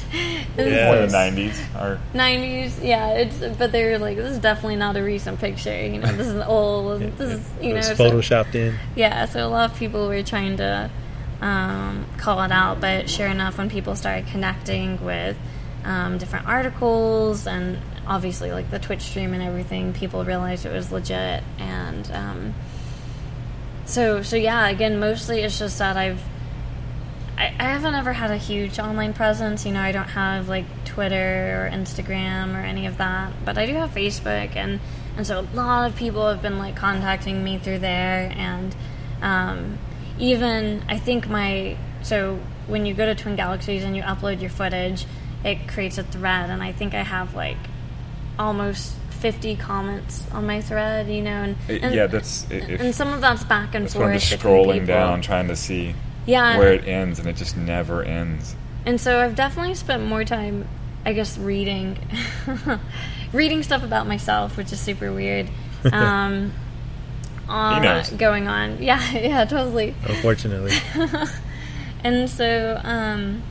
Yeah. 0.57 0.91
Or 0.93 1.05
the 1.05 1.11
nineties. 1.11 1.59
Or 1.75 1.99
90s, 2.13 2.83
yeah. 2.83 3.11
It's 3.13 3.37
but 3.57 3.71
they 3.71 3.85
were 3.89 3.97
like, 3.97 4.17
this 4.17 4.31
is 4.31 4.39
definitely 4.39 4.75
not 4.75 4.97
a 4.97 5.01
recent 5.03 5.39
picture. 5.39 5.73
You 5.87 5.99
know, 5.99 6.11
this 6.11 6.27
is 6.27 6.43
old. 6.47 7.01
This 7.17 7.39
is 7.39 7.49
you 7.61 7.69
It 7.69 7.69
know. 7.69 7.75
was 7.77 7.87
so- 7.87 7.95
photoshopped 8.11 8.55
in. 8.55 8.75
yeah, 8.95 9.25
so 9.25 9.45
a 9.45 9.49
lot 9.49 9.71
of 9.71 9.77
people 9.77 10.07
were 10.09 10.21
trying 10.21 10.57
to 10.57 10.89
um, 11.41 12.05
call 12.17 12.41
it 12.43 12.51
out, 12.51 12.81
but 12.81 13.09
sure 13.09 13.27
enough, 13.27 13.57
when 13.57 13.69
people 13.69 13.95
started 13.95 14.27
connecting 14.27 15.03
with 15.03 15.37
um, 15.85 16.17
different 16.17 16.45
articles 16.47 17.47
and 17.47 17.77
obviously 18.05 18.51
like 18.51 18.69
the 18.69 18.79
Twitch 18.79 19.01
stream 19.01 19.33
and 19.33 19.41
everything, 19.41 19.93
people 19.93 20.23
realized 20.25 20.65
it 20.65 20.73
was 20.73 20.91
legit. 20.91 21.41
And 21.57 22.11
um, 22.11 22.53
so, 23.85 24.21
so 24.21 24.35
yeah, 24.35 24.67
again, 24.69 24.99
mostly 24.99 25.41
it's 25.41 25.59
just 25.59 25.77
that 25.79 25.97
I've 25.97 26.21
I, 27.37 27.47
I 27.59 27.63
haven't 27.63 27.95
ever 27.95 28.13
had 28.13 28.31
a 28.31 28.37
huge 28.37 28.79
online 28.79 29.13
presence. 29.13 29.65
You 29.65 29.71
know, 29.71 29.81
I 29.81 29.91
don't 29.91 30.09
have 30.09 30.49
like 30.49 30.65
Twitter 30.85 31.65
or 31.65 31.69
Instagram 31.75 32.55
or 32.55 32.59
any 32.59 32.85
of 32.85 32.97
that, 32.97 33.33
but 33.43 33.57
I 33.57 33.65
do 33.65 33.73
have 33.73 33.91
Facebook, 33.91 34.55
and 34.55 34.79
and 35.17 35.25
so 35.25 35.41
a 35.41 35.55
lot 35.55 35.89
of 35.89 35.95
people 35.95 36.27
have 36.29 36.41
been 36.41 36.59
like 36.59 36.75
contacting 36.75 37.43
me 37.43 37.57
through 37.57 37.79
there, 37.79 38.31
and 38.35 38.75
um, 39.21 39.79
even 40.19 40.83
I 40.87 40.97
think 40.97 41.27
my 41.27 41.77
so 42.01 42.39
when 42.67 42.85
you 42.85 42.93
go 42.93 43.05
to 43.05 43.15
Twin 43.15 43.35
Galaxies 43.35 43.83
and 43.83 43.95
you 43.95 44.03
upload 44.03 44.41
your 44.41 44.49
footage, 44.49 45.05
it 45.43 45.67
creates 45.67 45.97
a 45.97 46.03
thread, 46.03 46.49
and 46.49 46.61
I 46.61 46.71
think 46.71 46.93
I 46.93 47.03
have 47.03 47.33
like 47.35 47.57
almost 48.37 48.95
50 49.23 49.55
comments 49.55 50.29
on 50.33 50.45
my 50.45 50.59
thread, 50.59 51.07
you 51.07 51.21
know, 51.21 51.43
and, 51.43 51.55
and 51.69 51.95
yeah, 51.95 52.07
that's 52.07 52.45
if, 52.51 52.81
and 52.81 52.93
some 52.93 53.13
of 53.13 53.21
that's 53.21 53.45
back 53.45 53.73
and 53.73 53.85
that's 53.85 53.95
when 53.95 54.07
I'm 54.07 54.19
forth. 54.19 54.21
just 54.21 54.43
scrolling 54.43 54.85
down 54.85 55.21
trying 55.21 55.47
to 55.47 55.55
see 55.55 55.95
yeah, 56.25 56.57
where 56.57 56.73
it 56.73 56.85
ends, 56.85 57.19
and 57.19 57.29
it 57.29 57.37
just 57.37 57.55
never 57.55 58.03
ends. 58.03 58.57
and 58.85 58.99
so 58.99 59.21
I've 59.21 59.33
definitely 59.33 59.75
spent 59.75 60.03
more 60.03 60.25
time, 60.25 60.67
I 61.05 61.13
guess, 61.13 61.37
reading, 61.37 61.97
reading 63.33 63.63
stuff 63.63 63.81
about 63.81 64.07
myself, 64.07 64.57
which 64.57 64.73
is 64.73 64.79
super 64.81 65.11
weird. 65.11 65.49
Um, 65.91 66.53
on, 67.49 67.81
knows. 67.81 68.09
going 68.09 68.47
on, 68.47 68.81
yeah, 68.83 69.11
yeah, 69.11 69.45
totally. 69.45 69.95
Unfortunately, 70.05 70.71
And 72.03 72.29
so, 72.29 72.79
um, 72.83 73.41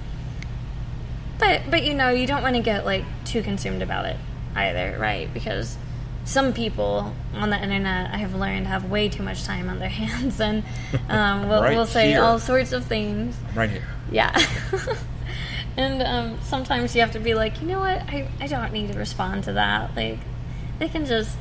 but 1.39 1.63
but 1.71 1.83
you 1.83 1.95
know, 1.95 2.11
you 2.11 2.27
don't 2.27 2.43
want 2.43 2.57
to 2.57 2.63
get 2.63 2.85
like 2.85 3.05
too 3.25 3.43
consumed 3.43 3.81
about 3.83 4.05
it 4.05 4.17
either, 4.55 4.97
right? 4.99 5.33
Because 5.33 5.77
some 6.25 6.53
people 6.53 7.13
on 7.35 7.51
the 7.51 7.61
internet, 7.61 8.13
I 8.13 8.19
have 8.19 8.35
learned, 8.35 8.67
have 8.69 8.91
way 8.91 9.09
too 9.09 9.23
much 9.23 9.45
time 9.45 9.69
on 9.69 9.79
their 9.79 9.89
hands, 10.03 10.41
and 10.41 10.63
um, 11.09 11.49
will 11.49 11.63
Right 11.63 11.77
will 11.77 11.87
say 11.87 12.11
here. 12.11 12.23
all 12.23 12.39
sorts 12.39 12.73
of 12.73 12.85
things. 12.85 13.37
Right 13.55 13.71
here. 13.71 13.83
Yeah. 14.11 14.39
and 15.77 16.03
um, 16.03 16.39
sometimes 16.43 16.95
you 16.95 17.01
have 17.01 17.13
to 17.13 17.19
be 17.21 17.35
like, 17.35 17.61
you 17.61 17.67
know 17.67 17.81
what? 17.81 18.03
I, 18.09 18.29
I 18.41 18.47
don't 18.47 18.73
need 18.73 18.93
to 18.93 18.99
respond 18.99 19.45
to 19.45 19.55
that. 19.55 19.97
Like, 19.97 20.19
they 20.79 20.89
can 20.89 21.07
just, 21.07 21.37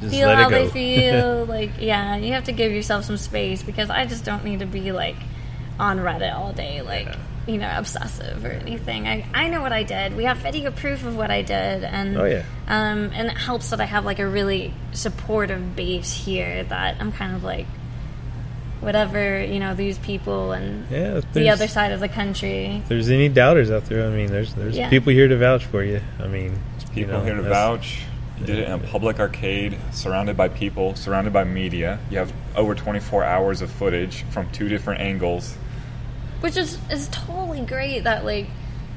just 0.00 0.12
feel 0.14 0.28
how 0.34 0.48
it 0.48 0.50
they 0.50 0.68
feel. 0.68 1.44
like, 1.48 1.70
yeah, 1.80 2.16
you 2.16 2.32
have 2.34 2.44
to 2.44 2.52
give 2.52 2.72
yourself 2.72 3.04
some 3.04 3.16
space 3.16 3.62
because 3.62 3.90
I 3.90 4.06
just 4.06 4.24
don't 4.24 4.44
need 4.44 4.60
to 4.60 4.66
be 4.66 4.92
like 4.92 5.16
on 5.78 5.98
Reddit 5.98 6.34
all 6.34 6.52
day, 6.52 6.82
like, 6.82 7.06
Yeah. 7.06 7.16
You 7.46 7.58
know, 7.58 7.70
obsessive 7.76 8.44
or 8.44 8.48
anything. 8.50 9.06
I, 9.06 9.26
I 9.34 9.48
know 9.48 9.60
what 9.60 9.72
I 9.72 9.82
did. 9.82 10.16
We 10.16 10.24
have 10.24 10.38
video 10.38 10.70
proof 10.70 11.04
of 11.04 11.16
what 11.16 11.30
I 11.30 11.42
did. 11.42 11.84
And, 11.84 12.16
Oh, 12.16 12.24
yeah. 12.24 12.42
um, 12.68 13.10
and 13.14 13.28
it 13.28 13.36
helps 13.36 13.70
that 13.70 13.80
I 13.80 13.84
have 13.84 14.04
like 14.04 14.18
a 14.18 14.26
really 14.26 14.72
supportive 14.92 15.76
base 15.76 16.12
here 16.12 16.64
that 16.64 16.96
I'm 17.00 17.12
kind 17.12 17.34
of 17.36 17.44
like, 17.44 17.66
whatever, 18.80 19.42
you 19.42 19.58
know, 19.60 19.74
these 19.74 19.98
people 19.98 20.52
and 20.52 20.86
yeah. 20.90 21.20
The 21.32 21.48
other 21.50 21.68
side 21.68 21.92
of 21.92 22.00
the 22.00 22.08
country. 22.08 22.76
if 22.82 22.88
there's 22.88 23.10
any 23.10 23.28
doubters 23.28 23.70
out 23.70 23.86
there, 23.86 24.06
I 24.06 24.10
mean, 24.10 24.26
there's 24.28 24.54
there's 24.54 24.76
Yeah. 24.76 24.90
people 24.90 25.12
here 25.12 25.28
to 25.28 25.36
vouch 25.36 25.64
for 25.66 25.82
you. 25.82 26.00
I 26.20 26.26
mean, 26.28 26.52
you 26.94 27.04
People 27.06 27.18
know, 27.18 27.24
here 27.24 27.34
to 27.34 27.42
vouch. 27.42 28.00
You 28.40 28.46
did 28.46 28.58
it 28.58 28.66
in 28.68 28.72
a 28.72 28.78
public 28.78 29.20
arcade, 29.20 29.76
surrounded 29.92 30.36
by 30.36 30.48
people, 30.48 30.96
surrounded 30.96 31.32
by 31.32 31.44
media. 31.44 31.98
You 32.10 32.18
have 32.18 32.32
over 32.56 32.74
24 32.74 33.24
hours 33.24 33.62
of 33.62 33.70
footage 33.70 34.22
from 34.30 34.50
two 34.50 34.68
different 34.68 35.00
angles. 35.00 35.56
Which 36.44 36.58
is 36.58 36.78
is 36.90 37.08
totally 37.08 37.62
great 37.62 38.04
that 38.04 38.26
like 38.26 38.48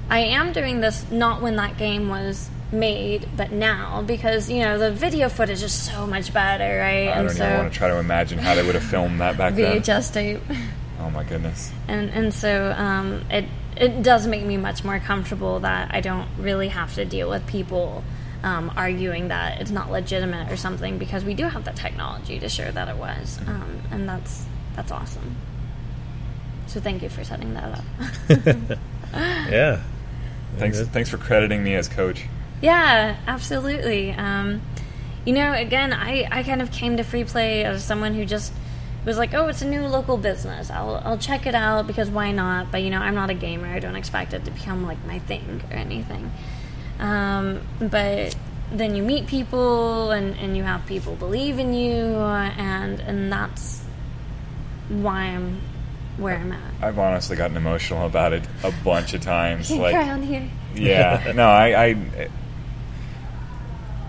I 0.09 0.19
am 0.19 0.51
doing 0.51 0.81
this 0.81 1.09
not 1.09 1.41
when 1.41 1.55
that 1.55 1.77
game 1.77 2.09
was 2.09 2.49
made, 2.73 3.25
but 3.37 3.53
now 3.53 4.01
because 4.01 4.49
you 4.49 4.59
know 4.59 4.77
the 4.77 4.91
video 4.91 5.29
footage 5.29 5.63
is 5.63 5.71
so 5.71 6.05
much 6.05 6.33
better, 6.33 6.77
right? 6.77 7.07
I 7.07 7.21
don't 7.21 7.31
even 7.31 7.57
want 7.57 7.71
to 7.71 7.77
try 7.77 7.87
to 7.87 7.99
imagine 7.99 8.37
how 8.37 8.53
they 8.53 8.65
would 8.65 8.75
have 8.75 8.83
filmed 8.83 9.21
that 9.21 9.37
back 9.37 9.55
then. 9.55 9.81
VHS 9.81 10.13
tape, 10.13 10.41
Oh 10.99 11.09
my 11.09 11.23
goodness. 11.23 11.71
and 11.87 12.09
and 12.09 12.33
so 12.33 12.73
um, 12.77 13.23
it 13.31 13.45
it 13.77 14.03
does 14.03 14.27
make 14.27 14.43
me 14.43 14.57
much 14.57 14.83
more 14.83 14.99
comfortable 14.99 15.61
that 15.61 15.95
I 15.95 16.01
don't 16.01 16.27
really 16.37 16.67
have 16.67 16.95
to 16.95 17.05
deal 17.05 17.29
with 17.29 17.47
people. 17.47 18.03
Um, 18.43 18.73
arguing 18.75 19.29
that 19.29 19.61
it's 19.61 19.71
not 19.71 19.89
legitimate 19.89 20.51
or 20.51 20.57
something 20.57 20.97
because 20.97 21.23
we 21.23 21.33
do 21.33 21.45
have 21.45 21.63
the 21.63 21.71
technology 21.71 22.39
to 22.39 22.49
show 22.49 22.69
that 22.69 22.89
it 22.89 22.97
was, 22.97 23.39
um, 23.47 23.81
and 23.89 24.07
that's 24.07 24.45
that's 24.75 24.91
awesome. 24.91 25.37
So 26.67 26.79
thank 26.79 27.01
you 27.01 27.09
for 27.09 27.23
setting 27.23 27.53
that 27.53 27.79
up. 27.79 27.85
yeah. 29.13 29.81
Thanks, 30.57 30.79
That- 30.79 30.87
thanks 30.87 31.09
for 31.09 31.17
crediting 31.17 31.63
me 31.63 31.75
as 31.75 31.87
coach. 31.87 32.25
Yeah, 32.61 33.15
absolutely. 33.27 34.11
Um, 34.11 34.61
you 35.25 35.33
know, 35.33 35.53
again, 35.53 35.93
I, 35.93 36.27
I 36.31 36.43
kind 36.43 36.61
of 36.61 36.71
came 36.71 36.97
to 36.97 37.03
free 37.03 37.23
play 37.23 37.63
as 37.63 37.83
someone 37.83 38.13
who 38.15 38.25
just 38.25 38.51
was 39.05 39.17
like, 39.17 39.33
oh, 39.33 39.47
it's 39.47 39.61
a 39.61 39.67
new 39.67 39.85
local 39.87 40.17
business. 40.17 40.69
I'll, 40.71 40.95
I'll 41.05 41.17
check 41.17 41.45
it 41.45 41.53
out 41.55 41.85
because 41.87 42.09
why 42.09 42.31
not? 42.31 42.71
But, 42.71 42.81
you 42.81 42.89
know, 42.89 42.99
I'm 42.99 43.15
not 43.15 43.29
a 43.29 43.33
gamer. 43.33 43.67
I 43.67 43.79
don't 43.79 43.95
expect 43.95 44.33
it 44.33 44.43
to 44.45 44.51
become 44.51 44.85
like 44.85 44.97
my 45.05 45.19
thing 45.19 45.61
or 45.69 45.75
anything. 45.75 46.31
Um, 46.99 47.61
but 47.79 48.35
then 48.71 48.95
you 48.95 49.03
meet 49.03 49.27
people 49.27 50.11
and, 50.11 50.35
and 50.37 50.57
you 50.57 50.63
have 50.63 50.85
people 50.87 51.15
believe 51.15 51.59
in 51.59 51.73
you, 51.73 51.93
and, 51.93 52.99
and 52.99 53.31
that's 53.31 53.83
why 54.89 55.21
I'm 55.25 55.61
where 56.17 56.37
I'm 56.37 56.51
at. 56.51 56.73
I've 56.81 56.99
honestly 56.99 57.35
gotten 57.35 57.57
emotional 57.57 58.05
about 58.05 58.33
it 58.33 58.43
a 58.63 58.71
bunch 58.83 59.13
of 59.13 59.21
times. 59.21 59.67
Can't 59.69 59.81
like, 59.81 59.93
cry 59.93 60.09
on 60.09 60.23
here. 60.23 60.49
yeah, 60.75 61.31
no, 61.35 61.47
I, 61.47 61.85
I, 61.85 62.29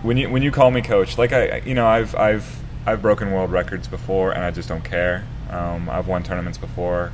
when 0.01 0.17
you 0.17 0.29
when 0.29 0.41
you 0.41 0.51
call 0.51 0.71
me 0.71 0.81
coach, 0.81 1.17
like 1.17 1.33
I, 1.33 1.61
you 1.65 1.73
know, 1.73 1.87
I've 1.87 2.15
I've 2.15 2.59
I've 2.85 3.01
broken 3.01 3.31
world 3.31 3.51
records 3.51 3.87
before, 3.87 4.31
and 4.31 4.43
I 4.43 4.51
just 4.51 4.69
don't 4.69 4.83
care. 4.83 5.25
Um, 5.49 5.89
I've 5.89 6.07
won 6.07 6.23
tournaments 6.23 6.57
before, 6.57 7.11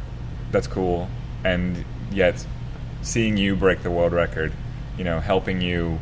that's 0.51 0.67
cool, 0.67 1.09
and 1.43 1.85
yet 2.11 2.45
seeing 3.01 3.37
you 3.37 3.55
break 3.55 3.83
the 3.83 3.91
world 3.91 4.13
record, 4.13 4.51
you 4.97 5.03
know, 5.03 5.19
helping 5.19 5.61
you 5.61 5.99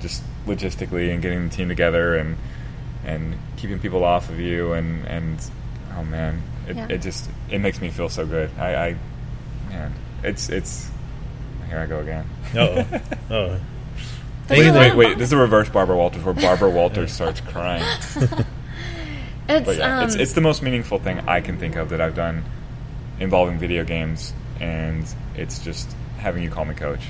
just 0.00 0.22
logistically 0.46 1.12
and 1.12 1.22
getting 1.22 1.48
the 1.48 1.54
team 1.54 1.68
together 1.68 2.16
and 2.16 2.36
and 3.04 3.36
keeping 3.56 3.78
people 3.78 4.04
off 4.04 4.28
of 4.28 4.38
you 4.38 4.72
and 4.72 5.06
and 5.06 5.50
oh 5.96 6.04
man, 6.04 6.42
it, 6.68 6.76
Yeah. 6.76 6.86
it 6.88 6.98
just 7.02 7.28
it 7.50 7.60
makes 7.60 7.80
me 7.80 7.90
feel 7.90 8.08
so 8.08 8.26
good. 8.26 8.50
I, 8.58 8.74
I 8.88 8.96
man, 9.68 9.94
it's 10.22 10.48
it's 10.48 10.88
here 11.68 11.78
I 11.78 11.86
go 11.86 12.00
again. 12.00 12.26
Uh-oh. 12.54 13.00
Oh. 13.30 13.60
There's 14.48 14.66
Wait, 14.66 14.72
wait, 14.72 14.96
wait! 14.96 15.18
This 15.18 15.28
is 15.28 15.32
a 15.32 15.36
reverse 15.36 15.68
Barbara 15.68 15.96
Walters, 15.96 16.24
where 16.24 16.34
Barbara 16.34 16.70
Walters 16.70 17.12
starts 17.12 17.40
crying. 17.40 17.84
It's, 19.48 19.66
But 19.66 19.76
yeah, 19.78 20.04
it's 20.04 20.14
um, 20.14 20.20
it's 20.20 20.32
the 20.34 20.40
most 20.40 20.62
meaningful 20.62 20.98
thing 21.00 21.20
I 21.26 21.40
can 21.40 21.58
think 21.58 21.74
of 21.74 21.88
that 21.88 22.00
I've 22.00 22.14
done 22.14 22.44
involving 23.18 23.58
video 23.58 23.84
games, 23.84 24.32
and 24.60 25.04
it's 25.34 25.58
just 25.58 25.90
having 26.18 26.42
you 26.44 26.50
call 26.50 26.64
me 26.64 26.74
coach. 26.76 27.00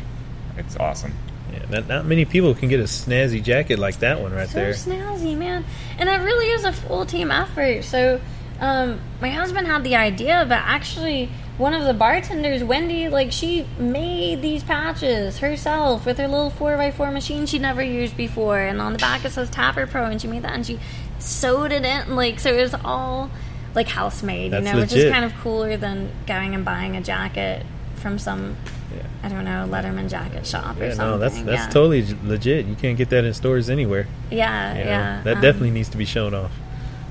It's 0.56 0.74
awesome. 0.76 1.12
Yeah, 1.52 1.66
not, 1.68 1.88
not 1.88 2.06
many 2.06 2.24
people 2.24 2.54
can 2.54 2.68
get 2.70 2.80
a 2.80 2.84
snazzy 2.84 3.42
jacket 3.42 3.78
like 3.78 3.98
that 3.98 4.20
one 4.22 4.32
right 4.32 4.48
so 4.48 4.54
there. 4.54 4.72
snazzy, 4.72 5.36
man. 5.36 5.64
And 5.98 6.08
it 6.08 6.16
really 6.24 6.46
is 6.46 6.64
a 6.64 6.72
full 6.72 7.04
team 7.04 7.30
effort. 7.30 7.84
So, 7.84 8.20
um, 8.60 9.00
my 9.22 9.30
husband 9.30 9.66
had 9.66 9.84
the 9.84 9.96
idea, 9.96 10.44
but 10.46 10.58
actually, 10.58 11.30
one 11.56 11.72
of 11.72 11.84
the 11.84 11.94
bartenders, 11.94 12.62
Wendy, 12.62 13.08
like 13.08 13.32
she 13.32 13.66
made 13.78 14.42
these 14.42 14.62
patches 14.62 15.38
herself 15.38 16.04
with 16.04 16.18
her 16.18 16.28
little 16.28 16.50
four 16.50 16.74
x 16.74 16.96
four 16.96 17.10
machine 17.10 17.46
she'd 17.46 17.62
never 17.62 17.82
used 17.82 18.16
before, 18.16 18.58
and 18.58 18.80
on 18.80 18.92
the 18.92 18.98
back 18.98 19.24
it 19.24 19.32
says 19.32 19.48
Tapper 19.48 19.86
Pro, 19.86 20.04
and 20.04 20.20
she 20.20 20.28
made 20.28 20.42
that 20.42 20.52
and 20.52 20.66
she 20.66 20.78
sewed 21.18 21.72
it 21.72 21.84
in, 21.84 22.14
like 22.16 22.38
so 22.38 22.52
it 22.52 22.60
was 22.60 22.74
all 22.84 23.30
like 23.74 23.88
house 23.88 24.22
made, 24.22 24.52
you 24.52 24.60
know, 24.60 24.76
which 24.76 24.92
is 24.92 25.10
kind 25.10 25.24
of 25.24 25.34
cooler 25.36 25.78
than 25.78 26.10
going 26.26 26.54
and 26.54 26.64
buying 26.64 26.96
a 26.96 27.00
jacket 27.00 27.64
from 27.96 28.18
some. 28.18 28.56
Yeah. 28.94 29.06
I 29.22 29.28
don't 29.28 29.44
know, 29.44 29.68
Letterman 29.70 30.10
jacket 30.10 30.46
shop 30.46 30.80
or 30.80 30.90
something. 30.90 30.98
no, 30.98 31.18
that's 31.18 31.40
that's 31.42 31.64
yeah. 31.64 31.70
totally 31.70 32.04
legit. 32.24 32.66
You 32.66 32.74
can't 32.74 32.98
get 32.98 33.08
that 33.10 33.24
in 33.24 33.32
stores 33.32 33.70
anywhere. 33.70 34.06
Yeah, 34.30 34.72
you 34.72 34.84
know? 34.84 34.90
yeah. 34.90 35.22
that 35.22 35.36
um, 35.36 35.42
definitely 35.42 35.70
needs 35.70 35.88
to 35.90 35.96
be 35.96 36.04
shown 36.04 36.34
off. 36.34 36.50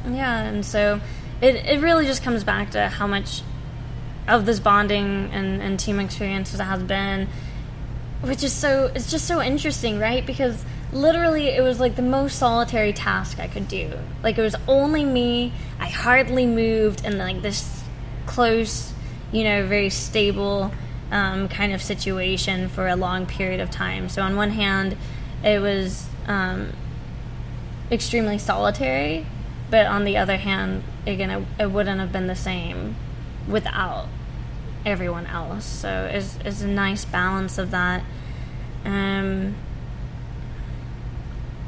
Yeah, 0.06 0.42
and 0.42 0.66
so 0.66 1.00
it, 1.42 1.56
it 1.56 1.82
really 1.82 2.06
just 2.06 2.24
comes 2.24 2.44
back 2.44 2.72
to 2.72 2.88
how 2.88 3.08
much 3.08 3.42
of 4.28 4.46
this 4.46 4.60
bonding 4.60 5.32
and, 5.32 5.62
and 5.62 5.80
team 5.80 6.00
experience 6.00 6.52
there 6.52 6.66
has 6.66 6.84
been, 6.84 7.28
which 8.22 8.44
is 8.44 8.54
so 8.54 8.92
it's 8.94 9.10
just 9.10 9.26
so 9.26 9.42
interesting, 9.42 10.00
right? 10.00 10.26
Because 10.26 10.64
literally 10.92 11.48
it 11.48 11.62
was 11.62 11.80
like 11.80 11.96
the 11.96 12.02
most 12.02 12.38
solitary 12.38 12.94
task 12.94 13.40
I 13.40 13.48
could 13.48 13.68
do. 13.68 13.92
Like 14.24 14.38
it 14.38 14.42
was 14.42 14.56
only 14.68 15.06
me. 15.06 15.54
I 15.80 15.88
hardly 15.88 16.46
moved, 16.46 17.06
and 17.06 17.18
like 17.18 17.42
this 17.42 17.84
close, 18.26 18.94
you 19.32 19.44
know, 19.44 19.66
very 19.66 19.90
stable 19.90 20.72
um, 21.12 21.48
kind 21.48 21.74
of 21.74 21.82
situation 21.82 22.70
for 22.70 22.88
a 22.88 22.96
long 22.96 23.26
period 23.26 23.60
of 23.60 23.72
time. 23.72 24.10
So 24.10 24.22
on 24.22 24.36
one 24.36 24.52
hand, 24.52 24.98
it 25.44 25.60
was. 25.60 26.06
Um, 26.28 26.74
extremely 27.92 28.38
solitary, 28.38 29.26
but 29.70 29.86
on 29.86 30.04
the 30.04 30.18
other 30.18 30.38
hand, 30.38 30.84
again, 31.10 31.30
it, 31.30 31.46
it 31.60 31.72
wouldn't 31.72 32.00
have 32.00 32.12
been 32.12 32.28
the 32.28 32.36
same 32.36 32.96
without 33.48 34.08
everyone 34.86 35.26
else. 35.28 35.66
So 35.66 36.10
it's, 36.12 36.38
it's 36.46 36.62
a 36.62 36.68
nice 36.68 37.06
balance 37.06 37.58
of 37.58 37.72
that. 37.72 38.04
Um, 38.86 39.56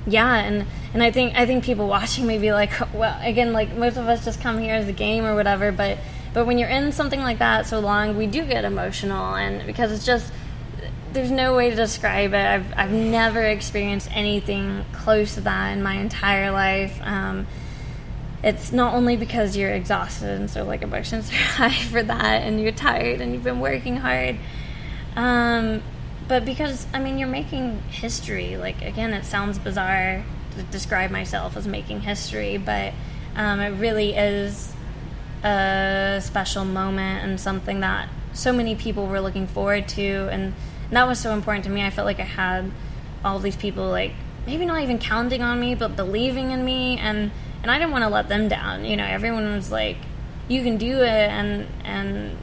yeah, 0.07 0.35
and 0.35 0.65
and 0.93 1.03
I 1.03 1.11
think 1.11 1.35
I 1.35 1.45
think 1.45 1.63
people 1.63 1.87
watching 1.87 2.25
may 2.25 2.37
be 2.37 2.51
like, 2.51 2.71
well, 2.93 3.19
again, 3.21 3.53
like 3.53 3.75
most 3.75 3.97
of 3.97 4.07
us 4.07 4.25
just 4.25 4.41
come 4.41 4.59
here 4.59 4.75
as 4.75 4.87
a 4.87 4.93
game 4.93 5.25
or 5.25 5.35
whatever, 5.35 5.71
but 5.71 5.97
but 6.33 6.45
when 6.45 6.57
you're 6.57 6.69
in 6.69 6.91
something 6.91 7.19
like 7.19 7.39
that 7.39 7.65
so 7.65 7.79
long, 7.79 8.17
we 8.17 8.27
do 8.27 8.45
get 8.45 8.65
emotional, 8.65 9.35
and 9.35 9.65
because 9.65 9.91
it's 9.91 10.05
just 10.05 10.31
there's 11.13 11.31
no 11.31 11.55
way 11.55 11.69
to 11.69 11.75
describe 11.75 12.33
it. 12.33 12.45
I've 12.45 12.73
I've 12.75 12.91
never 12.91 13.41
experienced 13.41 14.09
anything 14.11 14.85
close 14.93 15.35
to 15.35 15.41
that 15.41 15.71
in 15.71 15.83
my 15.83 15.95
entire 15.95 16.51
life. 16.51 16.99
Um, 17.03 17.47
it's 18.43 18.71
not 18.71 18.93
only 18.93 19.15
because 19.15 19.55
you're 19.55 19.71
exhausted 19.71 20.29
and 20.29 20.49
so 20.49 20.63
like 20.63 20.81
emotions 20.81 21.29
are 21.29 21.33
high 21.69 21.83
for 21.85 22.01
that, 22.01 22.43
and 22.43 22.61
you're 22.61 22.71
tired 22.71 23.21
and 23.21 23.33
you've 23.33 23.43
been 23.43 23.59
working 23.59 23.97
hard. 23.97 24.37
Um, 25.15 25.83
but 26.27 26.45
because 26.45 26.87
I 26.93 26.99
mean, 26.99 27.17
you're 27.17 27.27
making 27.27 27.81
history. 27.89 28.57
Like 28.57 28.81
again, 28.81 29.13
it 29.13 29.25
sounds 29.25 29.59
bizarre 29.59 30.23
to 30.55 30.63
describe 30.63 31.11
myself 31.11 31.55
as 31.57 31.67
making 31.67 32.01
history, 32.01 32.57
but 32.57 32.93
um, 33.35 33.59
it 33.59 33.69
really 33.71 34.15
is 34.15 34.73
a 35.43 36.19
special 36.23 36.65
moment 36.65 37.23
and 37.23 37.39
something 37.39 37.79
that 37.81 38.09
so 38.33 38.53
many 38.53 38.75
people 38.75 39.07
were 39.07 39.19
looking 39.19 39.47
forward 39.47 39.87
to, 39.89 40.29
and, 40.31 40.53
and 40.85 40.91
that 40.91 41.07
was 41.07 41.19
so 41.19 41.33
important 41.33 41.65
to 41.65 41.69
me. 41.71 41.83
I 41.85 41.89
felt 41.89 42.05
like 42.05 42.19
I 42.19 42.23
had 42.23 42.71
all 43.23 43.39
these 43.39 43.55
people 43.55 43.87
like 43.89 44.13
maybe 44.47 44.65
not 44.65 44.81
even 44.81 44.97
counting 44.97 45.41
on 45.41 45.59
me, 45.59 45.75
but 45.75 45.95
believing 45.95 46.51
in 46.51 46.65
me, 46.65 46.97
and 46.97 47.31
and 47.61 47.69
I 47.69 47.77
didn't 47.77 47.91
want 47.91 48.03
to 48.03 48.09
let 48.09 48.27
them 48.29 48.47
down. 48.47 48.85
You 48.85 48.97
know, 48.97 49.05
everyone 49.05 49.51
was 49.53 49.71
like, 49.71 49.97
"You 50.47 50.63
can 50.63 50.77
do 50.77 51.01
it," 51.01 51.29
and 51.29 51.67
and 51.83 52.37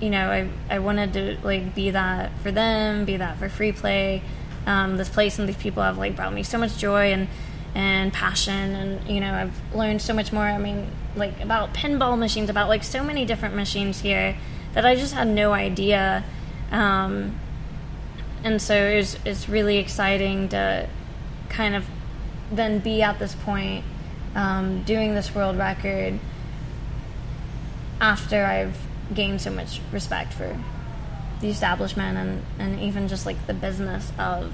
you 0.00 0.10
know, 0.10 0.30
I 0.30 0.48
I 0.68 0.78
wanted 0.78 1.12
to 1.14 1.38
like 1.42 1.74
be 1.74 1.90
that 1.90 2.32
for 2.42 2.50
them, 2.50 3.04
be 3.04 3.16
that 3.16 3.38
for 3.38 3.48
free 3.48 3.72
play. 3.72 4.22
Um, 4.66 4.96
this 4.96 5.08
place 5.08 5.38
and 5.38 5.48
these 5.48 5.56
people 5.56 5.82
have 5.82 5.98
like 5.98 6.16
brought 6.16 6.32
me 6.32 6.42
so 6.42 6.58
much 6.58 6.76
joy 6.76 7.12
and 7.12 7.28
and 7.74 8.12
passion, 8.12 8.74
and 8.74 9.08
you 9.08 9.20
know, 9.20 9.32
I've 9.32 9.74
learned 9.74 10.02
so 10.02 10.14
much 10.14 10.32
more. 10.32 10.44
I 10.44 10.58
mean, 10.58 10.88
like 11.16 11.40
about 11.40 11.74
pinball 11.74 12.18
machines, 12.18 12.50
about 12.50 12.68
like 12.68 12.84
so 12.84 13.04
many 13.04 13.24
different 13.24 13.54
machines 13.54 14.00
here 14.00 14.36
that 14.74 14.86
I 14.86 14.94
just 14.94 15.14
had 15.14 15.28
no 15.28 15.52
idea. 15.52 16.24
Um, 16.70 17.38
and 18.42 18.62
so 18.62 18.74
it 18.74 18.96
was, 18.96 19.18
it's 19.24 19.48
really 19.48 19.76
exciting 19.78 20.48
to 20.50 20.88
kind 21.48 21.74
of 21.74 21.86
then 22.50 22.78
be 22.78 23.02
at 23.02 23.18
this 23.18 23.34
point 23.34 23.84
um, 24.34 24.82
doing 24.84 25.14
this 25.14 25.34
world 25.34 25.56
record 25.58 26.18
after 28.00 28.44
I've 28.44 28.76
gained 29.14 29.40
so 29.40 29.50
much 29.50 29.80
respect 29.92 30.32
for 30.32 30.58
the 31.40 31.48
establishment 31.48 32.16
and, 32.16 32.42
and 32.58 32.80
even 32.80 33.08
just 33.08 33.26
like 33.26 33.46
the 33.46 33.54
business 33.54 34.12
of 34.18 34.52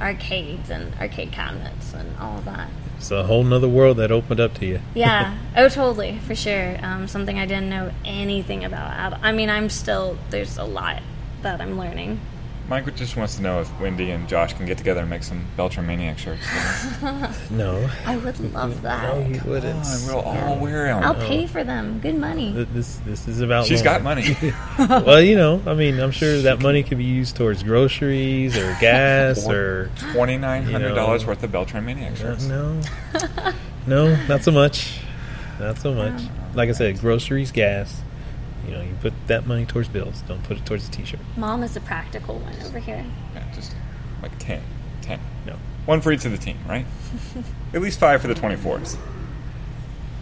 arcades 0.00 0.70
and 0.70 0.94
arcade 0.96 1.32
cabinets 1.32 1.92
and 1.94 2.16
all 2.18 2.38
of 2.38 2.44
that. 2.44 2.68
It's 2.96 3.10
a 3.10 3.24
whole 3.24 3.44
nother 3.44 3.68
world 3.68 3.96
that 3.98 4.10
opened 4.10 4.40
up 4.40 4.54
to 4.54 4.66
you. 4.66 4.80
Yeah. 4.94 5.36
oh, 5.56 5.68
totally, 5.68 6.18
for 6.20 6.34
sure. 6.34 6.76
Um, 6.82 7.06
something 7.08 7.38
I 7.38 7.46
didn't 7.46 7.68
know 7.68 7.92
anything 8.04 8.64
about. 8.64 9.18
I 9.22 9.32
mean, 9.32 9.50
I'm 9.50 9.68
still 9.68 10.16
there's 10.30 10.56
a 10.56 10.64
lot 10.64 11.02
that 11.42 11.60
I'm 11.60 11.78
learning. 11.78 12.20
Mike 12.66 12.96
just 12.96 13.14
wants 13.16 13.36
to 13.36 13.42
know 13.42 13.60
if 13.60 13.80
Wendy 13.80 14.10
and 14.10 14.26
Josh 14.26 14.54
can 14.54 14.64
get 14.64 14.78
together 14.78 15.00
and 15.02 15.10
make 15.10 15.22
some 15.22 15.44
Beltran 15.56 15.86
Maniac 15.86 16.18
shirts. 16.18 16.42
No, 17.50 17.88
I 18.06 18.16
would 18.16 18.40
love 18.54 18.80
that. 18.82 19.02
no, 19.02 19.20
that. 19.20 19.30
you 19.44 19.50
wouldn't. 19.50 19.84
Oh, 19.84 20.04
we'll 20.06 20.20
all 20.20 20.58
wear 20.58 20.86
them. 20.86 21.02
I'll 21.04 21.14
pay 21.14 21.46
for 21.46 21.62
them. 21.62 22.00
Good 22.00 22.16
money. 22.16 22.52
Th- 22.54 22.68
This 22.72 22.96
this 23.04 23.28
is 23.28 23.40
about. 23.40 23.66
She's 23.66 23.82
got 23.82 24.02
Lauren. 24.02 24.24
money. 24.24 24.36
well, 25.04 25.20
you 25.20 25.36
know, 25.36 25.60
I 25.66 25.74
mean, 25.74 26.00
I'm 26.00 26.10
sure 26.10 26.38
that 26.42 26.60
money 26.62 26.82
could 26.82 26.98
be 26.98 27.04
used 27.04 27.36
towards 27.36 27.62
groceries 27.62 28.56
or 28.56 28.76
gas 28.80 29.46
or 29.46 29.90
Twenty 30.12 30.38
nine 30.38 30.64
hundred 30.64 30.94
dollars 30.94 31.22
You 31.22 31.26
know. 31.26 31.32
worth 31.32 31.42
of 31.42 31.52
Beltran 31.52 31.84
Maniac 31.84 32.12
uh, 32.12 32.16
shirts. 32.16 32.44
no, 32.46 32.80
no, 33.86 34.16
not 34.26 34.42
so 34.42 34.50
much, 34.50 35.00
not 35.60 35.78
so 35.78 35.92
much. 35.94 36.20
Like 36.54 36.68
I 36.70 36.72
said, 36.72 36.98
groceries, 36.98 37.52
gas. 37.52 38.00
You 38.66 38.72
know, 38.72 38.82
you 38.82 38.94
put 39.00 39.12
that 39.26 39.46
money 39.46 39.66
towards 39.66 39.88
bills. 39.88 40.22
Don't 40.28 40.42
put 40.42 40.56
it 40.56 40.66
towards 40.66 40.88
a 40.88 40.90
T-shirt. 40.90 41.20
Mom 41.36 41.62
is 41.62 41.74
the 41.74 41.80
practical 41.80 42.38
one 42.38 42.54
over 42.64 42.78
here. 42.78 43.04
Yeah, 43.34 43.44
just 43.54 43.74
like 44.22 44.38
10. 44.38 44.62
10. 45.02 45.20
No, 45.46 45.56
One 45.86 46.00
for 46.00 46.12
each 46.12 46.24
of 46.24 46.32
the 46.32 46.38
team, 46.38 46.56
right? 46.68 46.86
At 47.74 47.82
least 47.82 47.98
five 48.00 48.22
for 48.22 48.28
the 48.28 48.34
24s. 48.34 48.96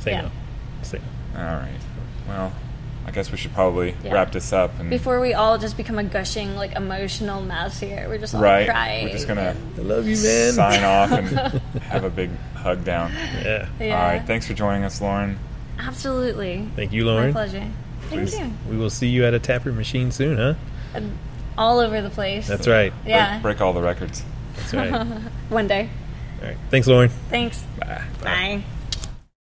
say 0.00 0.10
Yeah. 0.12 0.22
no. 0.22 0.30
Say 0.82 0.98
no. 1.34 1.40
All 1.40 1.46
right. 1.56 1.78
Well, 2.26 2.52
I 3.06 3.10
guess 3.12 3.30
we 3.30 3.36
should 3.38 3.52
probably 3.52 3.94
Yeah. 4.04 4.12
wrap 4.14 4.32
this 4.32 4.52
up. 4.52 4.78
And 4.80 4.90
Before 4.90 5.20
we 5.20 5.34
all 5.34 5.58
just 5.58 5.76
become 5.76 5.98
a 5.98 6.04
gushing, 6.04 6.56
like 6.56 6.72
emotional 6.76 7.42
mess 7.42 7.78
here, 7.80 8.06
we're 8.08 8.18
just 8.18 8.34
all 8.34 8.40
right, 8.40 8.66
crying. 8.68 9.06
we're 9.06 9.12
just 9.12 9.26
gonna 9.28 9.54
I 9.76 9.80
love 9.80 10.06
you, 10.06 10.16
man. 10.16 10.52
sign 10.52 10.82
off 10.84 11.10
and 11.12 11.28
have 11.82 12.04
a 12.04 12.10
big 12.10 12.30
hug 12.54 12.84
down. 12.84 13.12
Yeah. 13.12 13.68
Yeah. 13.80 13.96
All 13.96 14.02
right. 14.08 14.26
Thanks 14.26 14.46
for 14.46 14.54
joining 14.54 14.84
us, 14.84 15.00
Lauren. 15.00 15.38
Absolutely. 15.78 16.68
Thank 16.76 16.92
you, 16.92 17.04
Lauren. 17.04 17.32
My 17.32 17.40
Lauren. 17.44 17.50
pleasure. 17.50 17.70
Thank 18.12 18.28
Please. 18.28 18.38
you. 18.38 18.52
We 18.68 18.76
will 18.76 18.90
see 18.90 19.08
you 19.08 19.24
at 19.24 19.34
a 19.34 19.38
tapper 19.38 19.72
machine 19.72 20.10
soon, 20.10 20.36
huh? 20.36 20.54
Um, 20.94 21.12
All 21.56 21.78
over 21.80 22.02
the 22.02 22.10
place. 22.10 22.46
That's 22.46 22.68
right. 22.68 22.92
Yeah. 23.06 23.40
Break, 23.40 23.58
break 23.58 23.60
all 23.60 23.72
the 23.72 23.82
records. 23.82 24.24
That's 24.56 24.74
right. 24.74 24.90
One 25.48 25.66
day. 25.66 25.88
right. 26.42 26.56
Thanks, 26.70 26.86
Lauren. 26.86 27.08
Thanks. 27.30 27.62
Bye. 27.78 28.02
Bye. 28.22 28.62